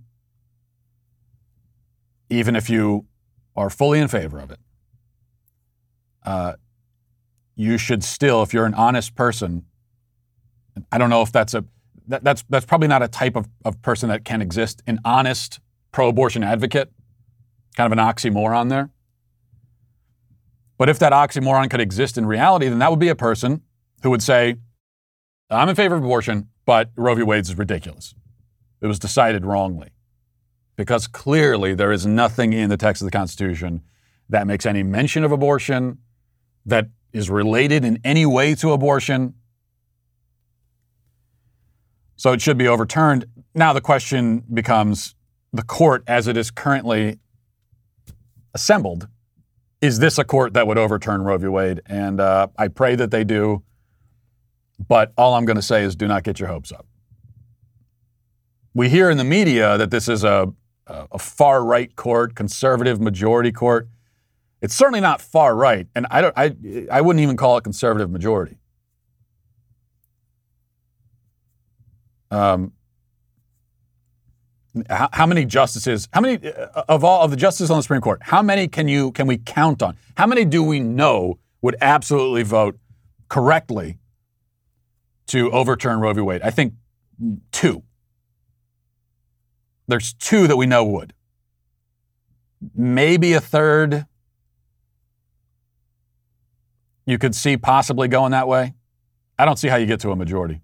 even 2.28 2.54
if 2.54 2.68
you 2.68 3.06
are 3.56 3.70
fully 3.70 3.98
in 3.98 4.08
favor 4.08 4.38
of 4.38 4.50
it, 4.50 4.58
uh, 6.24 6.54
you 7.54 7.78
should 7.78 8.04
still, 8.04 8.42
if 8.42 8.52
you're 8.52 8.66
an 8.66 8.74
honest 8.74 9.14
person, 9.14 9.64
I 10.90 10.98
don't 10.98 11.10
know 11.10 11.22
if 11.22 11.32
that's 11.32 11.54
a 11.54 11.64
that, 12.08 12.24
that's 12.24 12.44
that's 12.48 12.66
probably 12.66 12.88
not 12.88 13.02
a 13.02 13.08
type 13.08 13.36
of, 13.36 13.48
of 13.64 13.80
person 13.82 14.08
that 14.08 14.24
can 14.24 14.42
exist. 14.42 14.82
An 14.86 14.98
honest 15.04 15.60
pro-abortion 15.92 16.42
advocate, 16.42 16.90
kind 17.76 17.92
of 17.92 17.98
an 17.98 18.04
oxymoron 18.04 18.68
there. 18.70 18.90
But 20.78 20.88
if 20.88 20.98
that 20.98 21.12
oxymoron 21.12 21.70
could 21.70 21.80
exist 21.80 22.18
in 22.18 22.26
reality, 22.26 22.68
then 22.68 22.78
that 22.80 22.90
would 22.90 22.98
be 22.98 23.08
a 23.08 23.14
person 23.14 23.62
who 24.02 24.10
would 24.10 24.22
say, 24.22 24.56
"I'm 25.50 25.68
in 25.68 25.76
favor 25.76 25.94
of 25.94 26.02
abortion. 26.02 26.48
But 26.64 26.90
Roe 26.96 27.14
v. 27.14 27.22
Wade 27.22 27.44
is 27.44 27.56
ridiculous. 27.56 28.14
It 28.80 28.86
was 28.86 28.98
decided 28.98 29.44
wrongly 29.44 29.90
because 30.76 31.06
clearly 31.06 31.74
there 31.74 31.92
is 31.92 32.06
nothing 32.06 32.52
in 32.52 32.68
the 32.70 32.76
text 32.76 33.02
of 33.02 33.06
the 33.06 33.10
Constitution 33.10 33.82
that 34.28 34.46
makes 34.46 34.64
any 34.64 34.82
mention 34.82 35.24
of 35.24 35.32
abortion, 35.32 35.98
that 36.64 36.88
is 37.12 37.28
related 37.28 37.84
in 37.84 37.98
any 38.04 38.24
way 38.24 38.54
to 38.54 38.72
abortion. 38.72 39.34
So 42.16 42.32
it 42.32 42.40
should 42.40 42.56
be 42.56 42.68
overturned. 42.68 43.26
Now 43.54 43.72
the 43.72 43.80
question 43.80 44.44
becomes 44.52 45.14
the 45.52 45.62
court 45.62 46.02
as 46.06 46.28
it 46.28 46.36
is 46.36 46.50
currently 46.50 47.18
assembled. 48.54 49.08
Is 49.80 49.98
this 49.98 50.18
a 50.18 50.24
court 50.24 50.54
that 50.54 50.66
would 50.66 50.78
overturn 50.78 51.22
Roe 51.22 51.36
v. 51.36 51.48
Wade? 51.48 51.80
And 51.86 52.20
uh, 52.20 52.48
I 52.56 52.68
pray 52.68 52.94
that 52.94 53.10
they 53.10 53.24
do. 53.24 53.62
But 54.88 55.12
all 55.16 55.34
I'm 55.34 55.44
going 55.44 55.56
to 55.56 55.62
say 55.62 55.82
is 55.82 55.96
do 55.96 56.06
not 56.06 56.22
get 56.22 56.40
your 56.40 56.48
hopes 56.48 56.72
up. 56.72 56.86
We 58.74 58.88
hear 58.88 59.10
in 59.10 59.18
the 59.18 59.24
media 59.24 59.76
that 59.76 59.90
this 59.90 60.08
is 60.08 60.24
a, 60.24 60.52
a, 60.86 61.18
far 61.18 61.64
right 61.64 61.94
court, 61.94 62.34
conservative 62.34 63.00
majority 63.00 63.52
court. 63.52 63.88
It's 64.62 64.74
certainly 64.74 65.00
not 65.00 65.20
far 65.20 65.54
right, 65.54 65.86
and 65.94 66.06
I 66.10 66.20
don't. 66.20 66.34
I 66.36 66.54
I 66.90 67.00
wouldn't 67.00 67.22
even 67.22 67.36
call 67.36 67.58
it 67.58 67.64
conservative 67.64 68.10
majority. 68.10 68.58
Um, 72.30 72.72
how, 74.88 75.08
how, 75.12 75.26
many 75.26 75.44
justices? 75.44 76.08
How 76.12 76.20
many 76.20 76.50
uh, 76.50 76.84
of 76.88 77.04
all 77.04 77.22
of 77.22 77.30
the 77.30 77.36
justices 77.36 77.70
on 77.70 77.76
the 77.76 77.82
Supreme 77.82 78.00
Court? 78.00 78.20
How 78.22 78.40
many 78.40 78.68
can 78.68 78.88
you 78.88 79.12
can 79.12 79.26
we 79.26 79.36
count 79.36 79.82
on? 79.82 79.96
How 80.16 80.26
many 80.26 80.44
do 80.44 80.62
we 80.62 80.80
know 80.80 81.38
would 81.60 81.76
absolutely 81.80 82.42
vote 82.42 82.78
correctly 83.28 83.98
to 85.32 85.50
overturn 85.50 85.98
Roe 85.98 86.12
v. 86.12 86.20
Wade? 86.20 86.42
I 86.42 86.50
think 86.50 86.74
two. 87.52 87.82
There's 89.88 90.12
two 90.12 90.46
that 90.46 90.56
we 90.58 90.66
know 90.66 90.84
would. 90.84 91.14
Maybe 92.74 93.32
a 93.32 93.40
third 93.40 94.04
you 97.06 97.16
could 97.16 97.34
see 97.34 97.56
possibly 97.56 98.08
going 98.08 98.32
that 98.32 98.46
way. 98.46 98.74
I 99.38 99.46
don't 99.46 99.58
see 99.58 99.68
how 99.68 99.76
you 99.76 99.86
get 99.86 100.00
to 100.00 100.10
a 100.10 100.16
majority. 100.16 100.60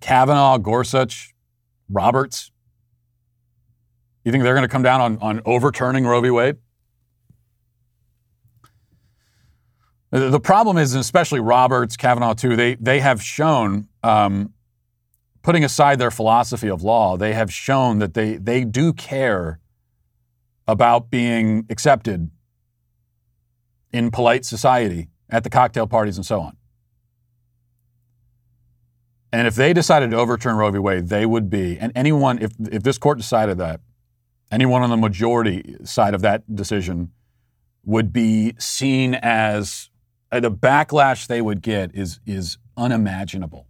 Kavanaugh, 0.00 0.58
Gorsuch, 0.58 1.34
Roberts. 1.90 2.52
You 4.24 4.30
think 4.30 4.44
they're 4.44 4.54
going 4.54 4.62
to 4.62 4.72
come 4.72 4.84
down 4.84 5.00
on, 5.00 5.18
on 5.18 5.42
overturning 5.44 6.06
Roe 6.06 6.20
v. 6.20 6.30
Wade? 6.30 6.56
The 10.10 10.40
problem 10.40 10.78
is, 10.78 10.94
especially 10.94 11.40
Roberts, 11.40 11.96
Kavanaugh 11.96 12.32
too, 12.34 12.56
they, 12.56 12.76
they 12.76 13.00
have 13.00 13.22
shown, 13.22 13.88
um, 14.02 14.54
putting 15.42 15.64
aside 15.64 15.98
their 15.98 16.10
philosophy 16.10 16.68
of 16.68 16.82
law, 16.82 17.16
they 17.18 17.34
have 17.34 17.52
shown 17.52 17.98
that 17.98 18.14
they, 18.14 18.36
they 18.36 18.64
do 18.64 18.94
care 18.94 19.60
about 20.66 21.10
being 21.10 21.66
accepted 21.68 22.30
in 23.92 24.10
polite 24.10 24.44
society 24.44 25.08
at 25.28 25.44
the 25.44 25.50
cocktail 25.50 25.86
parties 25.86 26.16
and 26.16 26.24
so 26.24 26.40
on. 26.40 26.56
And 29.30 29.46
if 29.46 29.54
they 29.54 29.74
decided 29.74 30.10
to 30.12 30.16
overturn 30.16 30.56
Roe 30.56 30.70
v. 30.70 30.78
Wade, 30.78 31.08
they 31.08 31.26
would 31.26 31.50
be, 31.50 31.78
and 31.78 31.92
anyone, 31.94 32.38
if, 32.38 32.52
if 32.72 32.82
this 32.82 32.96
court 32.96 33.18
decided 33.18 33.58
that, 33.58 33.80
anyone 34.50 34.82
on 34.82 34.88
the 34.88 34.96
majority 34.96 35.76
side 35.84 36.14
of 36.14 36.22
that 36.22 36.54
decision 36.54 37.12
would 37.84 38.10
be 38.10 38.54
seen 38.58 39.14
as 39.14 39.90
the 40.30 40.50
backlash 40.50 41.26
they 41.26 41.40
would 41.40 41.62
get 41.62 41.94
is, 41.94 42.20
is 42.26 42.58
unimaginable. 42.76 43.66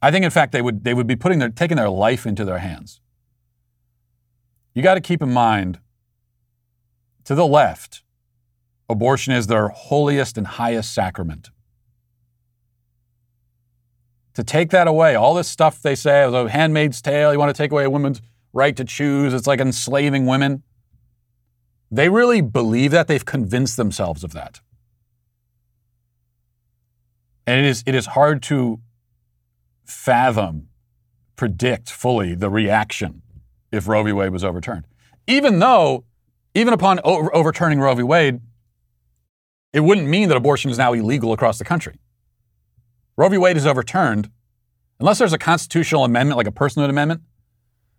I 0.00 0.10
think, 0.10 0.24
in 0.24 0.30
fact, 0.30 0.52
they 0.52 0.62
would, 0.62 0.84
they 0.84 0.94
would 0.94 1.06
be 1.06 1.16
putting 1.16 1.40
their, 1.40 1.48
taking 1.48 1.76
their 1.76 1.90
life 1.90 2.26
into 2.26 2.44
their 2.44 2.58
hands. 2.58 3.00
You 4.74 4.82
got 4.82 4.94
to 4.94 5.00
keep 5.00 5.22
in 5.22 5.32
mind, 5.32 5.80
to 7.24 7.34
the 7.34 7.46
left, 7.46 8.04
abortion 8.88 9.34
is 9.34 9.48
their 9.48 9.68
holiest 9.68 10.38
and 10.38 10.46
highest 10.46 10.94
sacrament. 10.94 11.50
To 14.34 14.44
take 14.44 14.70
that 14.70 14.86
away, 14.86 15.16
all 15.16 15.34
this 15.34 15.48
stuff 15.48 15.82
they 15.82 15.96
say, 15.96 16.22
oh, 16.22 16.30
the 16.30 16.48
handmaid's 16.48 17.02
tale, 17.02 17.32
you 17.32 17.38
want 17.38 17.54
to 17.54 17.60
take 17.60 17.72
away 17.72 17.84
a 17.84 17.90
woman's 17.90 18.22
right 18.52 18.76
to 18.76 18.84
choose, 18.84 19.34
it's 19.34 19.48
like 19.48 19.60
enslaving 19.60 20.26
women. 20.26 20.62
They 21.90 22.08
really 22.08 22.40
believe 22.40 22.92
that. 22.92 23.08
They've 23.08 23.24
convinced 23.24 23.76
themselves 23.76 24.22
of 24.22 24.32
that. 24.32 24.60
And 27.48 27.64
it 27.64 27.68
is, 27.70 27.82
it 27.86 27.94
is 27.94 28.04
hard 28.04 28.42
to 28.42 28.78
fathom, 29.86 30.68
predict 31.34 31.88
fully 31.88 32.34
the 32.34 32.50
reaction 32.50 33.22
if 33.72 33.88
Roe 33.88 34.02
v. 34.02 34.12
Wade 34.12 34.32
was 34.32 34.44
overturned. 34.44 34.86
Even 35.26 35.58
though, 35.58 36.04
even 36.54 36.74
upon 36.74 37.00
over- 37.04 37.34
overturning 37.34 37.80
Roe 37.80 37.94
v. 37.94 38.02
Wade, 38.02 38.40
it 39.72 39.80
wouldn't 39.80 40.08
mean 40.08 40.28
that 40.28 40.36
abortion 40.36 40.70
is 40.70 40.76
now 40.76 40.92
illegal 40.92 41.32
across 41.32 41.56
the 41.56 41.64
country. 41.64 41.98
Roe 43.16 43.30
v. 43.30 43.38
Wade 43.38 43.56
is 43.56 43.64
overturned, 43.64 44.30
unless 45.00 45.16
there's 45.16 45.32
a 45.32 45.38
constitutional 45.38 46.04
amendment 46.04 46.36
like 46.36 46.46
a 46.46 46.52
personhood 46.52 46.90
amendment, 46.90 47.22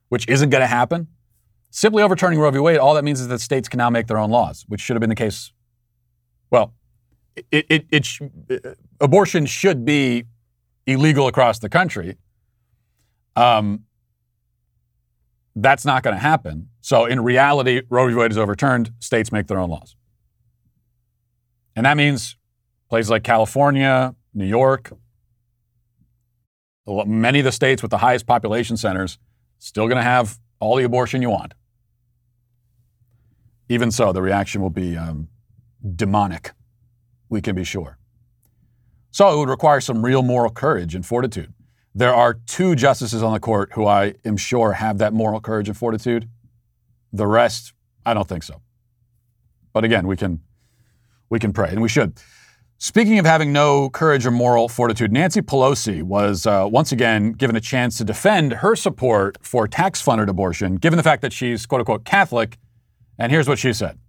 which 0.10 0.28
isn't 0.28 0.52
going 0.52 0.62
to 0.62 0.68
happen. 0.68 1.08
Simply 1.72 2.04
overturning 2.04 2.38
Roe 2.38 2.52
v. 2.52 2.60
Wade, 2.60 2.78
all 2.78 2.94
that 2.94 3.04
means 3.04 3.20
is 3.20 3.30
that 3.30 3.42
states 3.42 3.68
can 3.68 3.80
now 3.80 3.90
make 3.90 4.06
their 4.06 4.20
own 4.20 4.30
laws, 4.30 4.64
which 4.68 4.80
should 4.80 4.96
have 4.96 5.02
been 5.02 5.10
the 5.10 5.16
case. 5.16 5.52
Well, 6.52 6.76
it, 7.52 7.66
it, 7.68 7.86
it 7.90 8.06
sh- 8.06 8.22
abortion 9.00 9.46
should 9.46 9.86
be 9.86 10.26
illegal 10.86 11.28
across 11.28 11.60
the 11.60 11.70
country. 11.70 12.18
Um, 13.36 13.86
that's 15.56 15.86
not 15.86 16.04
going 16.04 16.16
to 16.16 16.22
happen. 16.22 16.70
So, 16.82 17.06
in 17.06 17.22
reality, 17.22 17.82
Roe 17.90 18.08
v. 18.08 18.16
Wade 18.16 18.32
is 18.32 18.38
overturned. 18.38 18.92
States 19.00 19.32
make 19.32 19.48
their 19.48 19.60
own 19.60 19.70
laws. 19.70 19.96
And 21.76 21.86
that 21.86 21.98
means 21.98 22.38
places 22.90 23.10
like 23.10 23.24
California, 23.24 24.16
New 24.34 24.46
York, 24.46 24.92
many 26.88 27.40
of 27.40 27.46
the 27.46 27.52
states 27.52 27.82
with 27.82 27.92
the 27.92 28.00
highest 28.00 28.26
population 28.26 28.78
centers 28.78 29.20
still 29.60 29.88
going 29.88 29.98
to 29.98 30.04
have 30.04 30.40
all 30.60 30.76
the 30.76 30.84
abortion 30.84 31.22
you 31.22 31.30
want. 31.30 31.54
Even 33.70 33.92
so, 33.92 34.12
the 34.12 34.22
reaction 34.22 34.62
will 34.62 34.72
be 34.72 34.98
um, 34.98 35.28
demonic, 35.96 36.54
we 37.30 37.42
can 37.42 37.56
be 37.56 37.64
sure. 37.64 37.99
So 39.12 39.34
it 39.34 39.38
would 39.38 39.50
require 39.50 39.82
some 39.82 40.06
real 40.06 40.22
moral 40.22 40.52
courage 40.52 40.96
and 40.96 41.06
fortitude. 41.06 41.54
There 41.96 42.14
are 42.14 42.34
two 42.34 42.76
justices 42.76 43.24
on 43.24 43.34
the 43.34 43.40
court 43.40 43.72
who 43.74 43.86
I 43.86 44.14
am 44.24 44.38
sure 44.38 44.74
have 44.74 45.00
that 45.00 45.14
moral 45.14 45.42
courage 45.42 45.68
and 45.68 45.78
fortitude. 45.78 46.30
The 47.12 47.26
rest, 47.26 47.74
I 48.06 48.14
don't 48.14 48.28
think 48.28 48.44
so. 48.44 48.62
But 49.74 49.84
again, 49.84 50.08
we 50.08 50.16
can 50.16 50.42
we 51.30 51.40
can 51.40 51.54
pray, 51.54 51.70
and 51.70 51.82
we 51.82 51.90
should. 51.90 52.20
Speaking 52.78 53.20
of 53.20 53.26
having 53.26 53.52
no 53.52 53.90
courage 53.90 54.26
or 54.26 54.32
moral 54.32 54.70
fortitude, 54.70 55.12
Nancy 55.12 55.42
Pelosi 55.42 56.02
was 56.02 56.48
uh, 56.48 56.66
once 56.72 56.92
again 56.92 57.34
given 57.34 57.56
a 57.56 57.62
chance 57.62 57.98
to 57.98 58.06
defend 58.06 58.54
her 58.54 58.76
support 58.76 59.38
for 59.42 59.68
tax 59.68 60.02
funded 60.02 60.30
abortion, 60.30 60.76
given 60.76 60.96
the 60.98 61.04
fact 61.04 61.22
that 61.22 61.34
she's 61.34 61.66
quote 61.66 61.82
unquote 61.82 62.06
Catholic. 62.06 62.58
And 63.18 63.32
here's 63.32 63.50
what 63.50 63.60
she 63.60 63.74
said 63.74 64.00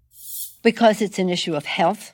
Because 0.63 1.03
it's 1.03 1.19
an 1.19 1.29
issue 1.29 1.57
of 1.57 1.65
health 1.65 2.13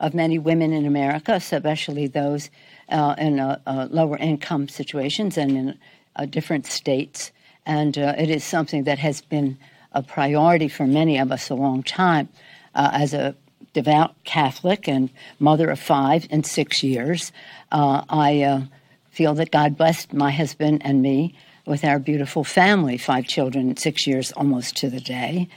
of 0.00 0.14
many 0.14 0.38
women 0.38 0.72
in 0.72 0.86
America, 0.86 1.34
especially 1.34 2.06
those 2.08 2.50
uh, 2.88 3.14
in 3.18 3.38
uh, 3.38 3.58
uh 3.66 3.86
lower 3.90 4.16
income 4.16 4.68
situations 4.68 5.38
and 5.38 5.50
in 5.52 5.78
uh, 6.16 6.26
different 6.26 6.66
states. 6.66 7.30
And 7.64 7.96
uh, 7.96 8.14
it 8.18 8.30
is 8.30 8.42
something 8.42 8.84
that 8.84 8.98
has 8.98 9.20
been 9.20 9.56
a 9.92 10.02
priority 10.02 10.68
for 10.68 10.86
many 10.86 11.18
of 11.18 11.30
us 11.30 11.50
a 11.50 11.54
long 11.54 11.82
time. 11.82 12.28
as 12.74 13.14
a 13.14 13.34
devout 13.72 14.14
Catholic 14.24 14.88
and 14.88 15.10
mother 15.38 15.70
of 15.70 15.78
five 15.78 16.26
in 16.30 16.44
six 16.44 16.82
years. 16.82 17.32
Uh, 17.70 18.02
I 18.08 18.42
uh, 18.42 18.62
feel 19.10 19.34
that 19.34 19.50
God 19.50 19.76
blessed 19.76 20.12
my 20.12 20.30
husband 20.30 20.82
and 20.84 21.02
me 21.02 21.34
with 21.66 21.84
our 21.84 21.98
beautiful 21.98 22.42
family, 22.42 22.98
five 22.98 23.26
children, 23.26 23.76
six 23.76 24.06
years 24.06 24.32
almost 24.32 24.76
to 24.78 24.90
the 24.90 25.00
day. 25.00 25.48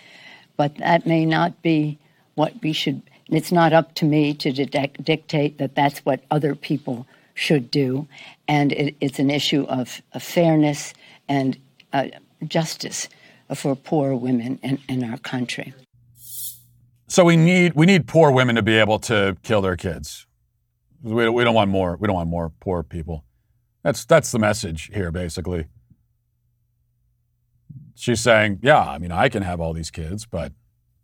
But 0.58 0.78
that 0.78 1.08
may 1.08 1.26
not 1.26 1.62
be 1.62 1.98
what 2.36 2.54
we 2.62 2.74
should, 2.74 3.02
it's 3.30 3.52
not 3.52 3.74
up 3.74 3.94
to 3.96 4.06
me 4.06 4.34
to 4.36 4.52
dictate 4.52 5.58
that 5.58 5.76
that's 5.76 6.00
what 6.00 6.24
other 6.30 6.56
people 6.56 7.08
should 7.34 7.72
do. 7.72 8.08
And 8.48 8.72
it, 8.72 8.96
it's 9.02 9.20
an 9.20 9.30
issue 9.30 9.64
of, 9.64 10.02
of 10.14 10.22
fairness 10.22 10.94
and 11.28 11.58
uh, 11.92 12.08
justice 12.48 13.10
for 13.56 13.76
poor 13.76 14.16
women 14.16 14.60
in, 14.64 14.80
in 14.88 15.04
our 15.04 15.18
country. 15.18 15.74
So 17.08 17.24
we 17.24 17.38
need 17.38 17.74
we 17.76 17.86
need 17.86 18.08
poor 18.08 18.32
women 18.32 18.56
to 18.56 18.64
be 18.64 18.78
able 18.78 18.98
to 19.02 19.38
kill 19.44 19.62
their 19.62 19.76
kids. 19.76 20.26
We, 21.04 21.30
we 21.30 21.44
don't 21.44 21.54
want 21.54 21.70
more. 21.70 21.96
We 22.00 22.08
don't 22.08 22.16
want 22.16 22.30
more 22.30 22.52
poor 22.60 22.82
people. 22.82 23.24
That's 23.84 24.06
that's 24.06 24.32
the 24.32 24.40
message 24.40 24.90
here, 24.94 25.12
basically. 25.12 25.68
She's 27.96 28.20
saying, 28.20 28.60
yeah, 28.64 28.82
I 28.82 28.98
mean, 28.98 29.12
I 29.12 29.30
can 29.30 29.44
have 29.44 29.62
all 29.62 29.74
these 29.74 29.92
kids, 29.92 30.26
but 30.26 30.54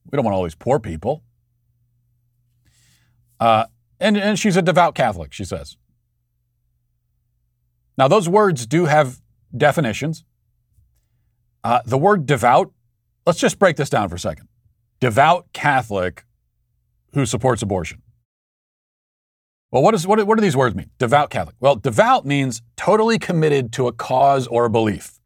we 0.09 0.15
don't 0.15 0.25
want 0.25 0.35
all 0.35 0.43
these 0.43 0.55
poor 0.55 0.79
people. 0.79 1.23
Uh, 3.39 3.65
and, 3.99 4.17
and 4.17 4.37
she's 4.37 4.57
a 4.57 4.61
devout 4.61 4.95
Catholic, 4.95 5.33
she 5.33 5.43
says. 5.43 5.77
Now, 7.97 8.07
those 8.07 8.29
words 8.29 8.65
do 8.65 8.85
have 8.85 9.21
definitions. 9.55 10.23
Uh, 11.63 11.81
the 11.85 11.97
word 11.97 12.25
devout, 12.25 12.71
let's 13.25 13.39
just 13.39 13.59
break 13.59 13.75
this 13.75 13.89
down 13.89 14.07
for 14.09 14.15
a 14.15 14.19
second 14.19 14.47
devout 14.99 15.47
Catholic 15.53 16.25
who 17.13 17.25
supports 17.25 17.61
abortion. 17.61 18.01
Well, 19.71 19.83
what, 19.83 19.93
is, 19.93 20.05
what, 20.07 20.25
what 20.25 20.35
do 20.35 20.41
these 20.41 20.57
words 20.57 20.75
mean? 20.75 20.89
Devout 20.97 21.29
Catholic. 21.29 21.55
Well, 21.59 21.75
devout 21.75 22.25
means 22.25 22.61
totally 22.75 23.19
committed 23.19 23.71
to 23.73 23.87
a 23.87 23.93
cause 23.93 24.47
or 24.47 24.65
a 24.65 24.69
belief. 24.69 25.19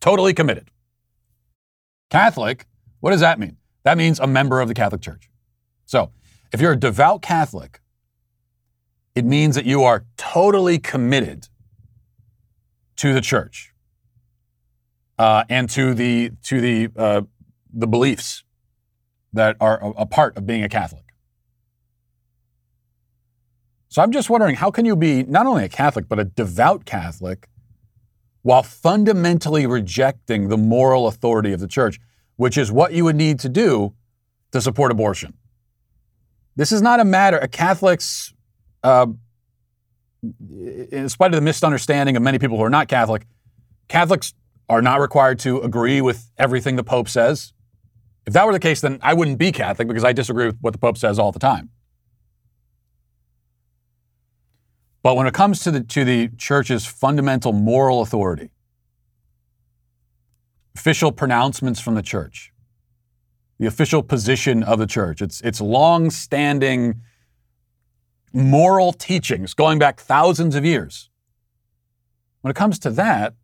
Totally 0.00 0.32
committed. 0.32 0.70
Catholic, 2.10 2.66
what 3.00 3.10
does 3.10 3.20
that 3.20 3.38
mean? 3.38 3.56
That 3.82 3.98
means 3.98 4.20
a 4.20 4.26
member 4.26 4.60
of 4.60 4.68
the 4.68 4.74
Catholic 4.74 5.02
Church. 5.02 5.28
So, 5.84 6.12
if 6.52 6.60
you're 6.60 6.72
a 6.72 6.80
devout 6.80 7.22
Catholic, 7.22 7.80
it 9.14 9.24
means 9.24 9.54
that 9.56 9.66
you 9.66 9.82
are 9.84 10.04
totally 10.16 10.78
committed 10.78 11.48
to 12.96 13.12
the 13.14 13.20
church. 13.20 13.72
uh, 15.18 15.44
and 15.48 15.70
to 15.70 15.94
the 15.94 16.32
to 16.42 16.60
the 16.60 16.88
uh, 16.96 17.22
the 17.72 17.86
beliefs 17.86 18.44
that 19.32 19.56
are 19.60 19.82
a, 19.82 19.90
a 19.90 20.06
part 20.06 20.36
of 20.36 20.46
being 20.46 20.64
a 20.64 20.68
Catholic. 20.68 21.04
So 23.88 24.02
I'm 24.02 24.10
just 24.10 24.30
wondering, 24.30 24.56
how 24.56 24.70
can 24.70 24.84
you 24.84 24.96
be 24.96 25.22
not 25.22 25.46
only 25.46 25.64
a 25.64 25.68
Catholic 25.68 26.08
but 26.08 26.18
a 26.18 26.24
devout 26.24 26.84
Catholic 26.84 27.48
while 28.42 28.62
fundamentally 28.62 29.66
rejecting 29.66 30.48
the 30.48 30.56
moral 30.56 31.06
authority 31.06 31.52
of 31.52 31.60
the 31.60 31.68
church, 31.68 32.00
which 32.36 32.58
is 32.58 32.72
what 32.72 32.92
you 32.92 33.04
would 33.04 33.16
need 33.16 33.38
to 33.40 33.48
do 33.48 33.94
to 34.52 34.60
support 34.60 34.90
abortion? 34.90 35.34
This 36.56 36.72
is 36.72 36.82
not 36.82 37.00
a 37.00 37.04
matter. 37.04 37.38
A 37.38 37.48
Catholics, 37.48 38.34
uh, 38.82 39.06
in 40.90 41.08
spite 41.08 41.32
of 41.32 41.36
the 41.36 41.40
misunderstanding 41.40 42.16
of 42.16 42.22
many 42.22 42.38
people 42.38 42.56
who 42.56 42.62
are 42.62 42.70
not 42.70 42.88
Catholic, 42.88 43.26
Catholics 43.88 44.34
are 44.68 44.82
not 44.82 45.00
required 45.00 45.38
to 45.40 45.60
agree 45.60 46.00
with 46.00 46.30
everything 46.38 46.76
the 46.76 46.84
Pope 46.84 47.08
says. 47.08 47.52
If 48.26 48.34
that 48.34 48.46
were 48.46 48.52
the 48.52 48.60
case, 48.60 48.80
then 48.80 48.98
I 49.02 49.14
wouldn't 49.14 49.38
be 49.38 49.50
Catholic 49.50 49.88
because 49.88 50.04
I 50.04 50.12
disagree 50.12 50.46
with 50.46 50.58
what 50.60 50.72
the 50.72 50.78
Pope 50.78 50.96
says 50.96 51.18
all 51.18 51.32
the 51.32 51.38
time. 51.38 51.70
But 55.02 55.16
when 55.16 55.26
it 55.26 55.34
comes 55.34 55.60
to 55.64 55.70
the, 55.72 55.80
to 55.82 56.04
the 56.04 56.28
church's 56.38 56.86
fundamental 56.86 57.52
moral 57.52 58.02
authority, 58.02 58.50
official 60.76 61.10
pronouncements 61.10 61.80
from 61.80 61.96
the 61.96 62.02
church, 62.02 62.51
the 63.62 63.68
official 63.68 64.02
position 64.02 64.64
of 64.64 64.80
the 64.80 64.88
church, 64.88 65.22
its, 65.22 65.40
its 65.42 65.60
long 65.60 66.10
standing 66.10 67.00
moral 68.32 68.92
teachings 68.92 69.54
going 69.54 69.78
back 69.78 70.00
thousands 70.00 70.56
of 70.56 70.64
years. 70.64 71.10
When 72.40 72.50
it 72.50 72.56
comes 72.56 72.80
to 72.80 72.90
that, 72.90 73.36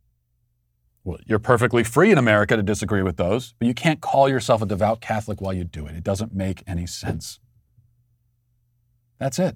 well, 1.04 1.18
you're 1.24 1.38
perfectly 1.38 1.84
free 1.84 2.10
in 2.10 2.18
America 2.18 2.56
to 2.56 2.64
disagree 2.64 3.04
with 3.04 3.16
those, 3.16 3.54
but 3.60 3.68
you 3.68 3.74
can't 3.74 4.00
call 4.00 4.28
yourself 4.28 4.60
a 4.60 4.66
devout 4.66 5.00
Catholic 5.00 5.40
while 5.40 5.52
you 5.52 5.62
do 5.62 5.86
it. 5.86 5.94
It 5.94 6.02
doesn't 6.02 6.34
make 6.34 6.64
any 6.66 6.88
sense. 6.88 7.38
That's 9.20 9.38
it. 9.38 9.54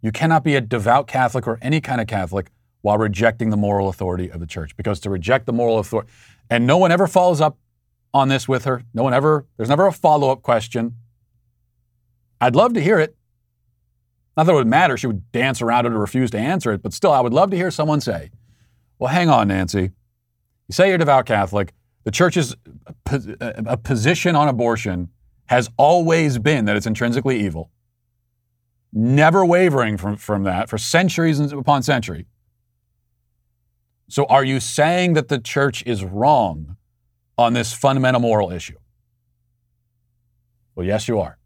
You 0.00 0.12
cannot 0.12 0.44
be 0.44 0.56
a 0.56 0.62
devout 0.62 1.06
Catholic 1.06 1.46
or 1.46 1.58
any 1.60 1.82
kind 1.82 2.00
of 2.00 2.06
Catholic 2.06 2.50
while 2.80 2.96
rejecting 2.96 3.50
the 3.50 3.58
moral 3.58 3.90
authority 3.90 4.30
of 4.30 4.40
the 4.40 4.46
church. 4.46 4.74
Because 4.78 4.98
to 5.00 5.10
reject 5.10 5.44
the 5.44 5.52
moral 5.52 5.78
authority, 5.78 6.10
and 6.48 6.66
no 6.66 6.78
one 6.78 6.90
ever 6.90 7.06
follows 7.06 7.42
up 7.42 7.58
on 8.14 8.28
this 8.28 8.46
with 8.46 8.64
her. 8.64 8.84
No 8.94 9.02
one 9.02 9.14
ever, 9.14 9.46
there's 9.56 9.68
never 9.68 9.86
a 9.86 9.92
follow 9.92 10.30
up 10.30 10.42
question. 10.42 10.96
I'd 12.40 12.56
love 12.56 12.74
to 12.74 12.80
hear 12.80 12.98
it. 12.98 13.16
Not 14.36 14.46
that 14.46 14.52
it 14.52 14.56
would 14.56 14.66
matter. 14.66 14.96
She 14.96 15.06
would 15.06 15.30
dance 15.32 15.60
around 15.60 15.86
it 15.86 15.92
or 15.92 15.98
refuse 15.98 16.30
to 16.30 16.38
answer 16.38 16.72
it, 16.72 16.82
but 16.82 16.92
still, 16.92 17.12
I 17.12 17.20
would 17.20 17.34
love 17.34 17.50
to 17.50 17.56
hear 17.56 17.70
someone 17.70 18.00
say, 18.00 18.30
Well, 18.98 19.12
hang 19.12 19.28
on, 19.28 19.48
Nancy. 19.48 19.90
You 20.68 20.72
say 20.72 20.88
you're 20.88 20.98
devout 20.98 21.26
Catholic. 21.26 21.74
The 22.04 22.10
church's 22.10 22.56
a 23.06 23.76
position 23.76 24.34
on 24.34 24.48
abortion 24.48 25.10
has 25.46 25.70
always 25.76 26.38
been 26.38 26.64
that 26.64 26.76
it's 26.76 26.86
intrinsically 26.86 27.40
evil 27.40 27.70
never 28.92 29.44
wavering 29.44 29.96
from, 29.96 30.16
from 30.16 30.42
that 30.44 30.68
for 30.68 30.78
centuries 30.78 31.40
upon 31.40 31.82
century. 31.82 32.26
So, 34.08 34.26
are 34.26 34.44
you 34.44 34.60
saying 34.60 35.14
that 35.14 35.28
the 35.28 35.38
church 35.38 35.82
is 35.86 36.04
wrong 36.04 36.76
on 37.42 37.52
this 37.52 37.72
fundamental 37.72 38.20
moral 38.20 38.50
issue? 38.50 38.76
Well, 40.74 40.86
yes, 40.86 41.08
you 41.08 41.18
are. 41.18 41.38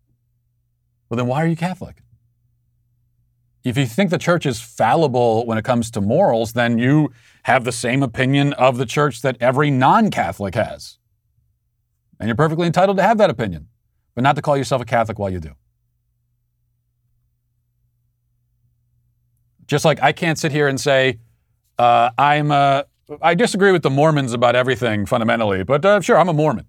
Well, 1.08 1.16
then 1.16 1.26
why 1.26 1.42
are 1.42 1.46
you 1.46 1.56
Catholic? 1.56 2.02
If 3.64 3.76
you 3.76 3.86
think 3.86 4.10
the 4.10 4.18
church 4.18 4.46
is 4.46 4.60
fallible 4.60 5.44
when 5.44 5.58
it 5.58 5.64
comes 5.64 5.90
to 5.92 6.00
morals, 6.00 6.52
then 6.52 6.78
you 6.78 7.10
have 7.44 7.64
the 7.64 7.72
same 7.72 8.02
opinion 8.02 8.52
of 8.52 8.76
the 8.76 8.86
church 8.86 9.22
that 9.22 9.36
every 9.40 9.70
non 9.70 10.10
Catholic 10.10 10.54
has. 10.54 10.98
And 12.20 12.28
you're 12.28 12.36
perfectly 12.36 12.66
entitled 12.66 12.96
to 12.98 13.02
have 13.02 13.18
that 13.18 13.28
opinion, 13.28 13.68
but 14.14 14.22
not 14.22 14.36
to 14.36 14.42
call 14.42 14.56
yourself 14.56 14.80
a 14.82 14.84
Catholic 14.84 15.18
while 15.18 15.30
you 15.30 15.40
do. 15.40 15.50
Just 19.66 19.84
like 19.84 20.00
I 20.00 20.12
can't 20.12 20.38
sit 20.38 20.52
here 20.52 20.68
and 20.68 20.80
say, 20.80 21.18
uh, 21.78 22.10
I'm 22.16 22.52
a, 22.52 22.86
I 23.22 23.34
disagree 23.34 23.72
with 23.72 23.82
the 23.82 23.90
Mormons 23.90 24.32
about 24.32 24.56
everything 24.56 25.06
fundamentally, 25.06 25.62
but 25.62 25.84
uh, 25.84 26.00
sure, 26.00 26.18
I'm 26.18 26.28
a 26.28 26.32
Mormon. 26.32 26.66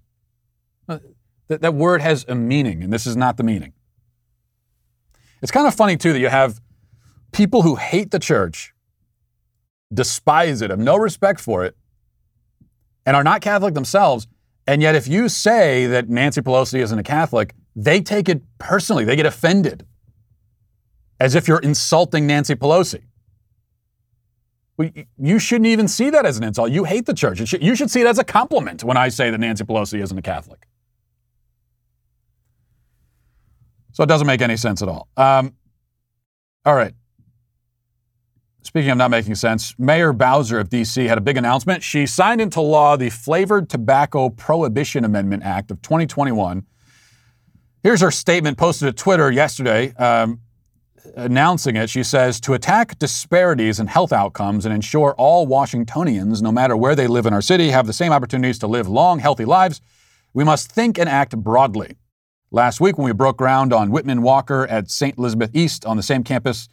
Uh, 0.87 0.99
that, 1.47 1.61
that 1.61 1.73
word 1.73 2.01
has 2.01 2.25
a 2.27 2.35
meaning, 2.35 2.83
and 2.83 2.93
this 2.93 3.07
is 3.07 3.15
not 3.15 3.37
the 3.37 3.43
meaning. 3.43 3.73
It's 5.41 5.51
kind 5.51 5.67
of 5.67 5.73
funny, 5.73 5.97
too, 5.97 6.13
that 6.13 6.19
you 6.19 6.29
have 6.29 6.61
people 7.31 7.63
who 7.63 7.75
hate 7.75 8.11
the 8.11 8.19
church, 8.19 8.73
despise 9.93 10.61
it, 10.61 10.69
have 10.69 10.79
no 10.79 10.95
respect 10.95 11.39
for 11.39 11.65
it, 11.65 11.75
and 13.05 13.15
are 13.15 13.23
not 13.23 13.41
Catholic 13.41 13.73
themselves. 13.73 14.27
And 14.67 14.81
yet, 14.81 14.95
if 14.95 15.07
you 15.07 15.29
say 15.29 15.87
that 15.87 16.09
Nancy 16.09 16.41
Pelosi 16.41 16.79
isn't 16.79 16.99
a 16.99 17.03
Catholic, 17.03 17.55
they 17.75 18.01
take 18.01 18.27
it 18.27 18.41
personally. 18.57 19.05
They 19.05 19.15
get 19.15 19.25
offended 19.25 19.85
as 21.19 21.33
if 21.33 21.47
you're 21.47 21.59
insulting 21.59 22.27
Nancy 22.27 22.53
Pelosi. 22.53 23.03
You 25.17 25.39
shouldn't 25.39 25.67
even 25.67 25.87
see 25.87 26.11
that 26.11 26.25
as 26.25 26.37
an 26.37 26.43
insult. 26.43 26.71
You 26.71 26.83
hate 26.83 27.07
the 27.07 27.13
church. 27.13 27.39
You 27.53 27.75
should 27.75 27.89
see 27.89 28.01
it 28.01 28.07
as 28.07 28.19
a 28.19 28.23
compliment 28.23 28.83
when 28.83 28.95
I 28.95 29.09
say 29.09 29.31
that 29.31 29.39
Nancy 29.39 29.63
Pelosi 29.63 30.01
isn't 30.01 30.17
a 30.17 30.21
Catholic. 30.21 30.67
So 33.93 34.03
it 34.03 34.07
doesn't 34.07 34.27
make 34.27 34.41
any 34.41 34.57
sense 34.57 34.83
at 34.83 34.87
all. 34.87 35.07
Um, 35.17 35.55
all 36.63 36.75
right. 36.75 36.93
Speaking 38.61 38.91
of 38.91 38.97
not 38.97 39.09
making 39.09 39.33
sense, 39.33 39.73
Mayor 39.79 40.13
Bowser 40.13 40.59
of 40.59 40.69
D.C. 40.69 41.05
had 41.05 41.17
a 41.17 41.21
big 41.21 41.37
announcement. 41.37 41.81
She 41.81 42.05
signed 42.05 42.41
into 42.41 42.61
law 42.61 42.97
the 42.97 43.09
Flavored 43.09 43.69
Tobacco 43.69 44.29
Prohibition 44.29 45.03
Amendment 45.05 45.41
Act 45.43 45.71
of 45.71 45.81
2021. 45.81 46.65
Here's 47.81 48.01
her 48.01 48.11
statement 48.11 48.57
posted 48.57 48.87
to 48.87 48.93
Twitter 48.93 49.31
yesterday. 49.31 49.93
Um, 49.95 50.41
announcing 51.15 51.75
it, 51.75 51.89
she 51.89 52.03
says 52.03 52.39
to 52.41 52.53
attack 52.53 52.97
disparities 52.99 53.79
in 53.79 53.87
health 53.87 54.11
outcomes 54.11 54.65
and 54.65 54.73
ensure 54.73 55.13
all 55.17 55.45
Washingtonians, 55.45 56.41
no 56.41 56.51
matter 56.51 56.75
where 56.75 56.95
they 56.95 57.07
live 57.07 57.25
in 57.25 57.33
our 57.33 57.41
city, 57.41 57.69
have 57.69 57.87
the 57.87 57.93
same 57.93 58.11
opportunities 58.11 58.59
to 58.59 58.67
live 58.67 58.87
long, 58.87 59.19
healthy 59.19 59.45
lives, 59.45 59.81
we 60.33 60.43
must 60.43 60.71
think 60.71 60.97
and 60.99 61.09
act 61.09 61.35
broadly. 61.37 61.97
Last 62.51 62.79
week, 62.79 62.97
when 62.97 63.05
we 63.05 63.13
broke 63.13 63.37
ground 63.37 63.73
on 63.73 63.91
Whitman 63.91 64.21
Walker 64.21 64.67
at 64.67 64.89
St. 64.89 65.17
Elizabeth 65.17 65.51
East 65.53 65.85
on 65.85 65.97
the 65.97 66.03
same 66.03 66.23
campus 66.23 66.69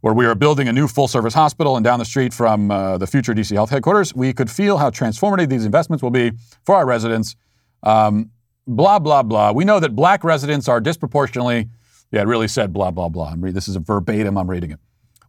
where 0.00 0.12
we 0.12 0.26
are 0.26 0.34
building 0.34 0.68
a 0.68 0.72
new 0.72 0.86
full 0.86 1.08
service 1.08 1.32
hospital 1.32 1.76
and 1.76 1.84
down 1.84 1.98
the 1.98 2.04
street 2.04 2.34
from 2.34 2.70
uh, 2.70 2.98
the 2.98 3.06
future 3.06 3.32
DC 3.32 3.54
Health 3.54 3.70
headquarters, 3.70 4.14
we 4.14 4.34
could 4.34 4.50
feel 4.50 4.76
how 4.76 4.90
transformative 4.90 5.48
these 5.48 5.64
investments 5.64 6.02
will 6.02 6.10
be 6.10 6.32
for 6.66 6.74
our 6.74 6.84
residents. 6.84 7.36
Um, 7.82 8.30
blah, 8.66 8.98
blah, 8.98 9.22
blah. 9.22 9.52
We 9.52 9.64
know 9.64 9.80
that 9.80 9.96
black 9.96 10.22
residents 10.22 10.68
are 10.68 10.80
disproportionately 10.80 11.70
yeah, 12.14 12.20
it 12.20 12.28
really 12.28 12.46
said 12.46 12.72
blah, 12.72 12.92
blah, 12.92 13.08
blah. 13.08 13.30
I'm 13.30 13.40
Re- 13.40 13.50
this 13.50 13.66
is 13.66 13.74
a 13.74 13.80
verbatim, 13.80 14.38
I'm 14.38 14.48
reading 14.48 14.70
it. 14.70 14.78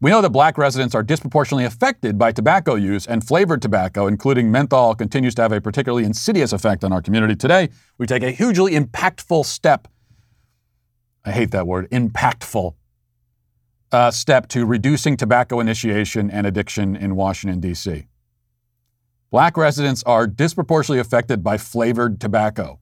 We 0.01 0.11
know 0.11 0.21
that 0.21 0.29
black 0.29 0.57
residents 0.57 0.93
are 0.93 1.01
disproportionately 1.01 1.65
affected 1.65 2.19
by 2.19 2.31
tobacco 2.31 2.75
use, 2.75 3.07
and 3.07 3.25
flavored 3.25 3.61
tobacco, 3.61 4.05
including 4.05 4.51
menthol, 4.51 4.93
continues 4.93 5.33
to 5.35 5.41
have 5.41 5.51
a 5.51 5.59
particularly 5.59 6.05
insidious 6.05 6.53
effect 6.53 6.83
on 6.83 6.93
our 6.93 7.01
community. 7.01 7.35
Today, 7.35 7.69
we 7.97 8.05
take 8.05 8.21
a 8.21 8.29
hugely 8.29 8.73
impactful 8.73 9.45
step. 9.45 9.87
I 11.23 11.31
hate 11.31 11.49
that 11.51 11.65
word, 11.65 11.89
impactful 11.89 12.75
uh, 13.91 14.11
step 14.11 14.47
to 14.49 14.65
reducing 14.65 15.17
tobacco 15.17 15.59
initiation 15.59 16.29
and 16.29 16.45
addiction 16.45 16.95
in 16.95 17.15
Washington, 17.15 17.59
D.C. 17.59 18.05
Black 19.31 19.57
residents 19.57 20.03
are 20.03 20.27
disproportionately 20.27 20.99
affected 20.99 21.43
by 21.43 21.57
flavored 21.57 22.21
tobacco. 22.21 22.79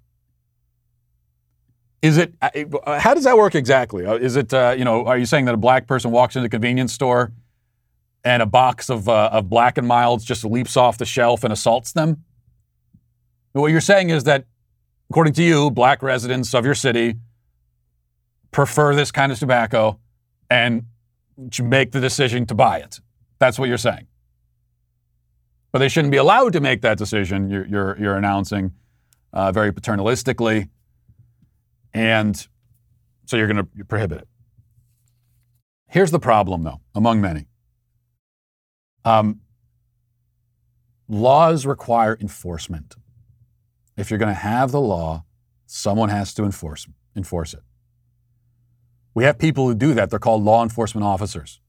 Is 2.03 2.17
it? 2.17 2.33
Uh, 2.41 2.49
uh, 2.85 2.99
how 2.99 3.13
does 3.13 3.23
that 3.23 3.37
work 3.37 3.55
exactly? 3.55 4.05
Uh, 4.05 4.15
is 4.15 4.35
it? 4.35 4.53
Uh, 4.53 4.75
you 4.77 4.83
know, 4.83 5.05
are 5.05 5.17
you 5.17 5.25
saying 5.25 5.45
that 5.45 5.53
a 5.53 5.57
black 5.57 5.87
person 5.87 6.11
walks 6.11 6.35
into 6.35 6.47
a 6.47 6.49
convenience 6.49 6.91
store 6.91 7.31
and 8.25 8.43
a 8.43 8.45
box 8.45 8.89
of 8.89 9.07
uh, 9.07 9.29
of 9.31 9.49
Black 9.49 9.77
and 9.77 9.87
Milds 9.87 10.25
just 10.25 10.43
leaps 10.43 10.75
off 10.75 10.97
the 10.97 11.05
shelf 11.05 11.45
and 11.45 11.53
assaults 11.53 11.93
them? 11.93 12.25
What 13.53 13.71
you're 13.71 13.79
saying 13.79 14.09
is 14.09 14.25
that, 14.25 14.45
according 15.09 15.31
to 15.35 15.43
you, 15.43 15.71
black 15.71 16.03
residents 16.03 16.53
of 16.53 16.65
your 16.65 16.75
city 16.75 17.15
prefer 18.51 18.93
this 18.93 19.09
kind 19.09 19.31
of 19.31 19.39
tobacco 19.39 19.97
and 20.49 20.83
make 21.61 21.93
the 21.93 22.01
decision 22.01 22.45
to 22.47 22.53
buy 22.53 22.79
it. 22.79 22.99
That's 23.39 23.57
what 23.57 23.69
you're 23.69 23.77
saying. 23.77 24.07
But 25.71 25.79
they 25.79 25.87
shouldn't 25.87 26.11
be 26.11 26.17
allowed 26.17 26.51
to 26.53 26.59
make 26.59 26.81
that 26.81 26.97
decision. 26.97 27.49
You're 27.49 27.65
you're, 27.65 27.97
you're 27.97 28.17
announcing 28.17 28.73
uh, 29.31 29.53
very 29.53 29.71
paternalistically. 29.71 30.67
And 31.93 32.47
so 33.25 33.38
you're 33.38 33.47
going 33.47 33.65
to 33.77 33.86
prohibit 33.86 34.19
it. 34.19 34.27
Here's 35.88 36.12
the 36.12 36.19
problem, 36.19 36.63
though, 36.63 36.82
among 36.95 37.21
many. 37.21 37.45
Um, 39.06 39.41
laws 41.08 41.65
require 41.65 42.17
enforcement. 42.19 42.95
If 43.95 44.10
you're 44.10 44.17
going 44.17 44.34
to 44.34 44.41
have 44.41 44.71
the 44.71 44.82
law, 44.82 45.23
someone 45.67 46.10
has 46.10 46.34
to 46.36 46.43
enforce, 46.43 46.88
enforce 47.15 47.53
it. 47.53 47.62
We 49.13 49.23
have 49.25 49.38
people 49.38 49.67
who 49.67 49.75
do 49.75 49.93
that. 49.93 50.10
They're 50.10 50.19
called 50.19 50.43
law 50.43 50.63
enforcement 50.63 51.06
officers. 51.06 51.60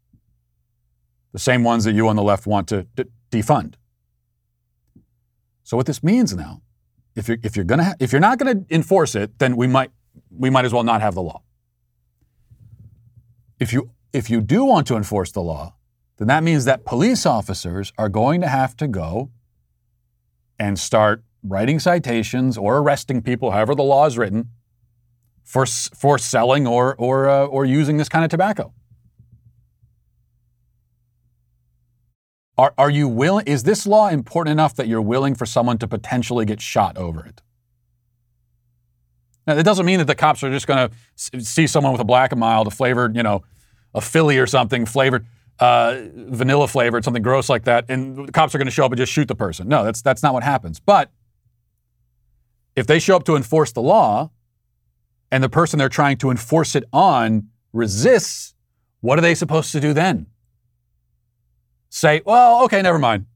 The 1.33 1.39
same 1.39 1.65
ones 1.65 1.85
that 1.85 1.93
you 1.93 2.09
on 2.09 2.17
the 2.17 2.23
left 2.23 2.47
want 2.47 2.69
to 2.69 2.87
d- 2.95 3.05
defund. 3.31 3.75
So 5.65 5.77
what 5.77 5.87
this 5.87 6.03
means 6.03 6.35
now, 6.35 6.63
if 7.17 7.29
you're 7.29 7.39
if 7.43 7.57
you're 7.57 7.65
gonna 7.65 7.85
ha- 7.85 7.95
if 7.99 8.13
you're 8.13 8.21
not 8.21 8.39
gonna 8.39 8.65
enforce 8.71 9.15
it, 9.15 9.39
then 9.39 9.57
we 9.57 9.67
might 9.67 9.91
we 10.31 10.51
might 10.51 10.65
as 10.65 10.73
well 10.73 10.85
not 10.85 11.01
have 11.01 11.15
the 11.15 11.23
law. 11.23 11.43
If 13.59 13.73
you 13.73 13.91
if 14.13 14.31
you 14.31 14.41
do 14.41 14.65
want 14.65 14.87
to 14.89 14.97
enforce 14.97 15.33
the 15.33 15.41
law, 15.41 15.75
then 16.19 16.29
that 16.29 16.43
means 16.43 16.65
that 16.65 16.85
police 16.85 17.27
officers 17.27 17.93
are 17.99 18.09
going 18.09 18.41
to 18.41 18.49
have 18.49 18.77
to 18.77 18.87
go 18.87 19.31
and 20.59 20.79
start 20.79 21.25
writing 21.43 21.79
citations 21.79 22.57
or 22.57 22.79
arresting 22.79 23.23
people, 23.23 23.51
however 23.51 23.75
the 23.75 23.83
law 23.83 24.07
is 24.07 24.17
written, 24.17 24.51
for 25.43 25.67
for 25.67 26.19
selling 26.19 26.67
or 26.67 26.95
or 26.97 27.29
uh, 27.29 27.45
or 27.47 27.65
using 27.65 27.97
this 27.97 28.09
kind 28.09 28.25
of 28.25 28.31
tobacco. 28.31 28.73
Are, 32.57 32.73
are 32.79 32.91
you 32.91 33.09
willing? 33.09 33.47
Is 33.47 33.65
this 33.65 33.85
law 33.85 34.09
important 34.09 34.53
enough 34.53 34.77
that 34.77 34.87
you're 34.87 35.03
willing 35.03 35.35
for 35.35 35.45
someone 35.45 35.77
to 35.79 35.89
potentially 35.89 36.45
get 36.45 36.61
shot 36.61 36.97
over 36.97 37.27
it? 37.27 37.43
Now, 39.47 39.57
it 39.57 39.63
doesn't 39.63 39.85
mean 39.85 39.99
that 39.99 40.07
the 40.07 40.15
cops 40.15 40.43
are 40.43 40.51
just 40.51 40.67
going 40.67 40.89
to 40.89 41.41
see 41.41 41.67
someone 41.67 41.93
with 41.93 42.01
a 42.01 42.05
black 42.05 42.33
and 42.33 42.41
mild, 42.41 42.67
a 42.67 42.71
flavored, 42.71 43.17
you 43.17 43.23
know, 43.23 43.43
a 43.95 44.01
Philly 44.01 44.39
or 44.39 44.47
something 44.47 44.87
flavored, 44.87 45.27
uh, 45.61 46.01
vanilla 46.15 46.67
flavored, 46.67 47.05
something 47.05 47.23
gross 47.23 47.49
like 47.49 47.65
that, 47.65 47.85
and 47.89 48.29
the 48.29 48.33
cops 48.33 48.55
are 48.55 48.59
going 48.59 48.67
to 48.67 48.73
show 48.73 48.85
up 48.85 48.93
and 48.93 48.99
just 48.99 49.13
shoot 49.13 49.29
the 49.29 49.35
person. 49.35 49.69
No, 49.69 49.85
that's 49.85 50.03
that's 50.03 50.23
not 50.23 50.35
what 50.35 50.43
happens. 50.43 50.81
But 50.81 51.11
if 52.75 52.87
they 52.87 52.99
show 52.99 53.17
up 53.17 53.25
to 53.25 53.37
enforce 53.37 53.73
the 53.73 53.83
law, 53.83 54.31
and 55.31 55.45
the 55.45 55.49
person 55.49 55.79
they're 55.79 55.89
trying 55.89 56.17
to 56.19 56.31
enforce 56.31 56.75
it 56.75 56.85
on 56.93 57.49
resists, 57.73 58.55
what 59.01 59.19
are 59.19 59.23
they 59.23 59.35
supposed 59.35 59.73
to 59.73 59.81
do 59.81 59.93
then? 59.93 60.27
say, 61.95 62.23
well, 62.27 62.65
okay, 62.65 62.83
never 62.83 62.99
mind. 62.99 63.27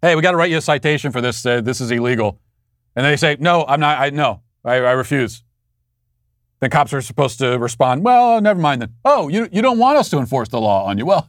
Hey, 0.00 0.16
we 0.16 0.22
got 0.22 0.32
to 0.32 0.36
write 0.36 0.50
you 0.50 0.56
a 0.56 0.62
citation 0.62 1.12
for 1.12 1.20
this. 1.20 1.44
Uh, 1.44 1.60
this 1.60 1.80
is 1.80 1.90
illegal. 1.90 2.40
And 2.96 3.06
they 3.06 3.16
say, 3.16 3.36
no, 3.38 3.64
I'm 3.66 3.78
not. 3.78 3.98
I 3.98 4.10
no, 4.10 4.42
I, 4.64 4.76
I 4.76 4.92
refuse. 4.92 5.42
Then 6.60 6.70
cops 6.70 6.92
are 6.92 7.00
supposed 7.00 7.38
to 7.40 7.58
respond, 7.58 8.04
well, 8.04 8.40
never 8.40 8.60
mind 8.60 8.82
then. 8.82 8.94
Oh, 9.04 9.28
you, 9.28 9.48
you 9.50 9.62
don't 9.62 9.78
want 9.78 9.98
us 9.98 10.08
to 10.10 10.18
enforce 10.18 10.48
the 10.48 10.60
law 10.60 10.84
on 10.84 10.96
you. 10.96 11.04
Well, 11.04 11.28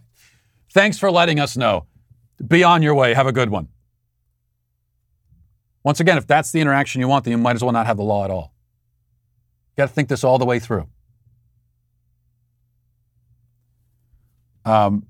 thanks 0.71 0.99
for 0.99 1.09
letting 1.09 1.39
us 1.39 1.57
know. 1.57 1.87
Be 2.47 2.63
on 2.63 2.83
your 2.83 2.93
way. 2.93 3.13
Have 3.13 3.27
a 3.27 3.31
good 3.31 3.49
one. 3.49 3.69
Once 5.83 5.99
again, 5.99 6.17
if 6.17 6.27
that's 6.27 6.51
the 6.51 6.61
interaction 6.61 7.01
you 7.01 7.07
want, 7.07 7.25
then 7.25 7.31
you 7.31 7.37
might 7.37 7.55
as 7.55 7.63
well 7.63 7.73
not 7.73 7.87
have 7.87 7.97
the 7.97 8.03
law 8.03 8.23
at 8.23 8.31
all. 8.31 8.53
You 9.71 9.81
got 9.81 9.87
to 9.87 9.93
think 9.93 10.07
this 10.07 10.23
all 10.23 10.37
the 10.37 10.45
way 10.45 10.59
through. 10.59 10.87
Um, 14.65 15.07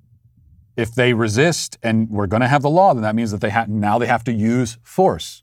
if 0.76 0.96
they 0.96 1.14
resist 1.14 1.78
and 1.84 2.10
we're 2.10 2.28
going 2.28 2.42
to 2.42 2.48
have 2.48 2.64
the 2.64 2.70
law, 2.70 2.94
then 2.94 3.04
that 3.04 3.14
means 3.14 3.32
that 3.32 3.42
they 3.42 3.52
ha- 3.52 3.66
now 3.68 4.00
they 4.00 4.08
have 4.08 4.24
to 4.24 4.34
use 4.34 4.78
force. 4.82 5.43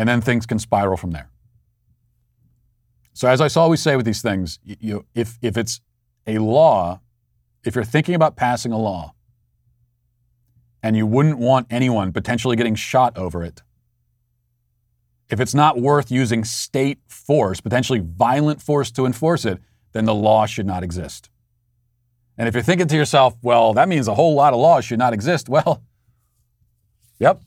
And 0.00 0.08
then 0.08 0.22
things 0.22 0.46
can 0.46 0.58
spiral 0.58 0.96
from 0.96 1.10
there. 1.10 1.28
So 3.12 3.28
as 3.28 3.42
I 3.42 3.60
always 3.60 3.82
say 3.82 3.96
with 3.96 4.06
these 4.06 4.22
things, 4.22 4.58
you, 4.64 5.04
if, 5.14 5.38
if 5.42 5.58
it's 5.58 5.82
a 6.26 6.38
law, 6.38 7.02
if 7.64 7.74
you're 7.74 7.84
thinking 7.84 8.14
about 8.14 8.34
passing 8.34 8.72
a 8.72 8.78
law 8.78 9.12
and 10.82 10.96
you 10.96 11.04
wouldn't 11.04 11.36
want 11.36 11.66
anyone 11.68 12.14
potentially 12.14 12.56
getting 12.56 12.74
shot 12.74 13.18
over 13.18 13.44
it, 13.44 13.62
if 15.28 15.38
it's 15.38 15.52
not 15.52 15.78
worth 15.78 16.10
using 16.10 16.44
state 16.44 17.00
force, 17.06 17.60
potentially 17.60 17.98
violent 17.98 18.62
force 18.62 18.90
to 18.92 19.04
enforce 19.04 19.44
it, 19.44 19.60
then 19.92 20.06
the 20.06 20.14
law 20.14 20.46
should 20.46 20.64
not 20.64 20.82
exist. 20.82 21.28
And 22.38 22.48
if 22.48 22.54
you're 22.54 22.62
thinking 22.62 22.88
to 22.88 22.96
yourself, 22.96 23.36
well, 23.42 23.74
that 23.74 23.86
means 23.86 24.08
a 24.08 24.14
whole 24.14 24.34
lot 24.34 24.54
of 24.54 24.60
laws 24.60 24.86
should 24.86 24.98
not 24.98 25.12
exist, 25.12 25.46
well, 25.50 25.82
yep. 27.18 27.42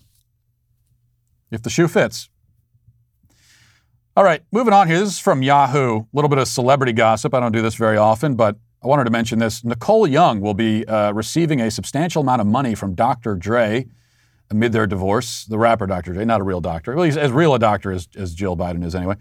If 1.50 1.64
the 1.64 1.72
shoe 1.72 1.88
fits. 1.88 2.30
All 4.16 4.24
right, 4.24 4.44
moving 4.52 4.74
on 4.74 4.88
here. 4.88 5.00
This 5.00 5.14
is 5.14 5.20
from 5.20 5.42
Yahoo. 5.42 6.02
A 6.02 6.06
little 6.14 6.30
bit 6.30 6.38
of 6.38 6.48
celebrity 6.48 6.94
gossip. 6.94 7.34
I 7.34 7.40
don't 7.40 7.52
do 7.52 7.64
this 7.64 7.74
very 7.74 7.98
often, 7.98 8.36
but 8.36 8.58
I 8.84 8.88
wanted 8.88 9.06
to 9.06 9.10
mention 9.10 9.40
this. 9.40 9.64
Nicole 9.64 10.06
Young 10.06 10.40
will 10.40 10.54
be 10.54 10.86
uh, 10.86 11.12
receiving 11.14 11.60
a 11.60 11.72
substantial 11.72 12.22
amount 12.22 12.40
of 12.40 12.46
money 12.46 12.76
from 12.76 12.94
Dr. 12.94 13.34
Dre 13.34 13.88
amid 14.52 14.72
their 14.72 14.86
divorce. 14.86 15.46
The 15.46 15.58
rapper 15.58 15.88
Dr. 15.88 16.14
Dre, 16.14 16.26
not 16.26 16.42
a 16.42 16.44
real 16.44 16.62
doctor. 16.62 16.94
Well, 16.94 17.06
he's 17.06 17.18
as 17.18 17.32
real 17.32 17.56
a 17.56 17.60
doctor 17.60 17.92
as, 17.92 18.08
as 18.16 18.36
Jill 18.36 18.56
Biden 18.56 18.86
is 18.86 18.94
anyway. 18.94 19.16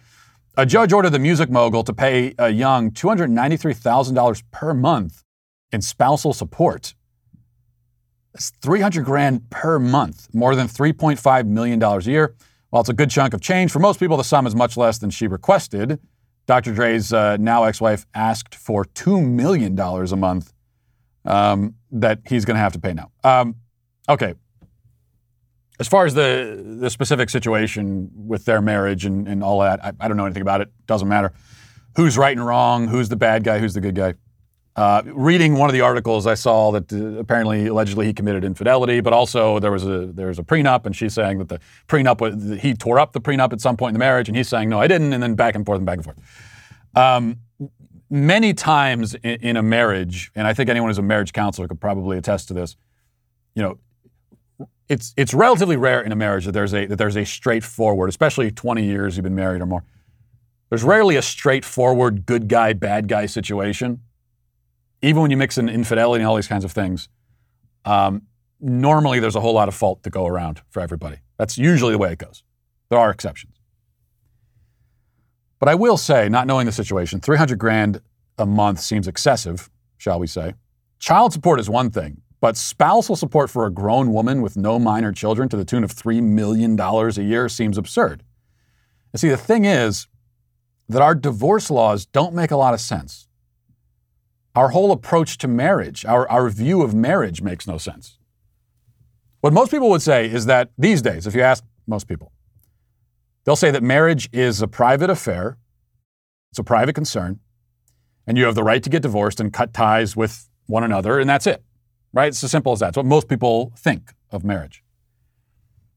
A 0.58 0.66
judge 0.66 0.92
ordered 0.92 1.10
the 1.10 1.18
music 1.18 1.48
mogul 1.48 1.82
to 1.84 1.94
pay 1.94 2.34
uh, 2.38 2.44
Young 2.44 2.90
$293,000 2.90 4.42
per 4.50 4.74
month 4.74 5.24
in 5.72 5.80
spousal 5.80 6.34
support. 6.34 6.92
That's 8.34 8.50
300 8.60 9.06
grand 9.06 9.48
per 9.48 9.78
month, 9.78 10.28
more 10.34 10.54
than 10.54 10.66
$3.5 10.66 11.46
million 11.46 11.82
a 11.82 12.00
year. 12.00 12.34
While 12.72 12.80
it's 12.80 12.88
a 12.88 12.94
good 12.94 13.10
chunk 13.10 13.34
of 13.34 13.42
change, 13.42 13.70
for 13.70 13.80
most 13.80 14.00
people, 14.00 14.16
the 14.16 14.24
sum 14.24 14.46
is 14.46 14.54
much 14.54 14.78
less 14.78 14.96
than 14.96 15.10
she 15.10 15.26
requested. 15.26 16.00
Dr. 16.46 16.72
Dre's 16.72 17.12
uh, 17.12 17.36
now 17.36 17.64
ex 17.64 17.82
wife 17.82 18.06
asked 18.14 18.54
for 18.54 18.86
$2 18.86 19.22
million 19.22 19.78
a 19.78 20.16
month 20.16 20.54
um, 21.26 21.74
that 21.90 22.20
he's 22.26 22.46
going 22.46 22.54
to 22.54 22.60
have 22.60 22.72
to 22.72 22.78
pay 22.78 22.94
now. 22.94 23.10
Um, 23.24 23.56
okay. 24.08 24.32
As 25.80 25.86
far 25.86 26.06
as 26.06 26.14
the, 26.14 26.78
the 26.80 26.88
specific 26.88 27.28
situation 27.28 28.10
with 28.14 28.46
their 28.46 28.62
marriage 28.62 29.04
and, 29.04 29.28
and 29.28 29.44
all 29.44 29.60
that, 29.60 29.84
I, 29.84 29.92
I 30.00 30.08
don't 30.08 30.16
know 30.16 30.24
anything 30.24 30.40
about 30.40 30.62
it. 30.62 30.72
Doesn't 30.86 31.08
matter. 31.08 31.34
Who's 31.96 32.16
right 32.16 32.34
and 32.34 32.46
wrong, 32.46 32.88
who's 32.88 33.10
the 33.10 33.16
bad 33.16 33.44
guy, 33.44 33.58
who's 33.58 33.74
the 33.74 33.82
good 33.82 33.96
guy. 33.96 34.14
Uh, 34.74 35.02
reading 35.04 35.54
one 35.54 35.68
of 35.68 35.74
the 35.74 35.82
articles, 35.82 36.26
I 36.26 36.32
saw 36.32 36.70
that 36.70 36.90
uh, 36.90 37.18
apparently, 37.18 37.66
allegedly, 37.66 38.06
he 38.06 38.14
committed 38.14 38.42
infidelity, 38.42 39.00
but 39.00 39.12
also 39.12 39.58
there 39.58 39.70
was 39.70 39.84
a 39.84 40.06
there 40.06 40.28
was 40.28 40.38
a 40.38 40.42
prenup, 40.42 40.86
and 40.86 40.96
she's 40.96 41.12
saying 41.12 41.38
that 41.38 41.48
the 41.50 41.60
prenup 41.88 42.22
was, 42.22 42.60
he 42.60 42.72
tore 42.72 42.98
up 42.98 43.12
the 43.12 43.20
prenup 43.20 43.52
at 43.52 43.60
some 43.60 43.76
point 43.76 43.90
in 43.90 43.94
the 43.94 43.98
marriage, 43.98 44.28
and 44.28 44.36
he's 44.36 44.48
saying 44.48 44.70
no, 44.70 44.80
I 44.80 44.86
didn't, 44.86 45.12
and 45.12 45.22
then 45.22 45.34
back 45.34 45.54
and 45.54 45.66
forth 45.66 45.76
and 45.76 45.84
back 45.84 45.96
and 45.96 46.04
forth. 46.04 46.18
Um, 46.94 47.40
many 48.08 48.54
times 48.54 49.14
in, 49.14 49.36
in, 49.42 49.56
a 49.58 49.62
marriage, 49.62 50.30
and 50.34 50.46
I 50.46 50.54
think 50.54 50.70
anyone 50.70 50.88
who's 50.88 50.98
a 50.98 51.02
marriage 51.02 51.34
counselor 51.34 51.68
could 51.68 51.80
probably 51.80 52.16
attest 52.16 52.48
to 52.48 52.54
this. 52.54 52.76
You 53.54 53.62
know, 53.62 54.68
it's 54.88 55.12
it's 55.18 55.34
relatively 55.34 55.76
rare 55.76 56.00
in 56.00 56.12
a 56.12 56.16
marriage 56.16 56.46
that 56.46 56.52
there's 56.52 56.72
a 56.72 56.86
that 56.86 56.96
there's 56.96 57.16
a 57.16 57.26
straightforward, 57.26 58.08
especially 58.08 58.50
20 58.50 58.84
years 58.84 59.18
you've 59.18 59.24
been 59.24 59.34
married 59.34 59.60
or 59.60 59.66
more. 59.66 59.84
There's 60.70 60.82
rarely 60.82 61.16
a 61.16 61.22
straightforward 61.22 62.24
good 62.24 62.48
guy 62.48 62.72
bad 62.72 63.06
guy 63.06 63.26
situation 63.26 64.00
even 65.02 65.20
when 65.20 65.30
you 65.30 65.36
mix 65.36 65.58
in 65.58 65.68
infidelity 65.68 66.22
and 66.22 66.28
all 66.28 66.36
these 66.36 66.48
kinds 66.48 66.64
of 66.64 66.72
things, 66.72 67.08
um, 67.84 68.22
normally 68.60 69.18
there's 69.18 69.36
a 69.36 69.40
whole 69.40 69.52
lot 69.52 69.68
of 69.68 69.74
fault 69.74 70.02
to 70.04 70.10
go 70.10 70.26
around 70.26 70.62
for 70.70 70.80
everybody. 70.80 71.18
That's 71.36 71.58
usually 71.58 71.92
the 71.92 71.98
way 71.98 72.12
it 72.12 72.18
goes. 72.18 72.44
There 72.88 72.98
are 72.98 73.10
exceptions. 73.10 73.56
But 75.58 75.68
I 75.68 75.74
will 75.74 75.96
say, 75.96 76.28
not 76.28 76.46
knowing 76.46 76.66
the 76.66 76.72
situation, 76.72 77.20
300 77.20 77.58
grand 77.58 78.00
a 78.38 78.46
month 78.46 78.80
seems 78.80 79.06
excessive, 79.06 79.70
shall 79.96 80.18
we 80.18 80.26
say. 80.26 80.54
Child 80.98 81.32
support 81.32 81.58
is 81.58 81.68
one 81.68 81.90
thing, 81.90 82.22
but 82.40 82.56
spousal 82.56 83.16
support 83.16 83.50
for 83.50 83.66
a 83.66 83.70
grown 83.70 84.12
woman 84.12 84.42
with 84.42 84.56
no 84.56 84.78
minor 84.78 85.12
children 85.12 85.48
to 85.48 85.56
the 85.56 85.64
tune 85.64 85.84
of 85.84 85.92
$3 85.92 86.22
million 86.22 86.78
a 86.78 87.10
year 87.22 87.48
seems 87.48 87.78
absurd. 87.78 88.22
And 89.12 89.20
see, 89.20 89.28
the 89.28 89.36
thing 89.36 89.64
is 89.64 90.06
that 90.88 91.02
our 91.02 91.14
divorce 91.14 91.70
laws 91.70 92.06
don't 92.06 92.34
make 92.34 92.50
a 92.50 92.56
lot 92.56 92.74
of 92.74 92.80
sense 92.80 93.28
our 94.54 94.70
whole 94.70 94.92
approach 94.92 95.38
to 95.38 95.48
marriage, 95.48 96.04
our, 96.04 96.28
our 96.30 96.48
view 96.50 96.82
of 96.82 96.94
marriage 96.94 97.42
makes 97.42 97.66
no 97.66 97.78
sense. 97.78 98.18
What 99.40 99.52
most 99.52 99.70
people 99.70 99.90
would 99.90 100.02
say 100.02 100.26
is 100.26 100.46
that 100.46 100.70
these 100.78 101.02
days, 101.02 101.26
if 101.26 101.34
you 101.34 101.40
ask 101.40 101.64
most 101.86 102.06
people, 102.06 102.32
they'll 103.44 103.56
say 103.56 103.70
that 103.70 103.82
marriage 103.82 104.28
is 104.32 104.62
a 104.62 104.68
private 104.68 105.10
affair, 105.10 105.58
it's 106.50 106.58
a 106.58 106.64
private 106.64 106.94
concern, 106.94 107.40
and 108.26 108.38
you 108.38 108.44
have 108.44 108.54
the 108.54 108.62
right 108.62 108.82
to 108.82 108.90
get 108.90 109.02
divorced 109.02 109.40
and 109.40 109.52
cut 109.52 109.72
ties 109.72 110.14
with 110.16 110.48
one 110.66 110.84
another, 110.84 111.18
and 111.18 111.28
that's 111.28 111.46
it. 111.46 111.62
Right? 112.12 112.28
It's 112.28 112.44
as 112.44 112.50
simple 112.50 112.72
as 112.72 112.80
that. 112.80 112.88
It's 112.88 112.96
what 112.96 113.06
most 113.06 113.28
people 113.28 113.72
think 113.76 114.12
of 114.30 114.44
marriage. 114.44 114.84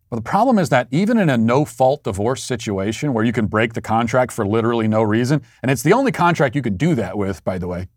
But 0.09 0.17
the 0.17 0.21
problem 0.21 0.57
is 0.57 0.69
that 0.69 0.87
even 0.91 1.17
in 1.17 1.29
a 1.29 1.37
no 1.37 1.65
fault 1.65 2.03
divorce 2.03 2.43
situation 2.43 3.13
where 3.13 3.25
you 3.25 3.33
can 3.33 3.47
break 3.47 3.73
the 3.73 3.81
contract 3.81 4.31
for 4.31 4.47
literally 4.47 4.87
no 4.87 5.03
reason, 5.03 5.41
and 5.62 5.69
it's 5.69 5.83
the 5.83 5.93
only 5.93 6.12
contract 6.12 6.56
you 6.56 6.62
can 6.62 6.77
do 6.77 6.95
that 6.95 7.17
with, 7.17 7.43
by 7.43 7.58
the 7.58 7.67
way, 7.67 7.89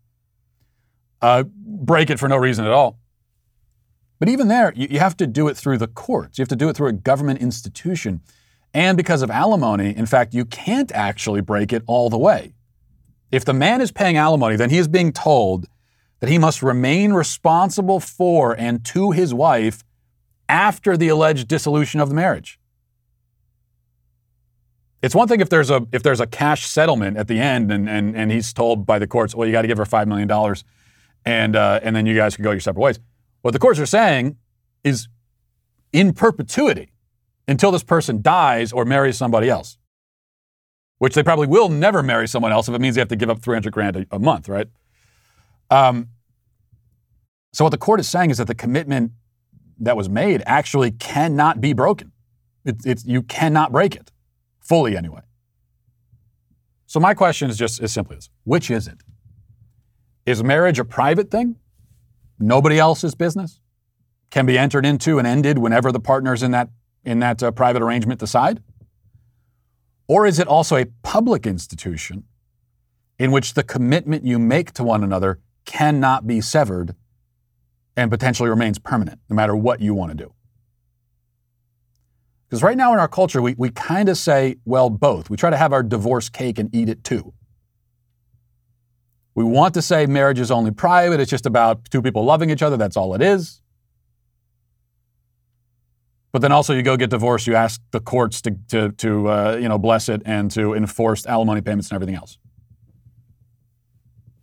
uh, 1.21 1.43
break 1.43 2.09
it 2.09 2.19
for 2.19 2.27
no 2.27 2.37
reason 2.37 2.65
at 2.65 2.71
all. 2.71 2.99
But 4.19 4.29
even 4.29 4.47
there, 4.47 4.73
you, 4.75 4.87
you 4.91 4.99
have 4.99 5.17
to 5.17 5.27
do 5.27 5.47
it 5.47 5.55
through 5.57 5.77
the 5.77 5.87
courts. 5.87 6.37
You 6.37 6.41
have 6.43 6.49
to 6.49 6.55
do 6.55 6.69
it 6.69 6.75
through 6.75 6.89
a 6.89 6.93
government 6.93 7.41
institution. 7.41 8.21
And 8.73 8.97
because 8.97 9.21
of 9.21 9.31
alimony, 9.31 9.95
in 9.95 10.05
fact, 10.05 10.33
you 10.33 10.45
can't 10.45 10.91
actually 10.91 11.41
break 11.41 11.73
it 11.73 11.83
all 11.87 12.09
the 12.09 12.17
way. 12.17 12.53
If 13.31 13.45
the 13.45 13.53
man 13.53 13.81
is 13.81 13.91
paying 13.91 14.17
alimony, 14.17 14.55
then 14.55 14.69
he 14.69 14.77
is 14.77 14.87
being 14.87 15.11
told 15.11 15.67
that 16.19 16.29
he 16.29 16.37
must 16.37 16.61
remain 16.61 17.13
responsible 17.13 17.99
for 17.99 18.53
and 18.59 18.83
to 18.85 19.11
his 19.11 19.33
wife 19.33 19.83
after 20.47 20.97
the 20.97 21.07
alleged 21.07 21.47
dissolution 21.47 21.99
of 21.99 22.09
the 22.09 22.15
marriage. 22.15 22.59
It's 25.01 25.15
one 25.15 25.29
thing 25.29 25.39
if 25.39 25.49
there's 25.49 25.69
a 25.69 25.87
if 25.93 26.03
there's 26.03 26.19
a 26.19 26.27
cash 26.27 26.65
settlement 26.67 27.15
at 27.15 27.29
the 27.29 27.39
end 27.39 27.71
and 27.71 27.87
and, 27.87 28.15
and 28.15 28.31
he's 28.31 28.51
told 28.51 28.85
by 28.85 28.99
the 28.99 29.07
courts, 29.07 29.33
well, 29.33 29.47
you 29.47 29.53
got 29.53 29.61
to 29.61 29.67
give 29.67 29.77
her 29.77 29.85
five 29.85 30.07
million 30.09 30.27
dollars 30.27 30.65
and 31.25 31.55
uh, 31.55 31.79
and 31.83 31.95
then 31.95 32.05
you 32.05 32.15
guys 32.15 32.35
can 32.35 32.43
go 32.43 32.51
your 32.51 32.59
separate 32.59 32.81
ways. 32.81 32.99
What 33.41 33.51
the 33.51 33.59
courts 33.59 33.79
are 33.79 33.85
saying 33.85 34.37
is 34.83 35.07
in 35.91 36.13
perpetuity 36.13 36.93
until 37.47 37.71
this 37.71 37.83
person 37.83 38.21
dies 38.21 38.71
or 38.71 38.85
marries 38.85 39.17
somebody 39.17 39.49
else. 39.49 39.77
Which 40.97 41.15
they 41.15 41.23
probably 41.23 41.47
will 41.47 41.69
never 41.69 42.03
marry 42.03 42.27
someone 42.27 42.51
else 42.51 42.67
if 42.67 42.75
it 42.75 42.81
means 42.81 42.95
they 42.95 43.01
have 43.01 43.07
to 43.07 43.15
give 43.15 43.29
up 43.29 43.41
300 43.41 43.71
grand 43.71 43.95
a, 43.95 44.05
a 44.11 44.19
month, 44.19 44.49
right? 44.49 44.67
Um, 45.69 46.09
so 47.53 47.63
what 47.63 47.71
the 47.71 47.77
court 47.77 47.99
is 47.99 48.09
saying 48.09 48.31
is 48.31 48.37
that 48.37 48.47
the 48.47 48.55
commitment 48.55 49.13
that 49.79 49.95
was 49.95 50.09
made 50.09 50.43
actually 50.45 50.91
cannot 50.91 51.61
be 51.61 51.73
broken. 51.73 52.11
It, 52.65 52.77
it's, 52.85 53.05
you 53.05 53.21
cannot 53.23 53.71
break 53.71 53.95
it, 53.95 54.11
fully 54.59 54.97
anyway. 54.97 55.21
So 56.85 56.99
my 56.99 57.13
question 57.13 57.49
is 57.49 57.57
just 57.57 57.81
as 57.81 57.93
simply 57.93 58.17
as 58.17 58.29
which 58.43 58.69
is 58.69 58.87
it? 58.87 59.01
Is 60.29 60.43
marriage 60.43 60.77
a 60.77 60.85
private 60.85 61.31
thing? 61.31 61.55
Nobody 62.37 62.77
else's 62.77 63.15
business? 63.15 63.59
Can 64.29 64.45
be 64.45 64.59
entered 64.59 64.85
into 64.85 65.17
and 65.17 65.25
ended 65.25 65.57
whenever 65.57 65.91
the 65.91 65.99
partners 65.99 66.43
in 66.43 66.51
that, 66.51 66.69
in 67.03 67.17
that 67.21 67.41
uh, 67.41 67.49
private 67.49 67.81
arrangement 67.81 68.19
decide? 68.19 68.61
Or 70.07 70.27
is 70.27 70.37
it 70.37 70.47
also 70.47 70.75
a 70.75 70.85
public 71.01 71.47
institution 71.47 72.25
in 73.17 73.31
which 73.31 73.55
the 73.55 73.63
commitment 73.63 74.23
you 74.23 74.37
make 74.37 74.71
to 74.73 74.83
one 74.83 75.03
another 75.03 75.39
cannot 75.65 76.27
be 76.27 76.41
severed 76.41 76.93
and 77.97 78.11
potentially 78.11 78.51
remains 78.51 78.77
permanent, 78.77 79.19
no 79.31 79.35
matter 79.35 79.55
what 79.55 79.79
you 79.81 79.95
want 79.95 80.11
to 80.11 80.15
do. 80.15 80.31
Because 82.47 82.61
right 82.61 82.77
now 82.77 82.93
in 82.93 82.99
our 82.99 83.07
culture, 83.07 83.41
we, 83.41 83.55
we 83.57 83.71
kind 83.71 84.09
of 84.09 84.17
say, 84.19 84.57
well, 84.63 84.91
both. 84.91 85.31
We 85.31 85.37
try 85.37 85.49
to 85.49 85.57
have 85.57 85.73
our 85.73 85.81
divorce 85.81 86.29
cake 86.29 86.59
and 86.59 86.73
eat 86.73 86.87
it 86.87 87.03
too. 87.03 87.33
We 89.35 89.43
want 89.43 89.73
to 89.75 89.81
say 89.81 90.05
marriage 90.05 90.39
is 90.39 90.51
only 90.51 90.71
private, 90.71 91.19
it's 91.19 91.29
just 91.29 91.45
about 91.45 91.89
two 91.89 92.01
people 92.01 92.23
loving 92.25 92.49
each 92.49 92.61
other, 92.61 92.77
that's 92.77 92.97
all 92.97 93.13
it 93.13 93.21
is. 93.21 93.61
But 96.31 96.41
then 96.43 96.51
also, 96.51 96.75
you 96.75 96.83
go 96.83 96.95
get 96.95 97.09
divorced, 97.09 97.47
you 97.47 97.55
ask 97.55 97.81
the 97.91 97.99
courts 97.99 98.41
to, 98.43 98.55
to, 98.69 98.91
to 98.91 99.29
uh, 99.29 99.57
you 99.59 99.67
know, 99.67 99.79
bless 99.79 100.09
it 100.09 100.21
and 100.25 100.51
to 100.51 100.73
enforce 100.75 101.25
alimony 101.25 101.61
payments 101.61 101.89
and 101.89 101.95
everything 101.95 102.15
else. 102.15 102.37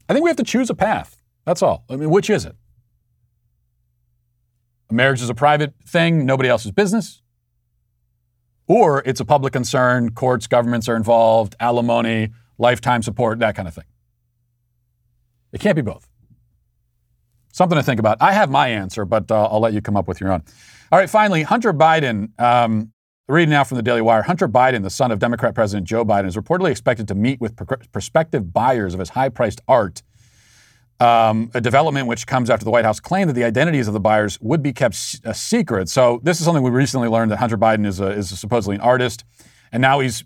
I 0.08 0.12
think 0.12 0.24
we 0.24 0.30
have 0.30 0.36
to 0.36 0.44
choose 0.44 0.70
a 0.70 0.74
path. 0.74 1.22
That's 1.44 1.62
all. 1.62 1.84
I 1.88 1.96
mean, 1.96 2.10
which 2.10 2.28
is 2.28 2.44
it? 2.44 2.56
Marriage 4.90 5.22
is 5.22 5.30
a 5.30 5.34
private 5.34 5.74
thing, 5.86 6.26
nobody 6.26 6.48
else's 6.48 6.72
business. 6.72 7.22
Or 8.68 9.02
it's 9.06 9.20
a 9.20 9.24
public 9.24 9.52
concern, 9.52 10.10
courts, 10.10 10.46
governments 10.48 10.88
are 10.88 10.96
involved, 10.96 11.54
alimony, 11.60 12.30
lifetime 12.58 13.02
support, 13.02 13.38
that 13.40 13.54
kind 13.54 13.68
of 13.68 13.74
thing. 13.74 13.84
It 15.56 15.60
can't 15.60 15.74
be 15.74 15.80
both. 15.80 16.06
Something 17.50 17.76
to 17.76 17.82
think 17.82 17.98
about. 17.98 18.18
I 18.20 18.32
have 18.32 18.50
my 18.50 18.68
answer, 18.68 19.06
but 19.06 19.30
uh, 19.30 19.46
I'll 19.46 19.60
let 19.60 19.72
you 19.72 19.80
come 19.80 19.96
up 19.96 20.06
with 20.06 20.20
your 20.20 20.30
own. 20.30 20.42
All 20.92 20.98
right, 20.98 21.08
finally, 21.08 21.44
Hunter 21.44 21.72
Biden. 21.72 22.38
Um, 22.38 22.92
reading 23.26 23.48
now 23.48 23.64
from 23.64 23.76
the 23.76 23.82
Daily 23.82 24.02
Wire 24.02 24.20
Hunter 24.20 24.48
Biden, 24.48 24.82
the 24.82 24.90
son 24.90 25.10
of 25.10 25.18
Democrat 25.18 25.54
President 25.54 25.86
Joe 25.86 26.04
Biden, 26.04 26.26
is 26.26 26.36
reportedly 26.36 26.70
expected 26.70 27.08
to 27.08 27.14
meet 27.14 27.40
with 27.40 27.56
pr- 27.56 27.76
prospective 27.90 28.52
buyers 28.52 28.92
of 28.92 29.00
his 29.00 29.08
high 29.08 29.30
priced 29.30 29.62
art 29.66 30.02
um, 31.00 31.50
a 31.54 31.60
development 31.60 32.06
which 32.06 32.26
comes 32.26 32.50
after 32.50 32.64
the 32.64 32.70
White 32.70 32.84
House 32.84 33.00
claimed 33.00 33.30
that 33.30 33.34
the 33.34 33.44
identities 33.44 33.86
of 33.88 33.94
the 33.94 34.00
buyers 34.00 34.38
would 34.40 34.62
be 34.62 34.72
kept 34.72 34.94
secret. 34.94 35.88
So 35.88 36.20
this 36.22 36.38
is 36.38 36.44
something 36.44 36.62
we 36.62 36.70
recently 36.70 37.08
learned 37.08 37.30
that 37.32 37.38
Hunter 37.38 37.58
Biden 37.58 37.86
is, 37.86 38.00
a, 38.00 38.08
is 38.08 38.32
a 38.32 38.36
supposedly 38.36 38.76
an 38.76 38.82
artist, 38.82 39.24
and 39.72 39.80
now 39.80 40.00
he's 40.00 40.24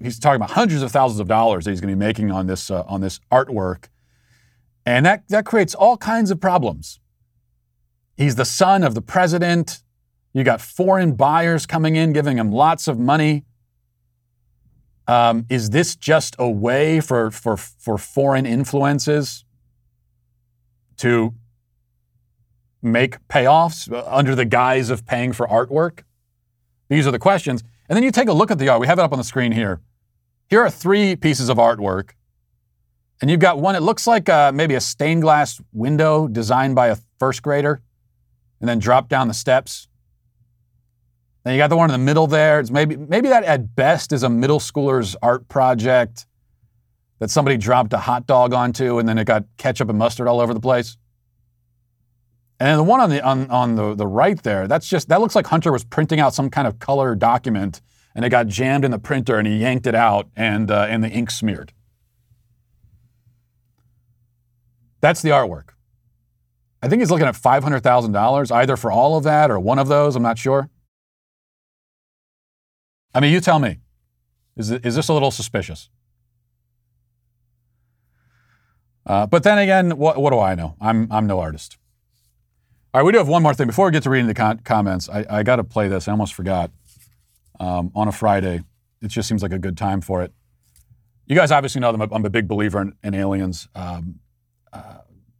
he's 0.00 0.18
talking 0.18 0.36
about 0.36 0.50
hundreds 0.50 0.82
of 0.82 0.92
thousands 0.92 1.20
of 1.20 1.28
dollars 1.28 1.64
that 1.64 1.72
he's 1.72 1.80
going 1.80 1.90
to 1.90 1.96
be 1.96 2.06
making 2.06 2.30
on 2.30 2.46
this 2.46 2.70
uh, 2.70 2.84
on 2.86 3.00
this 3.00 3.20
artwork, 3.30 3.86
and 4.84 5.06
that 5.06 5.28
that 5.28 5.44
creates 5.44 5.74
all 5.74 5.96
kinds 5.96 6.30
of 6.30 6.40
problems. 6.40 7.00
He's 8.16 8.36
the 8.36 8.44
son 8.44 8.82
of 8.82 8.94
the 8.94 9.02
president. 9.02 9.82
You 10.32 10.44
got 10.44 10.60
foreign 10.60 11.14
buyers 11.14 11.66
coming 11.66 11.96
in, 11.96 12.12
giving 12.12 12.38
him 12.38 12.50
lots 12.50 12.88
of 12.88 12.98
money. 12.98 13.44
Um, 15.06 15.46
is 15.48 15.70
this 15.70 15.96
just 15.96 16.36
a 16.38 16.48
way 16.48 17.00
for 17.00 17.30
for 17.30 17.56
for 17.56 17.98
foreign 17.98 18.46
influences? 18.46 19.44
to 21.02 21.34
make 22.80 23.16
payoffs 23.26 23.90
under 24.06 24.36
the 24.36 24.44
guise 24.44 24.88
of 24.88 25.04
paying 25.04 25.32
for 25.32 25.48
artwork? 25.48 26.04
These 26.88 27.08
are 27.08 27.10
the 27.10 27.18
questions. 27.18 27.64
And 27.88 27.96
then 27.96 28.04
you 28.04 28.12
take 28.12 28.28
a 28.28 28.32
look 28.32 28.52
at 28.52 28.58
the 28.58 28.68
art. 28.68 28.80
We 28.80 28.86
have 28.86 29.00
it 29.00 29.02
up 29.02 29.12
on 29.12 29.18
the 29.18 29.24
screen 29.24 29.50
here. 29.50 29.80
Here 30.48 30.60
are 30.60 30.70
three 30.70 31.16
pieces 31.16 31.48
of 31.48 31.56
artwork. 31.56 32.10
And 33.22 33.30
you've 33.30 33.40
got 33.40 33.60
one, 33.60 33.76
it 33.76 33.82
looks 33.82 34.08
like 34.08 34.28
uh, 34.28 34.50
maybe 34.52 34.74
a 34.74 34.80
stained 34.80 35.22
glass 35.22 35.60
window 35.72 36.26
designed 36.26 36.74
by 36.74 36.88
a 36.88 36.96
first 37.20 37.40
grader 37.40 37.80
and 38.60 38.68
then 38.68 38.80
drop 38.80 39.08
down 39.08 39.28
the 39.28 39.34
steps. 39.34 39.86
Then 41.44 41.54
you 41.54 41.58
got 41.58 41.68
the 41.68 41.76
one 41.76 41.88
in 41.88 41.92
the 41.92 42.04
middle 42.04 42.26
there. 42.26 42.58
It's 42.58 42.72
maybe, 42.72 42.96
maybe 42.96 43.28
that 43.28 43.44
at 43.44 43.76
best 43.76 44.12
is 44.12 44.24
a 44.24 44.28
middle 44.28 44.58
schooler's 44.58 45.14
art 45.22 45.48
project 45.48 46.26
that 47.20 47.30
somebody 47.30 47.56
dropped 47.56 47.92
a 47.92 47.98
hot 47.98 48.26
dog 48.26 48.52
onto 48.52 48.98
and 48.98 49.08
then 49.08 49.18
it 49.18 49.24
got 49.24 49.44
ketchup 49.56 49.88
and 49.88 49.98
mustard 49.98 50.26
all 50.26 50.40
over 50.40 50.52
the 50.52 50.60
place. 50.60 50.96
And 52.58 52.70
then 52.70 52.76
the 52.76 52.84
one 52.84 53.00
on 53.00 53.10
the 53.10 53.24
on, 53.24 53.48
on 53.50 53.76
the, 53.76 53.94
the 53.94 54.06
right 54.06 54.40
there, 54.42 54.66
that's 54.66 54.88
just 54.88 55.08
that 55.10 55.20
looks 55.20 55.36
like 55.36 55.46
Hunter 55.46 55.70
was 55.70 55.84
printing 55.84 56.18
out 56.18 56.34
some 56.34 56.50
kind 56.50 56.66
of 56.66 56.80
color 56.80 57.14
document 57.14 57.82
and 58.16 58.24
it 58.24 58.30
got 58.30 58.48
jammed 58.48 58.84
in 58.84 58.90
the 58.90 58.98
printer 58.98 59.38
and 59.38 59.46
he 59.46 59.58
yanked 59.58 59.86
it 59.86 59.94
out 59.94 60.28
and 60.34 60.72
uh, 60.72 60.86
and 60.88 61.04
the 61.04 61.08
ink 61.08 61.30
smeared. 61.30 61.72
That's 65.02 65.20
the 65.20 65.30
artwork. 65.30 65.70
I 66.80 66.88
think 66.88 67.02
he's 67.02 67.10
looking 67.10 67.26
at 67.26 67.36
five 67.36 67.62
hundred 67.62 67.82
thousand 67.82 68.12
dollars 68.12 68.50
either 68.50 68.76
for 68.76 68.90
all 68.90 69.16
of 69.18 69.24
that 69.24 69.50
or 69.50 69.60
one 69.60 69.78
of 69.78 69.88
those. 69.88 70.16
I'm 70.16 70.22
not 70.22 70.38
sure. 70.38 70.70
I 73.14 73.20
mean, 73.20 73.32
you 73.32 73.40
tell 73.40 73.58
me. 73.58 73.80
Is, 74.56 74.70
is 74.70 74.94
this 74.96 75.08
a 75.08 75.12
little 75.12 75.30
suspicious? 75.30 75.90
Uh, 79.04 79.26
but 79.26 79.42
then 79.42 79.58
again, 79.58 79.96
what, 79.96 80.20
what 80.20 80.30
do 80.30 80.38
I 80.38 80.54
know? 80.54 80.76
I'm, 80.80 81.10
I'm 81.10 81.26
no 81.26 81.40
artist. 81.40 81.76
All 82.94 83.00
right, 83.00 83.04
we 83.04 83.12
do 83.12 83.18
have 83.18 83.28
one 83.28 83.42
more 83.42 83.54
thing. 83.54 83.66
Before 83.66 83.86
we 83.86 83.92
get 83.92 84.02
to 84.04 84.10
reading 84.10 84.28
the 84.28 84.34
con- 84.34 84.60
comments, 84.60 85.08
I, 85.08 85.24
I 85.28 85.42
got 85.42 85.56
to 85.56 85.64
play 85.64 85.88
this. 85.88 86.06
I 86.06 86.12
almost 86.12 86.34
forgot. 86.34 86.70
Um, 87.58 87.92
on 87.94 88.08
a 88.08 88.12
Friday, 88.12 88.62
it 89.00 89.08
just 89.08 89.28
seems 89.28 89.42
like 89.42 89.52
a 89.52 89.58
good 89.58 89.76
time 89.76 90.00
for 90.00 90.22
it. 90.22 90.32
You 91.26 91.36
guys 91.36 91.50
obviously 91.50 91.80
know 91.80 91.92
that 91.92 92.08
I'm 92.12 92.24
a 92.24 92.30
big 92.30 92.48
believer 92.48 92.80
in, 92.80 92.94
in 93.02 93.14
aliens, 93.14 93.68
um, 93.74 94.20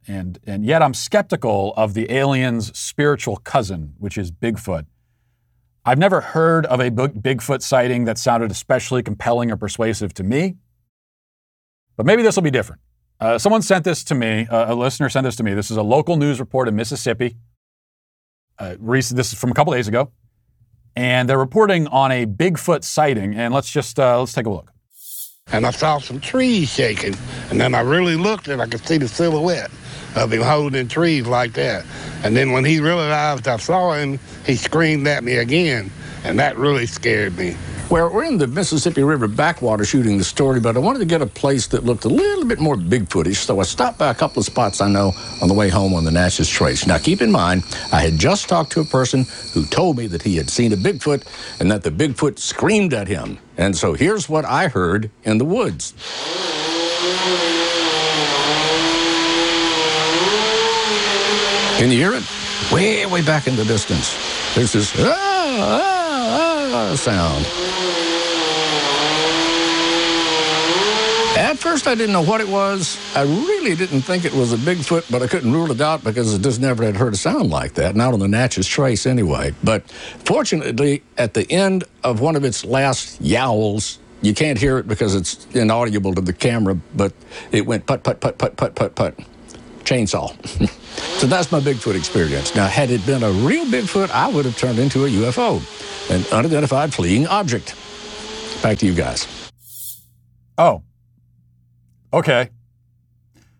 and 0.07 0.39
and 0.45 0.65
yet 0.65 0.81
I'm 0.81 0.93
skeptical 0.93 1.73
of 1.77 1.93
the 1.93 2.11
aliens' 2.11 2.77
spiritual 2.77 3.37
cousin, 3.37 3.93
which 3.97 4.17
is 4.17 4.31
Bigfoot. 4.31 4.85
I've 5.85 5.97
never 5.97 6.21
heard 6.21 6.65
of 6.67 6.79
a 6.79 6.89
Bigfoot 6.89 7.61
sighting 7.61 8.05
that 8.05 8.17
sounded 8.17 8.51
especially 8.51 9.03
compelling 9.03 9.51
or 9.51 9.57
persuasive 9.57 10.13
to 10.15 10.23
me, 10.23 10.55
but 11.97 12.05
maybe 12.05 12.23
this 12.23 12.35
will 12.35 12.43
be 12.43 12.51
different. 12.51 12.81
Uh, 13.19 13.37
someone 13.37 13.61
sent 13.61 13.83
this 13.83 14.03
to 14.05 14.15
me. 14.15 14.47
Uh, 14.47 14.73
a 14.73 14.75
listener 14.75 15.09
sent 15.09 15.23
this 15.23 15.35
to 15.37 15.43
me. 15.43 15.53
This 15.53 15.71
is 15.71 15.77
a 15.77 15.83
local 15.83 16.17
news 16.17 16.39
report 16.39 16.67
in 16.67 16.75
Mississippi. 16.75 17.37
Uh, 18.59 18.75
recent, 18.79 19.17
this 19.17 19.31
is 19.33 19.39
from 19.39 19.51
a 19.51 19.53
couple 19.53 19.73
days 19.73 19.87
ago, 19.87 20.11
and 20.95 21.29
they're 21.29 21.37
reporting 21.37 21.87
on 21.87 22.11
a 22.11 22.25
Bigfoot 22.25 22.83
sighting. 22.83 23.35
And 23.35 23.53
let's 23.53 23.71
just 23.71 23.99
uh, 23.99 24.19
let's 24.19 24.33
take 24.33 24.45
a 24.45 24.49
look. 24.49 24.72
And 25.53 25.67
I 25.67 25.71
saw 25.71 25.99
some 25.99 26.19
trees 26.19 26.73
shaking, 26.73 27.15
and 27.51 27.61
then 27.61 27.75
I 27.75 27.81
really 27.81 28.15
looked 28.15 28.47
and 28.47 28.59
I 28.59 28.65
could 28.65 28.83
see 28.87 28.97
the 28.97 29.07
silhouette 29.07 29.69
of 30.15 30.33
him 30.33 30.41
holding 30.41 30.87
trees 30.87 31.27
like 31.27 31.53
that. 31.53 31.85
And 32.23 32.35
then 32.35 32.53
when 32.53 32.65
he 32.65 32.79
realized 32.79 33.47
I 33.47 33.57
saw 33.57 33.93
him, 33.93 34.19
he 34.47 34.55
screamed 34.55 35.07
at 35.07 35.23
me 35.23 35.35
again, 35.35 35.91
and 36.23 36.39
that 36.39 36.57
really 36.57 36.87
scared 36.87 37.37
me. 37.37 37.55
Well, 37.89 38.11
we're 38.11 38.23
in 38.23 38.39
the 38.39 38.47
Mississippi 38.47 39.03
River 39.03 39.27
backwater 39.27 39.85
shooting 39.85 40.17
the 40.17 40.23
story, 40.23 40.59
but 40.59 40.75
I 40.75 40.79
wanted 40.79 40.99
to 40.99 41.05
get 41.05 41.21
a 41.21 41.27
place 41.27 41.67
that 41.67 41.83
looked 41.83 42.05
a 42.05 42.09
little 42.09 42.45
bit 42.45 42.59
more 42.59 42.75
Bigfootish, 42.75 43.35
so 43.35 43.59
I 43.59 43.63
stopped 43.63 43.99
by 43.99 44.09
a 44.09 44.15
couple 44.15 44.39
of 44.39 44.45
spots 44.45 44.81
I 44.81 44.89
know 44.89 45.11
on 45.43 45.47
the 45.47 45.53
way 45.53 45.69
home 45.69 45.93
on 45.93 46.03
the 46.03 46.09
Natchez 46.09 46.49
Trace. 46.49 46.87
Now, 46.87 46.97
keep 46.97 47.21
in 47.21 47.31
mind, 47.31 47.63
I 47.91 47.99
had 47.99 48.17
just 48.17 48.49
talked 48.49 48.71
to 48.71 48.79
a 48.79 48.85
person 48.85 49.25
who 49.53 49.65
told 49.65 49.97
me 49.97 50.07
that 50.07 50.23
he 50.23 50.37
had 50.37 50.49
seen 50.49 50.73
a 50.73 50.75
Bigfoot 50.75 51.23
and 51.59 51.69
that 51.69 51.83
the 51.83 51.91
Bigfoot 51.91 52.39
screamed 52.39 52.95
at 52.95 53.07
him. 53.07 53.37
And 53.57 53.77
so 53.77 53.93
here's 53.93 54.27
what 54.27 54.45
I 54.45 54.69
heard 54.69 55.11
in 55.23 55.37
the 55.37 55.45
woods. 55.45 55.93
Can 61.77 61.91
you 61.91 61.97
hear 61.97 62.13
it? 62.13 62.23
Way, 62.71 63.05
way 63.05 63.21
back 63.21 63.45
in 63.45 63.55
the 63.55 63.65
distance. 63.65 64.15
There's 64.55 64.71
this 64.71 64.95
ah, 64.97 65.11
ah, 65.59 66.91
ah 66.91 66.95
sound. 66.95 67.72
At 71.35 71.57
first, 71.57 71.87
I 71.87 71.95
didn't 71.95 72.13
know 72.13 72.23
what 72.23 72.41
it 72.41 72.47
was. 72.47 72.97
I 73.15 73.23
really 73.23 73.75
didn't 73.75 74.01
think 74.01 74.23
it 74.23 74.33
was 74.33 74.53
a 74.53 74.57
Bigfoot, 74.57 75.11
but 75.11 75.23
I 75.23 75.27
couldn't 75.27 75.51
rule 75.51 75.71
it 75.71 75.81
out 75.81 76.03
because 76.03 76.33
I 76.33 76.37
just 76.37 76.61
never 76.61 76.83
had 76.83 76.95
heard 76.95 77.13
a 77.13 77.17
sound 77.17 77.49
like 77.49 77.73
that, 77.73 77.95
not 77.95 78.13
on 78.13 78.19
the 78.19 78.27
Natchez 78.27 78.67
Trace 78.67 79.07
anyway. 79.07 79.53
But 79.63 79.89
fortunately, 80.25 81.01
at 81.17 81.33
the 81.33 81.51
end 81.51 81.85
of 82.03 82.21
one 82.21 82.35
of 82.35 82.43
its 82.43 82.63
last 82.63 83.19
yowls, 83.19 83.97
you 84.21 84.35
can't 84.35 84.59
hear 84.59 84.77
it 84.77 84.87
because 84.87 85.15
it's 85.15 85.47
inaudible 85.55 86.13
to 86.13 86.21
the 86.21 86.33
camera, 86.33 86.75
but 86.95 87.13
it 87.51 87.65
went 87.65 87.87
put, 87.87 88.03
put, 88.03 88.19
put, 88.19 88.37
put, 88.37 88.55
put, 88.55 88.75
put, 88.75 88.95
put. 88.95 89.17
chainsaw. 89.85 90.29
so 91.19 91.25
that's 91.25 91.51
my 91.51 91.59
Bigfoot 91.59 91.95
experience. 91.95 92.55
Now, 92.55 92.67
had 92.67 92.91
it 92.91 93.03
been 93.07 93.23
a 93.23 93.31
real 93.31 93.65
Bigfoot, 93.65 94.11
I 94.11 94.29
would 94.29 94.45
have 94.45 94.57
turned 94.57 94.77
into 94.77 95.05
a 95.05 95.09
UFO, 95.09 95.59
an 96.11 96.23
unidentified 96.31 96.93
fleeing 96.93 97.25
object. 97.25 97.75
Back 98.61 98.77
to 98.77 98.85
you 98.85 98.93
guys. 98.93 99.27
Oh. 100.59 100.83
Okay. 102.13 102.49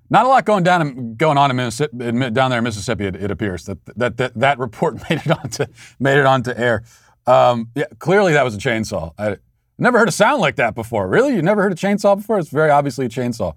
Not 0.10 0.26
a 0.26 0.30
lot 0.30 0.46
going 0.46 0.64
down 0.64 1.16
going 1.16 1.40
on 1.40 1.50
in 1.50 1.58
Mississippi, 1.58 1.98
down 2.30 2.52
there 2.52 2.60
in 2.60 2.64
Mississippi. 2.64 3.06
It, 3.06 3.16
it 3.16 3.32
appears 3.32 3.66
that, 3.66 3.84
that 3.98 4.18
that 4.18 4.36
that 4.36 4.60
report 4.60 4.96
made 5.10 5.22
it 5.26 5.32
onto 5.32 5.66
made 6.00 6.20
it 6.20 6.26
onto 6.26 6.52
air. 6.56 6.84
Um, 7.26 7.72
yeah, 7.74 7.86
clearly 8.00 8.34
that 8.34 8.44
was 8.44 8.54
a 8.54 8.60
chainsaw. 8.60 9.14
I 9.18 9.38
never 9.80 9.98
heard 9.98 10.10
a 10.10 10.12
sound 10.12 10.40
like 10.40 10.58
that 10.58 10.76
before. 10.76 11.08
Really, 11.08 11.36
you 11.36 11.42
never 11.42 11.64
heard 11.64 11.72
a 11.72 11.76
chainsaw 11.76 12.16
before? 12.16 12.38
It's 12.38 12.50
very 12.50 12.70
obviously 12.70 13.08
a 13.08 13.10
chainsaw. 13.10 13.56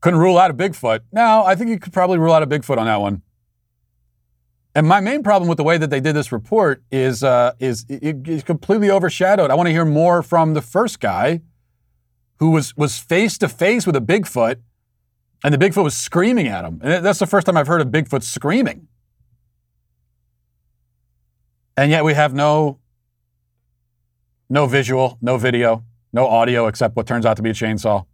Couldn't 0.00 0.20
rule 0.20 0.38
out 0.38 0.50
a 0.50 0.54
Bigfoot. 0.54 1.00
No, 1.12 1.44
I 1.44 1.54
think 1.54 1.70
you 1.70 1.78
could 1.78 1.92
probably 1.92 2.18
rule 2.18 2.32
out 2.32 2.42
a 2.42 2.46
Bigfoot 2.46 2.78
on 2.78 2.86
that 2.86 3.00
one. 3.00 3.22
And 4.74 4.86
my 4.86 5.00
main 5.00 5.22
problem 5.24 5.48
with 5.48 5.58
the 5.58 5.64
way 5.64 5.76
that 5.76 5.90
they 5.90 6.00
did 6.00 6.14
this 6.14 6.30
report 6.30 6.82
is 6.90 7.24
uh, 7.24 7.52
is 7.58 7.84
it, 7.88 8.26
it's 8.26 8.44
completely 8.44 8.90
overshadowed. 8.90 9.50
I 9.50 9.54
want 9.54 9.66
to 9.66 9.72
hear 9.72 9.84
more 9.84 10.22
from 10.22 10.54
the 10.54 10.62
first 10.62 11.00
guy, 11.00 11.42
who 12.38 12.50
was 12.50 12.76
was 12.76 12.98
face 12.98 13.38
to 13.38 13.48
face 13.48 13.86
with 13.86 13.96
a 13.96 14.00
Bigfoot, 14.00 14.56
and 15.44 15.54
the 15.54 15.58
Bigfoot 15.58 15.84
was 15.84 15.96
screaming 15.96 16.48
at 16.48 16.64
him. 16.64 16.80
And 16.82 17.04
that's 17.04 17.18
the 17.18 17.26
first 17.26 17.46
time 17.46 17.56
I've 17.56 17.66
heard 17.66 17.80
of 17.80 17.88
Bigfoot 17.88 18.22
screaming. 18.22 18.88
And 21.76 21.90
yet 21.90 22.04
we 22.04 22.14
have 22.14 22.34
no 22.34 22.78
no 24.50 24.66
visual, 24.66 25.18
no 25.20 25.36
video, 25.36 25.84
no 26.12 26.26
audio 26.26 26.66
except 26.66 26.96
what 26.96 27.06
turns 27.06 27.26
out 27.26 27.36
to 27.36 27.42
be 27.42 27.50
a 27.50 27.54
chainsaw. 27.54 28.06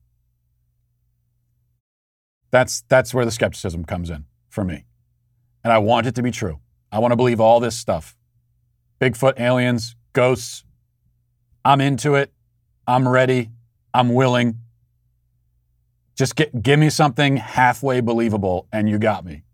That's, 2.51 2.83
that's 2.89 3.13
where 3.13 3.25
the 3.25 3.31
skepticism 3.31 3.85
comes 3.85 4.11
in 4.11 4.27
for 4.49 4.65
me. 4.65 4.85
And 5.63 5.73
I 5.73 5.79
want 5.79 6.07
it 6.07 6.15
to 6.17 6.23
be 6.23 6.31
true. 6.31 6.61
I 6.93 6.99
want 6.99 7.13
to 7.13 7.17
believe 7.17 7.41
all 7.41 7.61
this 7.61 7.77
stuff 7.77 8.17
Bigfoot, 9.01 9.39
aliens, 9.41 9.97
ghosts. 10.13 10.65
I'm 11.65 11.81
into 11.81 12.15
it. 12.15 12.33
I'm 12.87 13.09
ready. 13.09 13.51
I'm 13.95 14.13
willing. 14.13 14.59
Just 16.17 16.37
get, 16.37 16.63
give 16.63 16.79
me 16.79 16.91
something 16.91 17.37
halfway 17.39 18.01
believable, 18.01 18.67
and 18.73 18.89
you 18.89 18.99
got 18.99 19.25
me. 19.25 19.45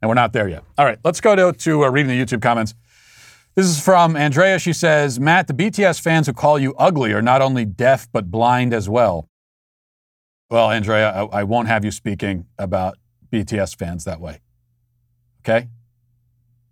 And 0.00 0.08
we're 0.08 0.14
not 0.14 0.32
there 0.32 0.48
yet. 0.48 0.64
All 0.76 0.84
right, 0.84 0.98
let's 1.04 1.20
go 1.20 1.36
to, 1.36 1.52
to 1.52 1.84
uh, 1.84 1.90
reading 1.90 2.08
the 2.08 2.22
YouTube 2.22 2.42
comments. 2.42 2.74
This 3.54 3.66
is 3.66 3.80
from 3.80 4.16
Andrea. 4.16 4.58
She 4.58 4.72
says, 4.72 5.18
Matt, 5.18 5.46
the 5.46 5.54
BTS 5.54 6.00
fans 6.00 6.26
who 6.26 6.32
call 6.32 6.58
you 6.58 6.74
ugly 6.78 7.12
are 7.12 7.22
not 7.22 7.40
only 7.40 7.64
deaf, 7.64 8.08
but 8.12 8.30
blind 8.30 8.74
as 8.74 8.88
well. 8.88 9.28
Well, 10.50 10.70
Andrea, 10.70 11.10
I, 11.10 11.40
I 11.40 11.42
won't 11.44 11.68
have 11.68 11.84
you 11.84 11.90
speaking 11.90 12.46
about 12.58 12.98
BTS 13.32 13.78
fans 13.78 14.04
that 14.04 14.20
way. 14.20 14.40
Okay? 15.40 15.68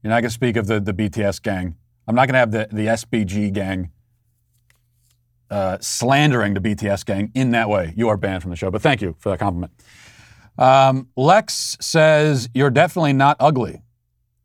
You're 0.03 0.11
not 0.11 0.21
going 0.21 0.25
to 0.25 0.31
speak 0.31 0.57
of 0.57 0.67
the, 0.67 0.79
the 0.79 0.93
BTS 0.93 1.41
gang. 1.43 1.77
I'm 2.07 2.15
not 2.15 2.29
going 2.29 2.35
to 2.35 2.39
have 2.39 2.51
the, 2.51 2.69
the 2.71 2.87
SBG 2.87 3.53
gang 3.53 3.91
uh, 5.55 5.79
slandering 5.81 6.53
the 6.53 6.61
BTS 6.61 7.07
gang 7.07 7.31
in 7.33 7.53
that 7.53 7.69
way. 7.69 7.95
You 7.97 8.09
are 8.09 8.17
banned 8.17 8.43
from 8.43 8.51
the 8.51 8.57
show, 8.57 8.73
but 8.73 8.83
thank 8.83 9.01
you 9.01 9.15
for 9.21 9.29
that 9.29 9.39
compliment. 9.39 9.73
Um, 10.59 11.09
Lex 11.17 11.77
says, 11.81 12.49
You're 12.55 12.71
definitely 12.71 13.13
not 13.13 13.37
ugly. 13.39 13.83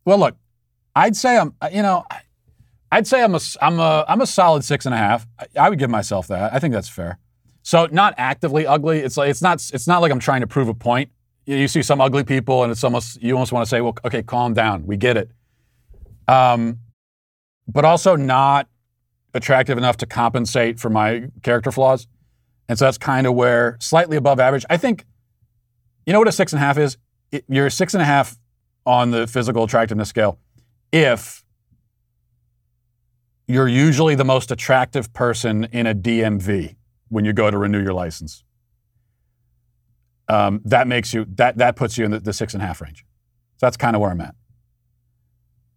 Well, 0.04 0.18
look, 0.18 0.36
I'd 0.94 1.16
say 1.16 1.36
I'm, 1.36 1.54
you 1.72 1.82
know, 1.82 2.04
I'd 2.92 3.08
say 3.08 3.24
I'm 3.24 3.34
a, 3.34 3.40
I'm 3.60 3.80
a, 3.80 4.04
I'm 4.06 4.20
a 4.20 4.26
solid 4.26 4.64
six 4.64 4.86
and 4.86 4.94
a 4.94 4.98
half. 4.98 5.26
I 5.58 5.68
would 5.68 5.80
give 5.80 5.90
myself 5.90 6.28
that. 6.28 6.54
I 6.54 6.60
think 6.60 6.72
that's 6.72 6.88
fair. 6.88 7.18
So 7.62 7.88
not 7.90 8.14
actively 8.16 8.64
ugly. 8.64 9.00
It's 9.00 9.16
like 9.16 9.30
it's 9.30 9.42
not 9.42 9.68
it's 9.74 9.88
not 9.88 10.02
like 10.02 10.12
I'm 10.12 10.20
trying 10.20 10.42
to 10.42 10.46
prove 10.46 10.68
a 10.68 10.74
point. 10.74 11.10
You 11.44 11.66
see 11.66 11.82
some 11.82 12.00
ugly 12.00 12.22
people, 12.22 12.62
and 12.62 12.70
it's 12.70 12.84
almost 12.84 13.20
you 13.20 13.34
almost 13.34 13.50
want 13.50 13.66
to 13.66 13.68
say, 13.68 13.80
well, 13.80 13.96
okay, 14.04 14.22
calm 14.22 14.54
down. 14.54 14.86
We 14.86 14.96
get 14.96 15.16
it. 15.16 15.30
Um, 16.28 16.78
but 17.66 17.84
also 17.84 18.14
not 18.14 18.68
attractive 19.34 19.78
enough 19.78 19.96
to 19.98 20.06
compensate 20.06 20.78
for 20.78 20.90
my 20.90 21.28
character 21.42 21.70
flaws. 21.70 22.06
And 22.68 22.78
so 22.78 22.84
that's 22.84 22.98
kind 22.98 23.26
of 23.26 23.34
where 23.34 23.76
slightly 23.80 24.16
above 24.16 24.38
average. 24.38 24.64
I 24.70 24.76
think, 24.76 25.04
you 26.06 26.12
know 26.12 26.18
what 26.18 26.28
a 26.28 26.32
six 26.32 26.52
and 26.52 26.62
a 26.62 26.64
half 26.64 26.78
is? 26.78 26.96
It, 27.32 27.44
you're 27.48 27.66
a 27.66 27.70
six 27.70 27.94
and 27.94 28.02
a 28.02 28.06
half 28.06 28.38
on 28.86 29.10
the 29.10 29.26
physical 29.26 29.64
attractiveness 29.64 30.08
scale 30.08 30.38
if 30.92 31.44
you're 33.46 33.68
usually 33.68 34.14
the 34.14 34.24
most 34.24 34.50
attractive 34.50 35.12
person 35.12 35.64
in 35.72 35.86
a 35.86 35.94
DMV 35.94 36.76
when 37.08 37.24
you 37.24 37.32
go 37.32 37.50
to 37.50 37.58
renew 37.58 37.82
your 37.82 37.92
license. 37.92 38.44
Um, 40.28 40.60
that 40.64 40.86
makes 40.86 41.12
you 41.12 41.26
that 41.34 41.58
that 41.58 41.74
puts 41.74 41.98
you 41.98 42.04
in 42.04 42.12
the, 42.12 42.20
the 42.20 42.32
six 42.32 42.54
and 42.54 42.62
a 42.62 42.66
half 42.66 42.80
range. 42.80 43.04
So 43.56 43.66
that's 43.66 43.76
kind 43.76 43.96
of 43.96 44.02
where 44.02 44.12
I'm 44.12 44.20
at. 44.20 44.36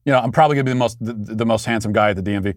You 0.05 0.11
know, 0.11 0.19
I'm 0.19 0.31
probably 0.31 0.55
gonna 0.55 0.65
be 0.65 0.71
the 0.71 0.75
most 0.75 1.03
the, 1.03 1.13
the 1.13 1.45
most 1.45 1.65
handsome 1.65 1.91
guy 1.91 2.11
at 2.11 2.15
the 2.15 2.21
DMV. 2.21 2.55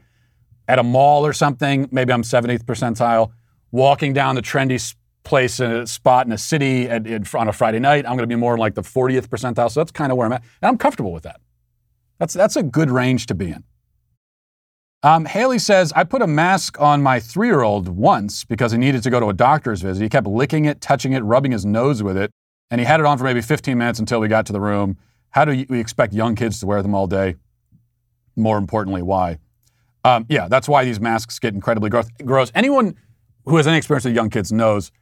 At 0.68 0.78
a 0.78 0.82
mall 0.82 1.24
or 1.24 1.32
something, 1.32 1.88
maybe 1.92 2.12
I'm 2.12 2.22
70th 2.22 2.64
percentile. 2.64 3.32
Walking 3.70 4.12
down 4.12 4.34
the 4.34 4.42
trendy 4.42 4.94
place 5.22 5.60
in 5.60 5.70
a 5.70 5.86
spot 5.86 6.26
in 6.26 6.32
a 6.32 6.38
city 6.38 6.88
at, 6.88 7.34
on 7.34 7.48
a 7.48 7.52
Friday 7.52 7.78
night, 7.78 8.06
I'm 8.06 8.12
going 8.12 8.20
to 8.20 8.26
be 8.26 8.36
more 8.36 8.56
like 8.56 8.74
the 8.74 8.82
40th 8.82 9.28
percentile. 9.28 9.70
So 9.70 9.80
that's 9.80 9.92
kind 9.92 10.10
of 10.10 10.18
where 10.18 10.26
I'm 10.26 10.32
at, 10.32 10.42
and 10.62 10.68
I'm 10.68 10.78
comfortable 10.78 11.12
with 11.12 11.24
that. 11.24 11.40
That's 12.18 12.32
that's 12.32 12.56
a 12.56 12.62
good 12.62 12.90
range 12.90 13.26
to 13.26 13.34
be 13.34 13.50
in. 13.50 13.64
Um, 15.02 15.26
Haley 15.26 15.58
says, 15.58 15.92
I 15.94 16.04
put 16.04 16.22
a 16.22 16.26
mask 16.26 16.80
on 16.80 17.02
my 17.02 17.20
three 17.20 17.48
year 17.48 17.62
old 17.62 17.88
once 17.88 18.44
because 18.44 18.72
he 18.72 18.78
needed 18.78 19.02
to 19.02 19.10
go 19.10 19.20
to 19.20 19.26
a 19.26 19.34
doctor's 19.34 19.82
visit. 19.82 20.02
He 20.02 20.08
kept 20.08 20.26
licking 20.26 20.64
it, 20.64 20.80
touching 20.80 21.12
it, 21.12 21.20
rubbing 21.20 21.52
his 21.52 21.66
nose 21.66 22.02
with 22.02 22.16
it, 22.16 22.30
and 22.70 22.80
he 22.80 22.86
had 22.86 23.00
it 23.00 23.06
on 23.06 23.18
for 23.18 23.24
maybe 23.24 23.42
15 23.42 23.76
minutes 23.76 23.98
until 23.98 24.20
we 24.20 24.28
got 24.28 24.46
to 24.46 24.52
the 24.52 24.60
room. 24.60 24.96
How 25.30 25.44
do 25.44 25.64
we 25.68 25.78
expect 25.78 26.14
young 26.14 26.34
kids 26.34 26.60
to 26.60 26.66
wear 26.66 26.82
them 26.82 26.94
all 26.94 27.06
day? 27.06 27.36
More 28.36 28.58
importantly, 28.58 29.02
why? 29.02 29.38
Um, 30.07 30.24
yeah, 30.28 30.46
that's 30.46 30.68
why 30.68 30.84
these 30.84 31.00
masks 31.00 31.36
get 31.40 31.52
incredibly 31.52 31.90
gross. 31.90 32.52
Anyone 32.54 32.94
who 33.44 33.57
has 33.57 33.66
any 33.66 33.76
experience 33.76 34.04
with 34.04 34.14
young 34.14 34.30
kids 34.30 34.52
knows 34.52 34.92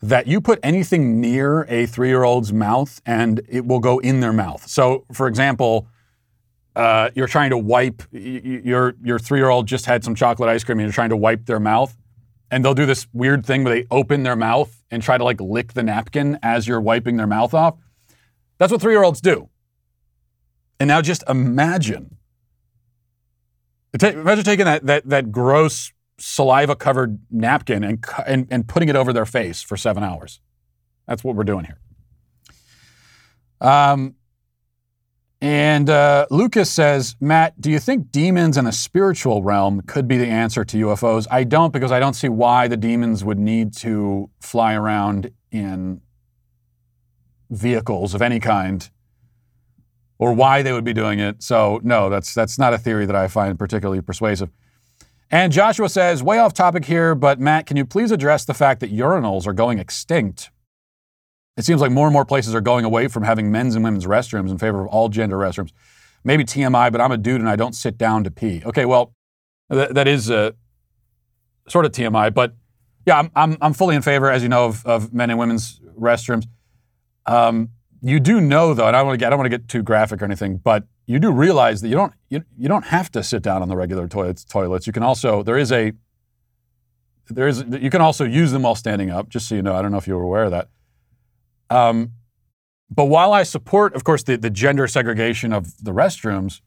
that 0.00 0.26
you 0.26 0.40
put 0.40 0.58
anything 0.62 1.20
near 1.20 1.64
a 1.64 1.84
three 1.84 2.08
year 2.08 2.24
old's 2.24 2.50
mouth 2.50 2.98
and 3.04 3.42
it 3.46 3.66
will 3.66 3.78
go 3.78 3.98
in 3.98 4.20
their 4.20 4.32
mouth. 4.32 4.66
So, 4.66 5.04
for 5.12 5.28
example, 5.28 5.86
uh, 6.74 7.10
you're 7.14 7.26
trying 7.26 7.50
to 7.50 7.58
wipe 7.58 8.02
your 8.10 8.94
your 9.02 9.18
three 9.18 9.38
year 9.38 9.50
old 9.50 9.66
just 9.66 9.84
had 9.84 10.02
some 10.02 10.14
chocolate 10.14 10.48
ice 10.48 10.64
cream 10.64 10.78
and 10.78 10.86
you're 10.86 10.94
trying 10.94 11.10
to 11.10 11.16
wipe 11.16 11.44
their 11.44 11.60
mouth, 11.60 11.94
and 12.50 12.64
they'll 12.64 12.72
do 12.74 12.86
this 12.86 13.06
weird 13.12 13.44
thing 13.44 13.64
where 13.64 13.74
they 13.74 13.86
open 13.90 14.22
their 14.22 14.34
mouth 14.34 14.82
and 14.90 15.02
try 15.02 15.18
to 15.18 15.24
like 15.24 15.42
lick 15.42 15.74
the 15.74 15.82
napkin 15.82 16.38
as 16.42 16.66
you're 16.66 16.80
wiping 16.80 17.18
their 17.18 17.26
mouth 17.26 17.52
off. 17.52 17.76
That's 18.56 18.72
what 18.72 18.80
three 18.80 18.94
year 18.94 19.04
olds 19.04 19.20
do. 19.20 19.50
And 20.80 20.88
now 20.88 21.02
just 21.02 21.22
imagine. 21.28 22.16
Imagine 24.12 24.44
taking 24.44 24.64
that 24.66 24.86
that 24.86 25.08
that 25.08 25.32
gross 25.32 25.92
saliva 26.18 26.76
covered 26.76 27.18
napkin 27.30 27.82
and, 27.82 28.04
and 28.26 28.46
and 28.50 28.68
putting 28.68 28.88
it 28.88 28.96
over 28.96 29.12
their 29.12 29.26
face 29.26 29.62
for 29.62 29.76
seven 29.76 30.02
hours. 30.02 30.40
That's 31.06 31.24
what 31.24 31.36
we're 31.36 31.44
doing 31.44 31.64
here. 31.64 31.78
Um, 33.60 34.14
and 35.40 35.90
uh, 35.90 36.26
Lucas 36.30 36.70
says, 36.70 37.16
Matt, 37.20 37.60
do 37.60 37.70
you 37.70 37.78
think 37.78 38.10
demons 38.10 38.56
in 38.56 38.66
a 38.66 38.72
spiritual 38.72 39.42
realm 39.42 39.82
could 39.82 40.08
be 40.08 40.16
the 40.16 40.26
answer 40.26 40.64
to 40.64 40.76
UFOs? 40.78 41.26
I 41.30 41.44
don't, 41.44 41.72
because 41.72 41.92
I 41.92 42.00
don't 42.00 42.14
see 42.14 42.30
why 42.30 42.66
the 42.66 42.78
demons 42.78 43.24
would 43.24 43.38
need 43.38 43.76
to 43.78 44.30
fly 44.40 44.74
around 44.74 45.30
in 45.50 46.00
vehicles 47.50 48.14
of 48.14 48.22
any 48.22 48.40
kind 48.40 48.88
or 50.18 50.32
why 50.32 50.62
they 50.62 50.72
would 50.72 50.84
be 50.84 50.92
doing 50.92 51.18
it. 51.18 51.42
So, 51.42 51.80
no, 51.82 52.08
that's, 52.08 52.34
that's 52.34 52.58
not 52.58 52.72
a 52.72 52.78
theory 52.78 53.06
that 53.06 53.16
I 53.16 53.28
find 53.28 53.58
particularly 53.58 54.00
persuasive. 54.00 54.50
And 55.30 55.52
Joshua 55.52 55.88
says, 55.88 56.22
way 56.22 56.38
off 56.38 56.54
topic 56.54 56.84
here, 56.84 57.14
but 57.14 57.40
Matt, 57.40 57.66
can 57.66 57.76
you 57.76 57.84
please 57.84 58.12
address 58.12 58.44
the 58.44 58.54
fact 58.54 58.80
that 58.80 58.92
urinals 58.92 59.46
are 59.46 59.52
going 59.52 59.78
extinct? 59.78 60.50
It 61.56 61.64
seems 61.64 61.80
like 61.80 61.90
more 61.90 62.06
and 62.06 62.12
more 62.12 62.24
places 62.24 62.54
are 62.54 62.60
going 62.60 62.84
away 62.84 63.08
from 63.08 63.22
having 63.22 63.50
men's 63.50 63.74
and 63.74 63.84
women's 63.84 64.06
restrooms 64.06 64.50
in 64.50 64.58
favor 64.58 64.82
of 64.82 64.88
all 64.88 65.08
gender 65.08 65.36
restrooms. 65.36 65.72
Maybe 66.24 66.44
TMI, 66.44 66.90
but 66.90 67.00
I'm 67.00 67.12
a 67.12 67.16
dude 67.16 67.40
and 67.40 67.48
I 67.48 67.56
don't 67.56 67.74
sit 67.74 67.98
down 67.98 68.24
to 68.24 68.30
pee. 68.30 68.62
Okay, 68.64 68.84
well, 68.84 69.14
th- 69.72 69.90
that 69.90 70.08
is 70.08 70.30
uh, 70.30 70.52
sort 71.68 71.84
of 71.84 71.92
TMI, 71.92 72.32
but 72.32 72.54
yeah, 73.06 73.18
I'm, 73.18 73.30
I'm, 73.36 73.56
I'm, 73.60 73.72
fully 73.74 73.94
in 73.94 74.02
favor, 74.02 74.30
as 74.30 74.42
you 74.42 74.48
know, 74.48 74.66
of, 74.66 74.84
of 74.86 75.12
men 75.12 75.30
and 75.30 75.38
women's 75.38 75.80
restrooms. 75.98 76.46
Um, 77.26 77.70
you 78.06 78.20
do 78.20 78.40
know, 78.40 78.74
though, 78.74 78.86
and 78.86 78.94
I 78.94 79.02
want 79.02 79.14
to 79.14 79.18
get 79.18 79.28
I 79.28 79.30
don't 79.30 79.38
want 79.38 79.50
to 79.50 79.58
get 79.58 79.68
too 79.68 79.82
graphic 79.82 80.20
or 80.20 80.26
anything, 80.26 80.58
but 80.58 80.84
you 81.06 81.18
do 81.18 81.32
realize 81.32 81.80
that 81.80 81.88
you 81.88 81.94
don't 81.94 82.12
you, 82.28 82.44
you 82.58 82.68
don't 82.68 82.84
have 82.84 83.10
to 83.12 83.22
sit 83.22 83.42
down 83.42 83.62
on 83.62 83.68
the 83.68 83.76
regular 83.76 84.06
toilets. 84.06 84.44
Toilets. 84.44 84.86
You 84.86 84.92
can 84.92 85.02
also 85.02 85.42
there 85.42 85.56
is 85.56 85.72
a 85.72 85.92
there 87.28 87.48
is 87.48 87.64
you 87.80 87.88
can 87.88 88.02
also 88.02 88.24
use 88.24 88.52
them 88.52 88.62
while 88.62 88.74
standing 88.74 89.10
up. 89.10 89.30
Just 89.30 89.48
so 89.48 89.54
you 89.54 89.62
know, 89.62 89.74
I 89.74 89.80
don't 89.80 89.90
know 89.90 89.96
if 89.96 90.06
you 90.06 90.16
were 90.16 90.22
aware 90.22 90.44
of 90.44 90.50
that. 90.50 90.68
Um, 91.70 92.12
but 92.90 93.06
while 93.06 93.32
I 93.32 93.42
support, 93.42 93.94
of 93.94 94.04
course, 94.04 94.22
the, 94.22 94.36
the 94.36 94.50
gender 94.50 94.86
segregation 94.86 95.52
of 95.52 95.82
the 95.82 95.92
restrooms, 95.92 96.60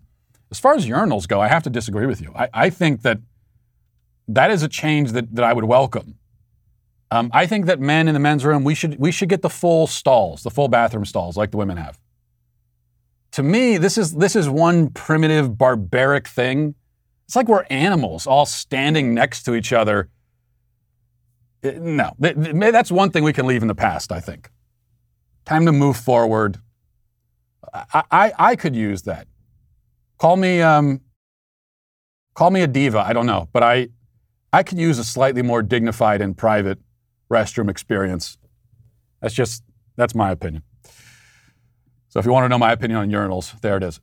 as 0.49 0.59
far 0.59 0.73
as 0.73 0.87
urinals 0.87 1.27
go, 1.27 1.39
I 1.39 1.47
have 1.47 1.63
to 1.63 1.69
disagree 1.69 2.07
with 2.07 2.19
you. 2.19 2.33
I, 2.35 2.49
I 2.53 2.69
think 2.71 3.03
that 3.03 3.19
that 4.27 4.49
is 4.49 4.63
a 4.63 4.67
change 4.67 5.11
that, 5.11 5.33
that 5.35 5.45
I 5.45 5.53
would 5.53 5.65
welcome. 5.65 6.15
Um, 7.09 7.29
I 7.33 7.45
think 7.45 7.67
that 7.67 7.79
men 7.79 8.07
in 8.07 8.13
the 8.13 8.19
men's 8.19 8.43
room, 8.43 8.63
we 8.63 8.75
should, 8.75 8.99
we 8.99 9.11
should 9.11 9.29
get 9.29 9.41
the 9.41 9.49
full 9.49 9.87
stalls, 9.87 10.43
the 10.43 10.49
full 10.49 10.67
bathroom 10.67 11.05
stalls 11.05 11.37
like 11.37 11.51
the 11.51 11.57
women 11.57 11.77
have. 11.77 11.97
To 13.31 13.43
me, 13.43 13.77
this 13.77 13.97
is, 13.97 14.15
this 14.15 14.35
is 14.35 14.49
one 14.49 14.89
primitive, 14.89 15.57
barbaric 15.57 16.27
thing. 16.27 16.75
It's 17.25 17.35
like 17.35 17.47
we're 17.47 17.65
animals 17.69 18.27
all 18.27 18.45
standing 18.45 19.13
next 19.13 19.43
to 19.43 19.55
each 19.55 19.71
other. 19.71 20.09
Uh, 21.63 21.71
no, 21.77 22.13
that's 22.19 22.91
one 22.91 23.11
thing 23.11 23.23
we 23.23 23.33
can 23.33 23.45
leave 23.45 23.61
in 23.61 23.67
the 23.67 23.75
past, 23.75 24.11
I 24.11 24.19
think. 24.19 24.49
Time 25.45 25.65
to 25.65 25.71
move 25.71 25.97
forward. 25.97 26.57
I, 27.73 28.03
I, 28.11 28.33
I 28.37 28.55
could 28.55 28.75
use 28.75 29.03
that. 29.03 29.27
Call 30.17 30.35
me, 30.35 30.61
um, 30.61 31.01
call 32.33 32.49
me 32.49 32.61
a 32.61 32.67
diva. 32.67 32.99
I 32.99 33.13
don't 33.13 33.25
know, 33.25 33.47
but 33.53 33.63
I, 33.63 33.89
I 34.51 34.63
could 34.63 34.77
use 34.77 34.99
a 34.99 35.03
slightly 35.03 35.41
more 35.41 35.61
dignified 35.61 36.21
and 36.21 36.35
private 36.35 36.79
restroom 37.31 37.69
experience. 37.69 38.37
That's 39.21 39.33
just, 39.33 39.63
that's 39.95 40.15
my 40.15 40.31
opinion. 40.31 40.63
So 42.09 42.19
if 42.19 42.25
you 42.25 42.31
want 42.31 42.45
to 42.45 42.49
know 42.49 42.57
my 42.57 42.71
opinion 42.71 42.99
on 42.99 43.09
urinals, 43.09 43.59
there 43.61 43.77
it 43.77 43.83
is. 43.83 43.99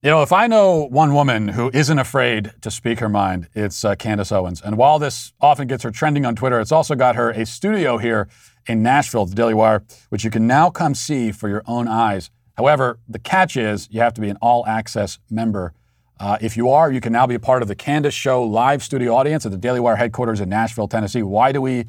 You 0.00 0.10
know, 0.10 0.22
if 0.22 0.32
I 0.32 0.46
know 0.46 0.84
one 0.84 1.12
woman 1.12 1.48
who 1.48 1.72
isn't 1.74 1.98
afraid 1.98 2.52
to 2.60 2.70
speak 2.70 3.00
her 3.00 3.08
mind, 3.08 3.48
it's 3.54 3.84
uh, 3.84 3.96
Candace 3.96 4.30
Owens. 4.30 4.62
And 4.62 4.76
while 4.76 5.00
this 5.00 5.32
often 5.40 5.66
gets 5.66 5.82
her 5.82 5.90
trending 5.90 6.24
on 6.24 6.36
Twitter, 6.36 6.60
it's 6.60 6.70
also 6.70 6.94
got 6.94 7.16
her 7.16 7.30
a 7.30 7.44
studio 7.44 7.98
here 7.98 8.28
in 8.66 8.80
Nashville, 8.80 9.26
the 9.26 9.34
Daily 9.34 9.54
Wire, 9.54 9.82
which 10.10 10.22
you 10.22 10.30
can 10.30 10.46
now 10.46 10.70
come 10.70 10.94
see 10.94 11.32
for 11.32 11.48
your 11.48 11.64
own 11.66 11.88
eyes. 11.88 12.30
However, 12.56 13.00
the 13.08 13.18
catch 13.18 13.56
is 13.56 13.88
you 13.90 14.00
have 14.00 14.14
to 14.14 14.20
be 14.20 14.28
an 14.28 14.36
all 14.40 14.64
access 14.66 15.18
member. 15.28 15.74
Uh, 16.20 16.38
if 16.40 16.56
you 16.56 16.68
are, 16.68 16.92
you 16.92 17.00
can 17.00 17.12
now 17.12 17.26
be 17.26 17.34
a 17.34 17.40
part 17.40 17.62
of 17.62 17.66
the 17.66 17.74
Candace 17.74 18.14
Show 18.14 18.44
live 18.44 18.84
studio 18.84 19.16
audience 19.16 19.44
at 19.46 19.50
the 19.50 19.58
Daily 19.58 19.80
Wire 19.80 19.96
headquarters 19.96 20.40
in 20.40 20.48
Nashville, 20.48 20.86
Tennessee. 20.86 21.22
Why 21.22 21.50
do 21.50 21.60
we 21.60 21.86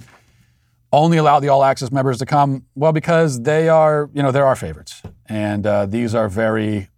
only 0.92 1.18
allow 1.18 1.40
the 1.40 1.50
all 1.50 1.64
access 1.64 1.92
members 1.92 2.18
to 2.20 2.26
come? 2.26 2.66
Well, 2.76 2.92
because 2.92 3.42
they 3.42 3.70
are, 3.70 4.10
you 4.14 4.24
know, 4.24 4.32
they're 4.32 4.46
our 4.46 4.56
favorites, 4.56 5.02
and 5.28 5.66
uh, 5.66 5.86
these 5.86 6.16
are 6.16 6.30
very, 6.30 6.90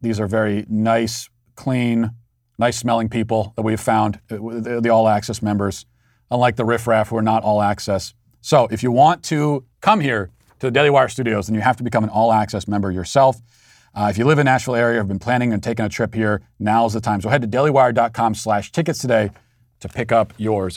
these 0.00 0.18
are 0.20 0.26
very 0.26 0.66
nice, 0.68 1.28
clean, 1.54 2.12
nice 2.58 2.78
smelling 2.78 3.08
people 3.08 3.52
that 3.56 3.62
we've 3.62 3.80
found, 3.80 4.20
uh, 4.30 4.36
the, 4.36 4.80
the 4.82 4.88
all 4.88 5.08
access 5.08 5.42
members, 5.42 5.86
unlike 6.30 6.56
the 6.56 6.64
riffraff 6.64 7.08
who 7.08 7.16
are 7.16 7.22
not 7.22 7.42
all 7.42 7.62
access. 7.62 8.14
So, 8.40 8.66
if 8.70 8.82
you 8.82 8.90
want 8.90 9.22
to 9.24 9.64
come 9.80 10.00
here 10.00 10.30
to 10.58 10.66
the 10.66 10.70
Daily 10.70 10.90
Wire 10.90 11.08
studios, 11.08 11.46
then 11.46 11.54
you 11.54 11.60
have 11.60 11.76
to 11.76 11.84
become 11.84 12.04
an 12.04 12.10
all 12.10 12.32
access 12.32 12.66
member 12.66 12.90
yourself. 12.90 13.40
Uh, 13.94 14.08
if 14.10 14.16
you 14.16 14.24
live 14.24 14.38
in 14.38 14.46
Nashville 14.46 14.74
area, 14.74 14.98
have 14.98 15.08
been 15.08 15.18
planning 15.18 15.52
on 15.52 15.60
taking 15.60 15.84
a 15.84 15.88
trip 15.88 16.14
here, 16.14 16.40
now's 16.58 16.94
the 16.94 17.00
time. 17.00 17.20
So 17.20 17.28
head 17.28 17.42
to 17.42 17.48
dailywire.com/tickets 17.48 18.98
today 18.98 19.30
to 19.80 19.88
pick 19.88 20.10
up 20.10 20.32
yours. 20.38 20.76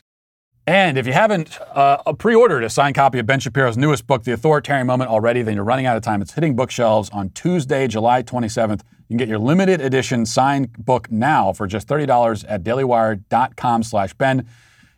And 0.67 0.97
if 0.97 1.05
you 1.05 1.13
haven't 1.13 1.59
uh, 1.75 2.13
pre-ordered 2.13 2.63
a 2.63 2.71
signed 2.71 2.95
copy 2.95 3.19
of 3.19 3.27
Ben 3.27 3.39
Shapiro's 3.39 3.77
newest 3.77 4.07
book, 4.07 4.23
The 4.23 4.33
Authoritarian 4.33 4.87
Moment, 4.87 5.11
already, 5.11 5.43
then 5.43 5.53
you're 5.53 5.63
running 5.63 5.85
out 5.85 5.95
of 5.95 6.01
time. 6.01 6.23
It's 6.23 6.33
hitting 6.33 6.55
bookshelves 6.55 7.07
on 7.11 7.29
Tuesday, 7.29 7.87
July 7.87 8.23
27th. 8.23 8.81
You 9.07 9.09
can 9.09 9.17
get 9.17 9.27
your 9.27 9.37
limited 9.37 9.79
edition 9.79 10.25
signed 10.25 10.73
book 10.73 11.11
now 11.11 11.53
for 11.53 11.67
just 11.67 11.87
$30 11.87 12.45
at 12.49 12.63
dailywire.com 12.63 13.83
slash 13.83 14.13
Ben. 14.15 14.47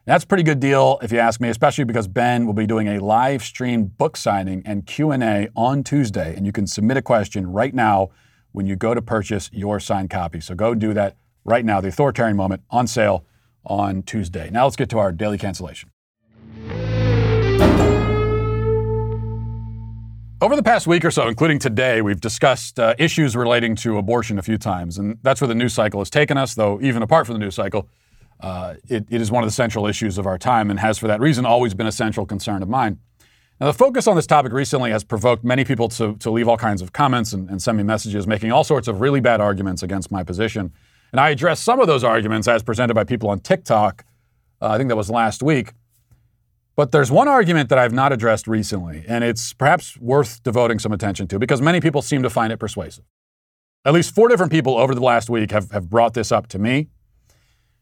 That's 0.06 0.24
a 0.24 0.28
pretty 0.28 0.44
good 0.44 0.62
deal, 0.62 1.00
if 1.02 1.12
you 1.12 1.20
ask 1.20 1.42
me, 1.42 1.50
especially 1.50 1.84
because 1.84 2.08
Ben 2.08 2.46
will 2.46 2.54
be 2.54 2.66
doing 2.66 2.88
a 2.88 3.00
live 3.00 3.44
stream 3.44 3.88
book 3.88 4.16
signing 4.16 4.62
and 4.66 4.86
Q&A 4.86 5.50
on 5.54 5.84
Tuesday, 5.84 6.34
and 6.34 6.46
you 6.46 6.54
can 6.54 6.66
submit 6.66 6.96
a 6.96 7.02
question 7.02 7.52
right 7.52 7.76
now 7.76 8.12
when 8.54 8.68
you 8.68 8.78
go 8.78 8.94
to 8.94 9.02
purchase 9.02 9.50
your 9.52 9.82
signed 9.82 10.10
copy. 10.10 10.40
So 10.40 10.56
go 10.56 10.74
do 10.74 10.94
that 10.94 11.18
right 11.44 11.66
now. 11.66 11.82
The 11.82 11.90
Authoritarian 11.90 12.38
Moment 12.38 12.62
on 12.70 12.88
sale 12.88 13.26
on 13.68 14.04
Tuesday. 14.04 14.50
Now 14.50 14.64
let's 14.64 14.76
get 14.76 14.90
to 14.90 15.00
our 15.00 15.12
daily 15.12 15.38
cancellation. 15.38 15.92
Over 20.40 20.56
the 20.56 20.64
past 20.64 20.86
week 20.86 21.04
or 21.04 21.10
so, 21.10 21.28
including 21.28 21.58
today, 21.58 22.02
we've 22.02 22.22
discussed 22.22 22.80
uh, 22.80 22.94
issues 23.00 23.36
relating 23.36 23.76
to 23.78 23.98
abortion 23.98 24.38
a 24.38 24.44
few 24.44 24.60
times, 24.60 25.00
and 25.00 25.18
that's 25.24 25.42
where 25.42 25.48
the 25.48 25.56
news 25.56 25.74
cycle 25.74 26.00
has 26.00 26.12
taken 26.12 26.38
us, 26.38 26.54
though, 26.54 26.80
even 26.80 27.02
apart 27.02 27.26
from 27.26 27.34
the 27.34 27.40
news 27.40 27.56
cycle, 27.56 27.90
uh, 28.42 28.76
it, 28.88 29.08
it 29.10 29.20
is 29.20 29.32
one 29.32 29.44
of 29.44 29.48
the 29.48 29.54
central 29.54 29.88
issues 29.88 30.20
of 30.20 30.28
our 30.28 30.38
time 30.38 30.70
and 30.70 30.80
has, 30.80 31.00
for 31.00 31.08
that 31.08 31.20
reason, 31.20 31.44
always 31.44 31.74
been 31.74 31.88
a 31.88 31.92
central 31.92 32.26
concern 32.26 32.62
of 32.62 32.70
mine. 32.70 33.00
Now, 33.60 33.66
the 33.66 33.74
focus 33.74 34.06
on 34.06 34.16
this 34.16 34.28
topic 34.28 34.52
recently 34.52 34.92
has 34.92 35.04
provoked 35.04 35.44
many 35.44 35.66
people 35.66 35.90
to, 35.90 36.16
to 36.18 36.30
leave 36.30 36.48
all 36.48 36.58
kinds 36.58 36.84
of 36.84 36.94
comments 36.94 37.34
and, 37.34 37.50
and 37.50 37.60
send 37.60 37.76
me 37.76 37.84
messages 37.84 38.28
making 38.28 38.52
all 38.52 38.64
sorts 38.64 38.88
of 38.88 39.02
really 39.02 39.20
bad 39.20 39.42
arguments 39.42 39.82
against 39.82 40.12
my 40.12 40.24
position. 40.24 40.72
And 41.12 41.20
I 41.20 41.30
addressed 41.30 41.64
some 41.64 41.80
of 41.80 41.88
those 41.88 42.04
arguments 42.04 42.48
as 42.48 42.64
presented 42.64 42.94
by 42.94 43.04
people 43.04 43.30
on 43.30 43.40
TikTok. 43.40 44.06
Uh, 44.62 44.68
I 44.70 44.78
think 44.78 44.90
that 44.90 44.96
was 44.96 45.10
last 45.10 45.42
week. 45.42 45.74
But 46.76 46.92
there's 46.92 47.10
one 47.10 47.28
argument 47.28 47.70
that 47.70 47.80
I've 47.80 47.94
not 47.94 48.14
addressed 48.14 48.48
recently, 48.48 49.04
and 49.08 49.24
it's 49.24 49.52
perhaps 49.52 49.98
worth 49.98 50.44
devoting 50.44 50.78
some 50.78 50.92
attention 50.92 51.28
to 51.30 51.40
because 51.40 51.60
many 51.60 51.82
people 51.82 52.04
seem 52.04 52.22
to 52.22 52.30
find 52.30 52.54
it 52.54 52.58
persuasive. 52.58 53.04
At 53.84 53.94
least 53.94 54.14
four 54.14 54.28
different 54.28 54.52
people 54.52 54.78
over 54.78 54.94
the 54.94 55.02
last 55.02 55.30
week 55.30 55.52
have, 55.52 55.72
have 55.72 55.90
brought 55.90 56.14
this 56.14 56.32
up 56.32 56.48
to 56.50 56.60
me. 56.60 56.90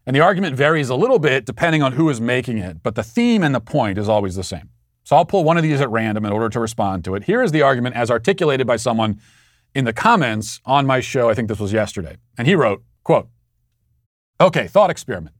And 0.05 0.15
the 0.15 0.21
argument 0.21 0.55
varies 0.55 0.89
a 0.89 0.95
little 0.95 1.19
bit 1.19 1.45
depending 1.45 1.82
on 1.82 1.93
who 1.93 2.09
is 2.09 2.21
making 2.21 2.59
it, 2.59 2.84
but 2.84 2.95
the 2.95 3.03
theme 3.03 3.43
and 3.43 3.53
the 3.53 3.59
point 3.59 3.97
is 3.97 4.07
always 4.07 4.36
the 4.36 4.43
same. 4.43 4.69
So 5.03 5.15
I'll 5.15 5.26
pull 5.26 5.43
one 5.43 5.57
of 5.57 5.63
these 5.63 5.82
at 5.82 5.89
random 5.89 6.26
in 6.26 6.32
order 6.32 6.47
to 6.49 6.59
respond 6.59 7.03
to 7.05 7.15
it. 7.15 7.26
Here 7.26 7.41
is 7.43 7.51
the 7.51 7.63
argument 7.63 7.95
as 7.95 8.09
articulated 8.09 8.65
by 8.65 8.78
someone 8.78 9.19
in 9.73 9.86
the 9.86 9.93
comments 9.93 10.61
on 10.65 10.86
my 10.86 10.99
show. 10.99 11.30
I 11.30 11.34
think 11.34 11.47
this 11.47 11.59
was 11.59 11.73
yesterday. 11.73 12.17
And 12.38 12.47
he 12.47 12.55
wrote, 12.55 12.82
Quote 13.05 13.29
Okay, 14.41 14.67
thought 14.67 14.89
experiment. 14.89 15.33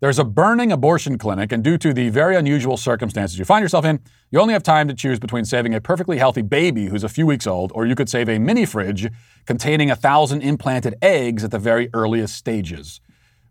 There's 0.00 0.18
a 0.18 0.24
burning 0.24 0.72
abortion 0.72 1.18
clinic, 1.18 1.52
and 1.52 1.62
due 1.62 1.78
to 1.78 1.94
the 1.94 2.08
very 2.08 2.34
unusual 2.34 2.76
circumstances 2.76 3.38
you 3.38 3.44
find 3.44 3.62
yourself 3.62 3.84
in, 3.84 4.00
you 4.30 4.40
only 4.40 4.54
have 4.54 4.62
time 4.62 4.88
to 4.88 4.94
choose 4.94 5.18
between 5.18 5.44
saving 5.44 5.74
a 5.74 5.80
perfectly 5.80 6.18
healthy 6.18 6.42
baby 6.42 6.86
who's 6.86 7.04
a 7.04 7.08
few 7.08 7.26
weeks 7.26 7.46
old, 7.46 7.70
or 7.74 7.86
you 7.86 7.94
could 7.94 8.08
save 8.08 8.28
a 8.28 8.38
mini 8.38 8.66
fridge 8.66 9.10
containing 9.46 9.90
a 9.90 9.96
thousand 9.96 10.42
implanted 10.42 10.96
eggs 11.00 11.44
at 11.44 11.50
the 11.50 11.58
very 11.58 11.90
earliest 11.94 12.34
stages. 12.34 13.00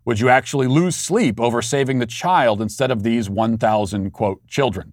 Would 0.04 0.20
you 0.20 0.28
actually 0.28 0.66
lose 0.66 0.96
sleep 0.96 1.40
over 1.40 1.62
saving 1.62 1.98
the 1.98 2.06
child 2.06 2.60
instead 2.60 2.90
of 2.90 3.04
these 3.04 3.30
1,000, 3.30 4.10
quote, 4.10 4.46
children? 4.48 4.92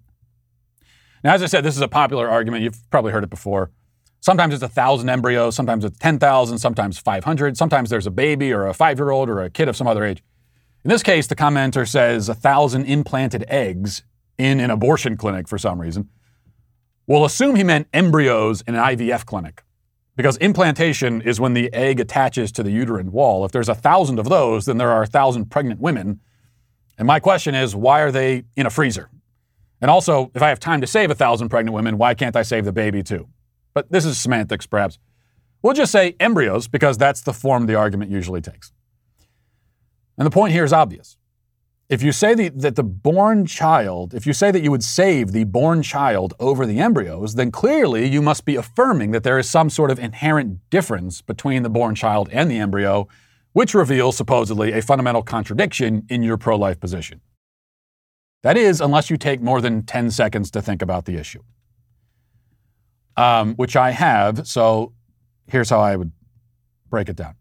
Now, 1.24 1.34
as 1.34 1.42
I 1.42 1.46
said, 1.46 1.64
this 1.64 1.76
is 1.76 1.82
a 1.82 1.88
popular 1.88 2.28
argument. 2.28 2.62
You've 2.62 2.88
probably 2.90 3.12
heard 3.12 3.24
it 3.24 3.30
before. 3.30 3.72
Sometimes 4.20 4.52
it's 4.52 4.62
a 4.62 4.68
thousand 4.68 5.08
embryos, 5.08 5.54
sometimes 5.54 5.84
it's 5.84 5.98
10,000, 5.98 6.58
sometimes 6.58 6.98
500, 6.98 7.56
sometimes 7.56 7.90
there's 7.90 8.06
a 8.06 8.10
baby 8.10 8.52
or 8.52 8.66
a 8.66 8.74
five 8.74 8.98
year 8.98 9.10
old 9.10 9.28
or 9.28 9.42
a 9.42 9.50
kid 9.50 9.68
of 9.68 9.76
some 9.76 9.86
other 9.86 10.04
age. 10.04 10.22
In 10.84 10.90
this 10.90 11.02
case, 11.02 11.26
the 11.26 11.36
commenter 11.36 11.86
says 11.86 12.28
a 12.28 12.34
thousand 12.34 12.86
implanted 12.86 13.44
eggs 13.48 14.02
in 14.36 14.60
an 14.60 14.70
abortion 14.70 15.16
clinic 15.16 15.48
for 15.48 15.58
some 15.58 15.80
reason. 15.80 16.08
We'll 17.06 17.24
assume 17.24 17.56
he 17.56 17.64
meant 17.64 17.88
embryos 17.92 18.62
in 18.62 18.74
an 18.74 18.82
IVF 18.82 19.24
clinic 19.24 19.62
because 20.16 20.36
implantation 20.38 21.22
is 21.22 21.40
when 21.40 21.54
the 21.54 21.72
egg 21.72 22.00
attaches 22.00 22.50
to 22.52 22.62
the 22.62 22.70
uterine 22.70 23.12
wall. 23.12 23.44
If 23.44 23.52
there's 23.52 23.68
a 23.68 23.74
thousand 23.74 24.18
of 24.18 24.28
those, 24.28 24.66
then 24.66 24.78
there 24.78 24.90
are 24.90 25.02
a 25.02 25.06
thousand 25.06 25.46
pregnant 25.46 25.80
women. 25.80 26.20
And 26.98 27.06
my 27.06 27.20
question 27.20 27.54
is, 27.54 27.74
why 27.74 28.00
are 28.00 28.10
they 28.10 28.44
in 28.56 28.66
a 28.66 28.70
freezer? 28.70 29.10
And 29.80 29.90
also, 29.90 30.32
if 30.34 30.42
I 30.42 30.48
have 30.48 30.58
time 30.58 30.80
to 30.80 30.86
save 30.86 31.10
a 31.10 31.14
thousand 31.14 31.50
pregnant 31.50 31.74
women, 31.74 31.98
why 31.98 32.14
can't 32.14 32.34
I 32.34 32.42
save 32.42 32.64
the 32.64 32.72
baby 32.72 33.02
too? 33.02 33.28
But 33.74 33.90
this 33.90 34.04
is 34.04 34.18
semantics 34.18 34.66
perhaps. 34.66 34.98
We'll 35.62 35.74
just 35.74 35.92
say 35.92 36.14
embryos 36.20 36.68
because 36.68 36.98
that's 36.98 37.20
the 37.20 37.32
form 37.32 37.66
the 37.66 37.74
argument 37.74 38.10
usually 38.10 38.40
takes. 38.40 38.72
And 40.16 40.26
the 40.26 40.30
point 40.30 40.52
here 40.52 40.64
is 40.64 40.72
obvious. 40.72 41.16
If 41.88 42.02
you 42.02 42.12
say 42.12 42.34
the, 42.34 42.50
that 42.50 42.76
the 42.76 42.82
born 42.82 43.46
child, 43.46 44.12
if 44.12 44.26
you 44.26 44.34
say 44.34 44.50
that 44.50 44.62
you 44.62 44.70
would 44.70 44.84
save 44.84 45.32
the 45.32 45.44
born 45.44 45.82
child 45.82 46.34
over 46.38 46.66
the 46.66 46.80
embryos, 46.80 47.34
then 47.34 47.50
clearly 47.50 48.06
you 48.06 48.20
must 48.20 48.44
be 48.44 48.56
affirming 48.56 49.12
that 49.12 49.22
there 49.22 49.38
is 49.38 49.48
some 49.48 49.70
sort 49.70 49.90
of 49.90 49.98
inherent 49.98 50.58
difference 50.68 51.22
between 51.22 51.62
the 51.62 51.70
born 51.70 51.94
child 51.94 52.28
and 52.30 52.50
the 52.50 52.58
embryo, 52.58 53.08
which 53.52 53.74
reveals 53.74 54.18
supposedly 54.18 54.72
a 54.72 54.82
fundamental 54.82 55.22
contradiction 55.22 56.04
in 56.10 56.22
your 56.22 56.36
pro 56.36 56.56
life 56.56 56.78
position. 56.78 57.22
That 58.42 58.58
is, 58.58 58.82
unless 58.82 59.08
you 59.08 59.16
take 59.16 59.40
more 59.40 59.62
than 59.62 59.82
10 59.82 60.10
seconds 60.10 60.50
to 60.50 60.60
think 60.60 60.82
about 60.82 61.06
the 61.06 61.16
issue 61.16 61.42
um, 63.18 63.54
which 63.56 63.74
I 63.76 63.90
have. 63.90 64.46
So 64.46 64.92
here's 65.48 65.68
how 65.68 65.80
I 65.80 65.96
would 65.96 66.12
break 66.88 67.08
it 67.08 67.16
down. 67.16 67.34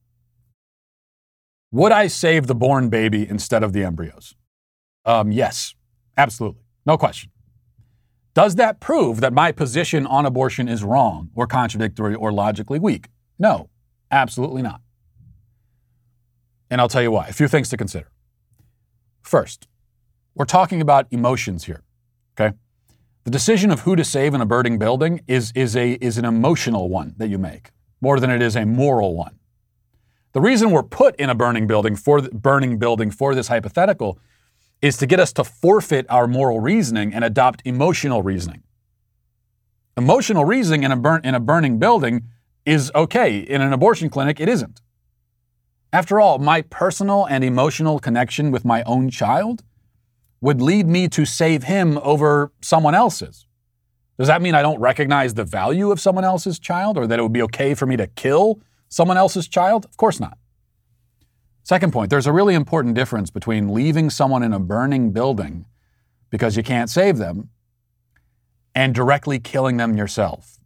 Would 1.72 1.92
I 1.92 2.08
save 2.08 2.48
the 2.48 2.56
born 2.56 2.90
baby 2.90 3.28
instead 3.30 3.64
of 3.64 3.74
the 3.74 3.84
embryos? 3.84 4.36
Um, 5.06 5.32
yes, 5.32 5.76
absolutely. 6.18 6.64
No 6.86 6.98
question. 6.98 7.30
Does 8.34 8.56
that 8.56 8.80
prove 8.80 9.20
that 9.22 9.34
my 9.34 9.52
position 9.52 10.08
on 10.08 10.26
abortion 10.26 10.68
is 10.68 10.84
wrong 10.84 11.30
or 11.36 11.46
contradictory 11.46 12.16
or 12.16 12.32
logically 12.32 12.80
weak? 12.80 13.10
No, 13.38 13.70
absolutely 14.12 14.62
not. 14.62 14.82
And 16.70 16.82
I'll 16.82 16.90
tell 16.90 17.02
you 17.02 17.12
why. 17.12 17.28
A 17.28 17.34
few 17.34 17.48
things 17.48 17.70
to 17.70 17.78
consider. 17.78 18.10
First, 19.22 19.68
we're 20.36 20.46
talking 20.46 20.82
about 20.82 21.08
emotions 21.12 21.66
here, 21.66 21.84
okay? 22.40 22.56
The 23.28 23.32
decision 23.32 23.72
of 23.72 23.82
who 23.82 23.98
to 23.98 24.06
save 24.06 24.34
in 24.34 24.40
a 24.40 24.46
burning 24.46 24.78
building 24.78 25.20
is, 25.28 25.52
is, 25.54 25.76
a, 25.76 25.96
is 25.96 26.18
an 26.18 26.24
emotional 26.24 26.88
one 26.88 27.14
that 27.18 27.28
you 27.28 27.38
make, 27.38 27.72
more 28.00 28.22
than 28.22 28.30
it 28.30 28.42
is 28.42 28.56
a 28.56 28.66
moral 28.66 29.18
one. 29.18 29.38
The 30.32 30.40
reason 30.40 30.72
we're 30.72 30.82
put 30.82 31.14
in 31.18 31.30
a 31.30 31.36
burning 31.36 31.68
building 31.68 31.98
for 31.98 32.22
burning 32.22 32.78
building 32.78 33.12
for 33.12 33.36
this 33.36 33.50
hypothetical 33.50 34.18
is 34.82 34.96
to 35.00 35.06
get 35.06 35.20
us 35.20 35.34
to 35.34 35.44
forfeit 35.44 36.06
our 36.08 36.26
moral 36.26 36.62
reasoning 36.62 37.14
and 37.14 37.26
adopt 37.26 37.62
emotional 37.66 38.24
reasoning. 38.24 38.64
Emotional 39.98 40.46
reasoning 40.46 40.84
in 40.84 40.94
a, 40.94 40.96
burn, 40.96 41.20
in 41.26 41.36
a 41.36 41.42
burning 41.42 41.80
building 41.80 42.30
is 42.66 42.94
okay. 42.96 43.40
In 43.40 43.60
an 43.60 43.74
abortion 43.74 44.10
clinic, 44.10 44.40
it 44.40 44.48
isn't. 44.48 44.80
After 45.92 46.22
all, 46.22 46.40
my 46.40 46.62
personal 46.62 47.26
and 47.26 47.44
emotional 47.44 48.00
connection 48.00 48.52
with 48.52 48.64
my 48.64 48.84
own 48.84 49.10
child 49.10 49.64
would 50.42 50.62
lead 50.62 50.88
me 50.88 51.08
to 51.10 51.26
save 51.26 51.64
him 51.64 51.98
over 52.04 52.52
someone 52.62 52.96
else's. 52.96 53.46
Does 54.18 54.28
that 54.28 54.42
mean 54.42 54.56
I 54.56 54.62
don't 54.62 54.80
recognize 54.80 55.34
the 55.34 55.44
value 55.44 55.92
of 55.92 56.00
someone 56.00 56.24
else's 56.24 56.60
child 56.60 56.98
or 56.98 57.06
that 57.08 57.20
it 57.20 57.22
would 57.22 57.34
be 57.34 57.42
okay 57.44 57.74
for 57.74 57.86
me 57.86 57.96
to 57.98 58.08
kill 58.08 58.60
someone 58.90 59.18
else's 59.18 59.48
child? 59.48 59.86
Of 59.86 59.98
course 59.98 60.20
not. 60.20 60.38
Second 61.64 61.92
point, 61.92 62.10
there's 62.10 62.28
a 62.28 62.32
really 62.32 62.56
important 62.56 62.96
difference 62.96 63.30
between 63.30 63.74
leaving 63.74 64.10
someone 64.10 64.42
in 64.42 64.54
a 64.54 64.60
burning 64.60 65.12
building 65.12 65.66
because 66.30 66.56
you 66.56 66.64
can't 66.64 66.90
save 66.90 67.18
them 67.18 67.50
and 68.74 68.96
directly 68.96 69.40
killing 69.40 69.78
them 69.78 69.98
yourself. 69.98 70.60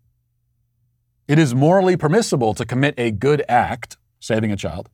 It 1.27 1.39
is 1.39 1.55
morally 1.55 1.97
permissible 1.97 2.53
to 2.53 2.65
commit 2.65 2.93
a 2.97 3.11
good 3.11 3.43
act, 3.47 3.97
saving 4.19 4.51
a 4.51 4.57
child, 4.57 4.89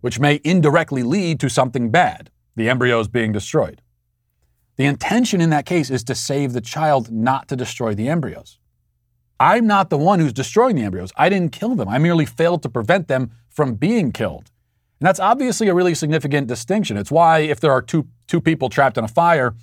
which 0.00 0.18
may 0.18 0.40
indirectly 0.44 1.02
lead 1.02 1.40
to 1.40 1.48
something 1.48 1.90
bad, 1.90 2.30
the 2.56 2.68
embryos 2.68 3.08
being 3.08 3.32
destroyed. 3.32 3.80
The 4.80 4.86
intention 4.86 5.42
in 5.42 5.50
that 5.50 5.66
case 5.66 5.90
is 5.90 6.02
to 6.04 6.14
save 6.14 6.54
the 6.54 6.62
child, 6.62 7.12
not 7.12 7.48
to 7.48 7.54
destroy 7.54 7.94
the 7.94 8.08
embryos. 8.08 8.58
I'm 9.38 9.66
not 9.66 9.90
the 9.90 9.98
one 9.98 10.20
who's 10.20 10.32
destroying 10.32 10.74
the 10.74 10.84
embryos. 10.84 11.12
I 11.18 11.28
didn't 11.28 11.52
kill 11.52 11.74
them. 11.74 11.86
I 11.86 11.98
merely 11.98 12.24
failed 12.24 12.62
to 12.62 12.70
prevent 12.70 13.06
them 13.06 13.30
from 13.50 13.74
being 13.74 14.10
killed. 14.10 14.50
And 14.98 15.06
that's 15.06 15.20
obviously 15.20 15.68
a 15.68 15.74
really 15.74 15.94
significant 15.94 16.46
distinction. 16.46 16.96
It's 16.96 17.10
why 17.10 17.40
if 17.40 17.60
there 17.60 17.72
are 17.72 17.82
two, 17.82 18.08
two 18.26 18.40
people 18.40 18.70
trapped 18.70 18.96
in 18.96 19.04
a 19.04 19.08
fire 19.08 19.54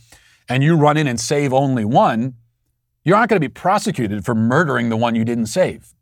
and 0.48 0.64
you 0.64 0.78
run 0.78 0.98
in 0.98 1.08
and 1.08 1.20
save 1.20 1.52
only 1.52 1.84
one, 1.84 2.36
you're 3.04 3.18
not 3.18 3.28
going 3.28 3.42
to 3.42 3.50
be 3.50 3.52
prosecuted 3.52 4.24
for 4.24 4.36
murdering 4.36 4.90
the 4.90 4.98
one 4.98 5.16
you 5.16 5.26
didn't 5.26 5.48
save. 5.48 5.96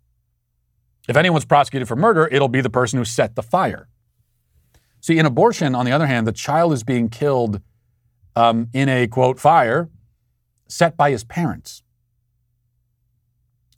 If 1.07 1.15
anyone's 1.15 1.45
prosecuted 1.45 1.87
for 1.87 1.95
murder, 1.95 2.27
it'll 2.33 2.49
be 2.49 2.59
the 2.59 2.69
person 2.69 2.99
who 2.99 3.05
set 3.05 3.35
the 3.35 3.43
fire. 3.43 3.87
See, 4.99 5.17
in 5.17 5.25
abortion, 5.25 5.73
on 5.73 5.85
the 5.85 5.93
other 5.93 6.07
hand, 6.07 6.27
the 6.27 6.33
child 6.33 6.73
is 6.73 6.83
being 6.83 7.07
killed 7.07 7.61
um, 8.35 8.67
in 8.73 8.89
a 8.89 9.07
quote 9.07 9.39
fire 9.39 9.89
set 10.67 10.97
by 10.97 11.11
his 11.11 11.23
parents. 11.23 11.83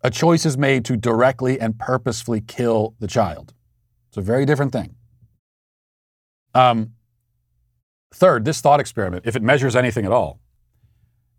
A 0.03 0.09
choice 0.09 0.45
is 0.45 0.57
made 0.57 0.85
to 0.85 0.95
directly 0.95 1.59
and 1.59 1.77
purposefully 1.77 2.41
kill 2.41 2.95
the 2.99 3.07
child. 3.07 3.53
It's 4.09 4.17
a 4.17 4.21
very 4.21 4.45
different 4.45 4.71
thing. 4.71 4.95
Um, 6.53 6.93
third, 8.13 8.45
this 8.45 8.61
thought 8.61 8.79
experiment, 8.79 9.25
if 9.25 9.35
it 9.35 9.41
measures 9.41 9.75
anything 9.75 10.05
at 10.05 10.11
all, 10.11 10.39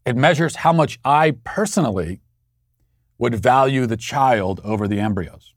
it 0.05 0.17
measures 0.17 0.57
how 0.57 0.73
much 0.73 0.99
I 1.05 1.37
personally 1.45 2.21
would 3.19 3.35
value 3.35 3.87
the 3.87 3.97
child 3.97 4.61
over 4.65 4.87
the 4.87 5.01
embryos. 5.01 5.55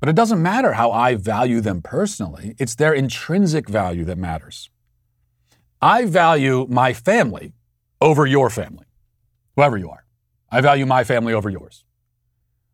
But 0.00 0.08
it 0.08 0.16
doesn't 0.16 0.42
matter 0.42 0.74
how 0.74 0.92
I 0.92 1.14
value 1.14 1.60
them 1.60 1.82
personally, 1.82 2.54
it's 2.58 2.74
their 2.74 2.92
intrinsic 2.92 3.68
value 3.68 4.04
that 4.04 4.18
matters. 4.18 4.70
I 5.84 6.06
value 6.06 6.66
my 6.70 6.94
family 6.94 7.52
over 8.00 8.24
your 8.24 8.48
family, 8.48 8.86
whoever 9.54 9.76
you 9.76 9.90
are. 9.90 10.06
I 10.50 10.62
value 10.62 10.86
my 10.86 11.04
family 11.04 11.34
over 11.34 11.50
yours. 11.50 11.84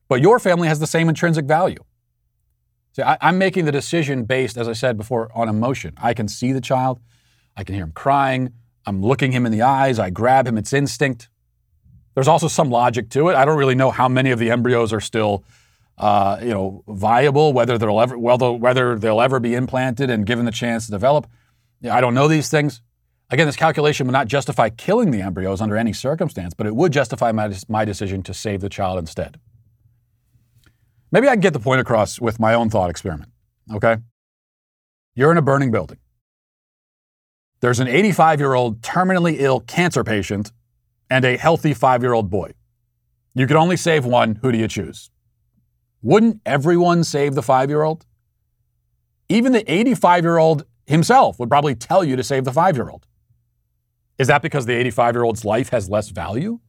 But 0.08 0.20
your 0.20 0.38
family 0.38 0.68
has 0.68 0.78
the 0.78 0.86
same 0.86 1.08
intrinsic 1.08 1.44
value. 1.44 1.82
See, 2.92 3.02
I, 3.02 3.18
am 3.20 3.36
making 3.36 3.64
the 3.64 3.72
decision 3.72 4.26
based, 4.26 4.56
as 4.56 4.68
I 4.68 4.74
said 4.74 4.96
before, 4.96 5.28
on 5.34 5.48
emotion. 5.48 5.94
I 5.96 6.14
can 6.14 6.28
see 6.28 6.52
the 6.52 6.60
child, 6.60 7.00
I 7.56 7.64
can 7.64 7.74
hear 7.74 7.82
him 7.82 7.90
crying, 7.90 8.52
I'm 8.86 9.02
looking 9.02 9.32
him 9.32 9.44
in 9.44 9.50
the 9.50 9.62
eyes, 9.62 9.98
I 9.98 10.10
grab 10.10 10.46
him, 10.46 10.56
it's 10.56 10.72
instinct. 10.72 11.28
There's 12.14 12.28
also 12.28 12.46
some 12.46 12.70
logic 12.70 13.10
to 13.10 13.28
it. 13.28 13.34
I 13.34 13.44
don't 13.44 13.58
really 13.58 13.74
know 13.74 13.90
how 13.90 14.08
many 14.08 14.30
of 14.30 14.38
the 14.38 14.52
embryos 14.52 14.92
are 14.92 15.00
still, 15.00 15.42
uh, 15.98 16.38
you 16.40 16.50
know, 16.50 16.84
viable, 16.86 17.52
whether 17.52 17.76
they'll 17.76 18.00
ever, 18.00 18.16
whether, 18.16 18.52
whether 18.52 18.96
they'll 18.96 19.20
ever 19.20 19.40
be 19.40 19.56
implanted 19.56 20.10
and 20.10 20.24
given 20.24 20.44
the 20.44 20.52
chance 20.52 20.86
to 20.86 20.92
develop. 20.92 21.26
I 21.90 22.00
don't 22.00 22.14
know 22.14 22.28
these 22.28 22.48
things. 22.48 22.82
Again, 23.30 23.46
this 23.46 23.56
calculation 23.56 24.06
would 24.06 24.12
not 24.12 24.26
justify 24.26 24.70
killing 24.70 25.12
the 25.12 25.22
embryos 25.22 25.60
under 25.60 25.76
any 25.76 25.92
circumstance, 25.92 26.52
but 26.52 26.66
it 26.66 26.74
would 26.74 26.92
justify 26.92 27.30
my, 27.30 27.54
my 27.68 27.84
decision 27.84 28.22
to 28.24 28.34
save 28.34 28.60
the 28.60 28.68
child 28.68 28.98
instead. 28.98 29.38
Maybe 31.12 31.28
I 31.28 31.32
can 31.32 31.40
get 31.40 31.52
the 31.52 31.60
point 31.60 31.80
across 31.80 32.20
with 32.20 32.40
my 32.40 32.54
own 32.54 32.70
thought 32.70 32.90
experiment. 32.90 33.30
Okay? 33.72 33.98
You're 35.14 35.30
in 35.30 35.38
a 35.38 35.42
burning 35.42 35.70
building. 35.70 35.98
There's 37.60 37.78
an 37.78 37.88
85 37.88 38.40
year 38.40 38.54
old 38.54 38.80
terminally 38.80 39.36
ill 39.38 39.60
cancer 39.60 40.02
patient 40.02 40.50
and 41.08 41.24
a 41.24 41.36
healthy 41.36 41.74
five 41.74 42.02
year 42.02 42.12
old 42.12 42.30
boy. 42.30 42.52
You 43.34 43.46
could 43.46 43.56
only 43.56 43.76
save 43.76 44.04
one. 44.04 44.36
Who 44.42 44.50
do 44.50 44.58
you 44.58 44.66
choose? 44.66 45.10
Wouldn't 46.02 46.40
everyone 46.46 47.04
save 47.04 47.34
the 47.34 47.42
five 47.42 47.70
year 47.70 47.82
old? 47.82 48.06
Even 49.28 49.52
the 49.52 49.70
85 49.70 50.24
year 50.24 50.38
old 50.38 50.64
himself 50.86 51.38
would 51.38 51.48
probably 51.48 51.74
tell 51.74 52.02
you 52.02 52.16
to 52.16 52.24
save 52.24 52.44
the 52.44 52.52
five 52.52 52.76
year 52.76 52.88
old. 52.88 53.06
Is 54.20 54.26
that 54.26 54.42
because 54.42 54.66
the 54.66 54.74
85 54.74 55.14
year 55.14 55.24
old's 55.24 55.46
life 55.46 55.70
has 55.70 55.88
less 55.88 56.10
value? 56.10 56.60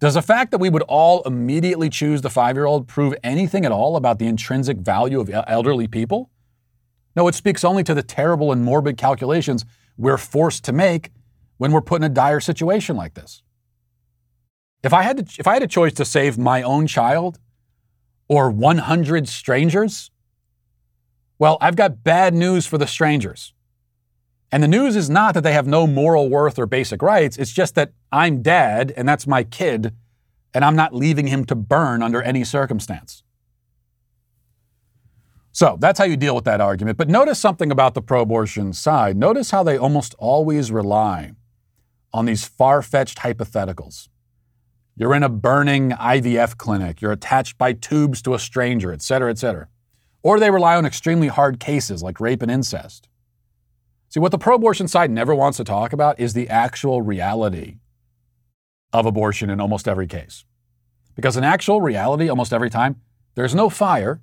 Does 0.00 0.14
the 0.14 0.22
fact 0.22 0.50
that 0.50 0.58
we 0.58 0.68
would 0.68 0.82
all 0.82 1.22
immediately 1.22 1.88
choose 1.88 2.22
the 2.22 2.28
five 2.28 2.56
year 2.56 2.66
old 2.66 2.88
prove 2.88 3.14
anything 3.22 3.64
at 3.64 3.70
all 3.70 3.94
about 3.94 4.18
the 4.18 4.26
intrinsic 4.26 4.78
value 4.78 5.20
of 5.20 5.30
elderly 5.46 5.86
people? 5.86 6.28
No, 7.14 7.28
it 7.28 7.36
speaks 7.36 7.62
only 7.62 7.84
to 7.84 7.94
the 7.94 8.02
terrible 8.02 8.50
and 8.50 8.64
morbid 8.64 8.96
calculations 8.96 9.64
we're 9.96 10.18
forced 10.18 10.64
to 10.64 10.72
make 10.72 11.12
when 11.58 11.70
we're 11.70 11.82
put 11.82 12.00
in 12.00 12.04
a 12.04 12.08
dire 12.08 12.40
situation 12.40 12.96
like 12.96 13.14
this. 13.14 13.44
If 14.82 14.92
I 14.92 15.02
had, 15.02 15.18
to, 15.18 15.40
if 15.40 15.46
I 15.46 15.54
had 15.54 15.62
a 15.62 15.68
choice 15.68 15.92
to 15.94 16.04
save 16.04 16.36
my 16.36 16.62
own 16.62 16.88
child 16.88 17.38
or 18.28 18.50
100 18.50 19.28
strangers, 19.28 20.10
well, 21.38 21.58
I've 21.60 21.76
got 21.76 22.02
bad 22.02 22.34
news 22.34 22.66
for 22.66 22.76
the 22.76 22.88
strangers. 22.88 23.54
And 24.50 24.62
the 24.62 24.68
news 24.68 24.96
is 24.96 25.10
not 25.10 25.34
that 25.34 25.42
they 25.42 25.52
have 25.52 25.66
no 25.66 25.86
moral 25.86 26.28
worth 26.28 26.58
or 26.58 26.66
basic 26.66 27.02
rights. 27.02 27.36
It's 27.36 27.52
just 27.52 27.74
that 27.74 27.92
I'm 28.10 28.42
dad 28.42 28.92
and 28.96 29.08
that's 29.08 29.26
my 29.26 29.44
kid, 29.44 29.94
and 30.54 30.64
I'm 30.64 30.76
not 30.76 30.94
leaving 30.94 31.26
him 31.26 31.44
to 31.46 31.54
burn 31.54 32.02
under 32.02 32.22
any 32.22 32.44
circumstance. 32.44 33.22
So 35.52 35.76
that's 35.80 35.98
how 35.98 36.04
you 36.04 36.16
deal 36.16 36.34
with 36.34 36.44
that 36.44 36.60
argument. 36.60 36.98
But 36.98 37.08
notice 37.08 37.38
something 37.38 37.70
about 37.70 37.94
the 37.94 38.00
pro 38.00 38.22
abortion 38.22 38.72
side. 38.72 39.16
Notice 39.16 39.50
how 39.50 39.62
they 39.62 39.76
almost 39.76 40.14
always 40.18 40.70
rely 40.70 41.32
on 42.12 42.26
these 42.26 42.44
far 42.46 42.80
fetched 42.80 43.18
hypotheticals. 43.18 44.08
You're 44.96 45.14
in 45.14 45.22
a 45.22 45.28
burning 45.28 45.90
IVF 45.90 46.56
clinic, 46.56 47.00
you're 47.00 47.12
attached 47.12 47.58
by 47.58 47.72
tubes 47.72 48.22
to 48.22 48.34
a 48.34 48.38
stranger, 48.38 48.92
et 48.92 49.02
cetera, 49.02 49.30
et 49.30 49.38
cetera. 49.38 49.68
Or 50.22 50.40
they 50.40 50.50
rely 50.50 50.76
on 50.76 50.86
extremely 50.86 51.28
hard 51.28 51.60
cases 51.60 52.02
like 52.02 52.20
rape 52.20 52.42
and 52.42 52.50
incest. 52.50 53.07
See, 54.08 54.20
what 54.20 54.32
the 54.32 54.38
pro 54.38 54.56
abortion 54.56 54.88
side 54.88 55.10
never 55.10 55.34
wants 55.34 55.58
to 55.58 55.64
talk 55.64 55.92
about 55.92 56.18
is 56.18 56.32
the 56.32 56.48
actual 56.48 57.02
reality 57.02 57.76
of 58.92 59.04
abortion 59.04 59.50
in 59.50 59.60
almost 59.60 59.86
every 59.86 60.06
case. 60.06 60.44
Because 61.14 61.36
in 61.36 61.44
actual 61.44 61.80
reality, 61.80 62.28
almost 62.28 62.52
every 62.52 62.70
time, 62.70 63.00
there's 63.34 63.54
no 63.54 63.68
fire, 63.68 64.22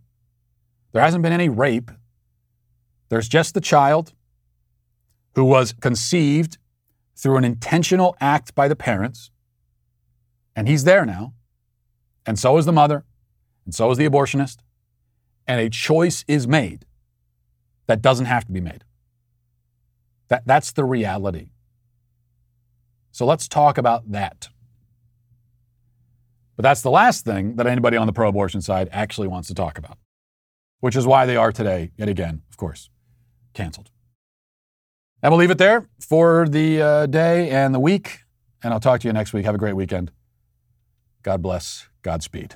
there 0.92 1.04
hasn't 1.04 1.22
been 1.22 1.34
any 1.34 1.50
rape, 1.50 1.92
there's 3.10 3.28
just 3.28 3.54
the 3.54 3.62
child 3.62 4.14
who 5.36 5.46
was 5.46 5.74
conceived 5.74 6.58
through 7.16 7.38
an 7.38 7.44
intentional 7.44 8.16
act 8.20 8.56
by 8.56 8.68
the 8.68 8.76
parents, 8.76 9.30
and 10.56 10.68
he's 10.68 10.84
there 10.84 11.06
now, 11.06 11.34
and 12.26 12.40
so 12.40 12.58
is 12.58 12.66
the 12.66 12.72
mother, 12.72 13.06
and 13.66 13.76
so 13.76 13.92
is 13.92 13.98
the 13.98 14.10
abortionist, 14.10 14.58
and 15.48 15.62
a 15.62 15.70
choice 15.70 16.26
is 16.28 16.48
made 16.48 16.86
that 17.88 18.02
doesn't 18.02 18.26
have 18.26 18.46
to 18.46 18.52
be 18.52 18.62
made. 18.62 18.84
That, 20.30 20.44
that's 20.46 20.72
the 20.72 20.84
reality. 20.84 21.50
So 23.12 23.26
let's 23.26 23.48
talk 23.48 23.78
about 23.78 24.12
that. 24.12 24.50
But 26.56 26.64
that's 26.64 26.82
the 26.82 26.92
last 26.92 27.26
thing 27.26 27.56
that 27.58 27.68
anybody 27.68 27.98
on 27.98 28.08
the 28.08 28.14
pro 28.14 28.30
abortion 28.30 28.62
side 28.62 28.90
actually 28.92 29.28
wants 29.28 29.48
to 29.50 29.54
talk 29.54 29.78
about, 29.78 29.98
which 30.80 30.96
is 30.96 31.06
why 31.06 31.26
they 31.26 31.36
are 31.36 31.52
today, 31.52 31.92
yet 31.98 32.10
again, 32.10 32.42
of 32.50 32.58
course, 32.58 32.90
canceled. 33.54 33.92
And 35.22 35.32
we'll 35.32 35.40
leave 35.40 35.52
it 35.52 35.58
there 35.58 35.90
for 36.00 36.48
the 36.48 36.82
uh, 36.82 37.06
day 37.08 37.50
and 37.50 37.74
the 37.74 37.80
week. 37.80 38.20
And 38.64 38.74
I'll 38.74 38.80
talk 38.80 39.02
to 39.02 39.08
you 39.08 39.14
next 39.14 39.34
week. 39.34 39.46
Have 39.46 39.56
a 39.56 39.60
great 39.60 39.76
weekend. 39.76 40.12
God 41.24 41.42
bless. 41.42 41.90
Godspeed. 42.04 42.56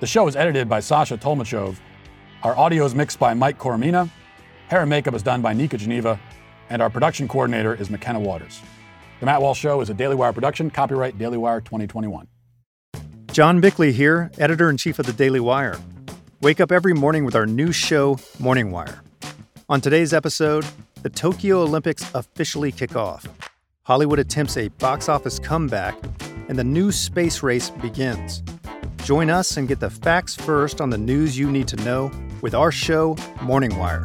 The 0.00 0.06
show 0.06 0.28
is 0.28 0.36
edited 0.36 0.68
by 0.68 0.78
Sasha 0.78 1.18
Tolmachov. 1.18 1.76
Our 2.44 2.56
audio 2.56 2.84
is 2.84 2.94
mixed 2.94 3.18
by 3.18 3.34
Mike 3.34 3.58
Coromina. 3.58 4.08
Hair 4.68 4.82
and 4.82 4.90
makeup 4.90 5.12
is 5.12 5.24
done 5.24 5.42
by 5.42 5.52
Nika 5.52 5.76
Geneva. 5.76 6.20
And 6.70 6.80
our 6.80 6.88
production 6.88 7.26
coordinator 7.26 7.74
is 7.74 7.90
McKenna 7.90 8.20
Waters. 8.20 8.60
The 9.18 9.26
Matt 9.26 9.42
Walsh 9.42 9.58
Show 9.58 9.80
is 9.80 9.90
a 9.90 9.94
Daily 9.94 10.14
Wire 10.14 10.32
production, 10.32 10.70
copyright 10.70 11.18
Daily 11.18 11.36
Wire 11.36 11.60
2021. 11.60 12.28
John 13.32 13.60
Bickley 13.60 13.90
here, 13.90 14.30
editor 14.38 14.70
in 14.70 14.76
chief 14.76 15.00
of 15.00 15.06
the 15.06 15.12
Daily 15.12 15.40
Wire. 15.40 15.76
Wake 16.42 16.60
up 16.60 16.70
every 16.70 16.94
morning 16.94 17.24
with 17.24 17.34
our 17.34 17.46
new 17.46 17.72
show, 17.72 18.18
Morning 18.38 18.70
Wire. 18.70 19.02
On 19.68 19.80
today's 19.80 20.12
episode, 20.14 20.64
the 21.02 21.10
Tokyo 21.10 21.62
Olympics 21.62 22.08
officially 22.14 22.70
kick 22.70 22.94
off. 22.94 23.26
Hollywood 23.82 24.20
attempts 24.20 24.56
a 24.56 24.68
box 24.68 25.08
office 25.08 25.40
comeback, 25.40 25.96
and 26.48 26.56
the 26.56 26.62
new 26.62 26.92
space 26.92 27.42
race 27.42 27.70
begins. 27.70 28.44
Join 29.04 29.30
us 29.30 29.56
and 29.56 29.66
get 29.66 29.80
the 29.80 29.90
facts 29.90 30.34
first 30.34 30.80
on 30.80 30.90
the 30.90 30.98
news 30.98 31.38
you 31.38 31.50
need 31.50 31.68
to 31.68 31.76
know 31.76 32.10
with 32.42 32.54
our 32.54 32.70
show, 32.70 33.16
Morning 33.42 33.76
Wire. 33.78 34.04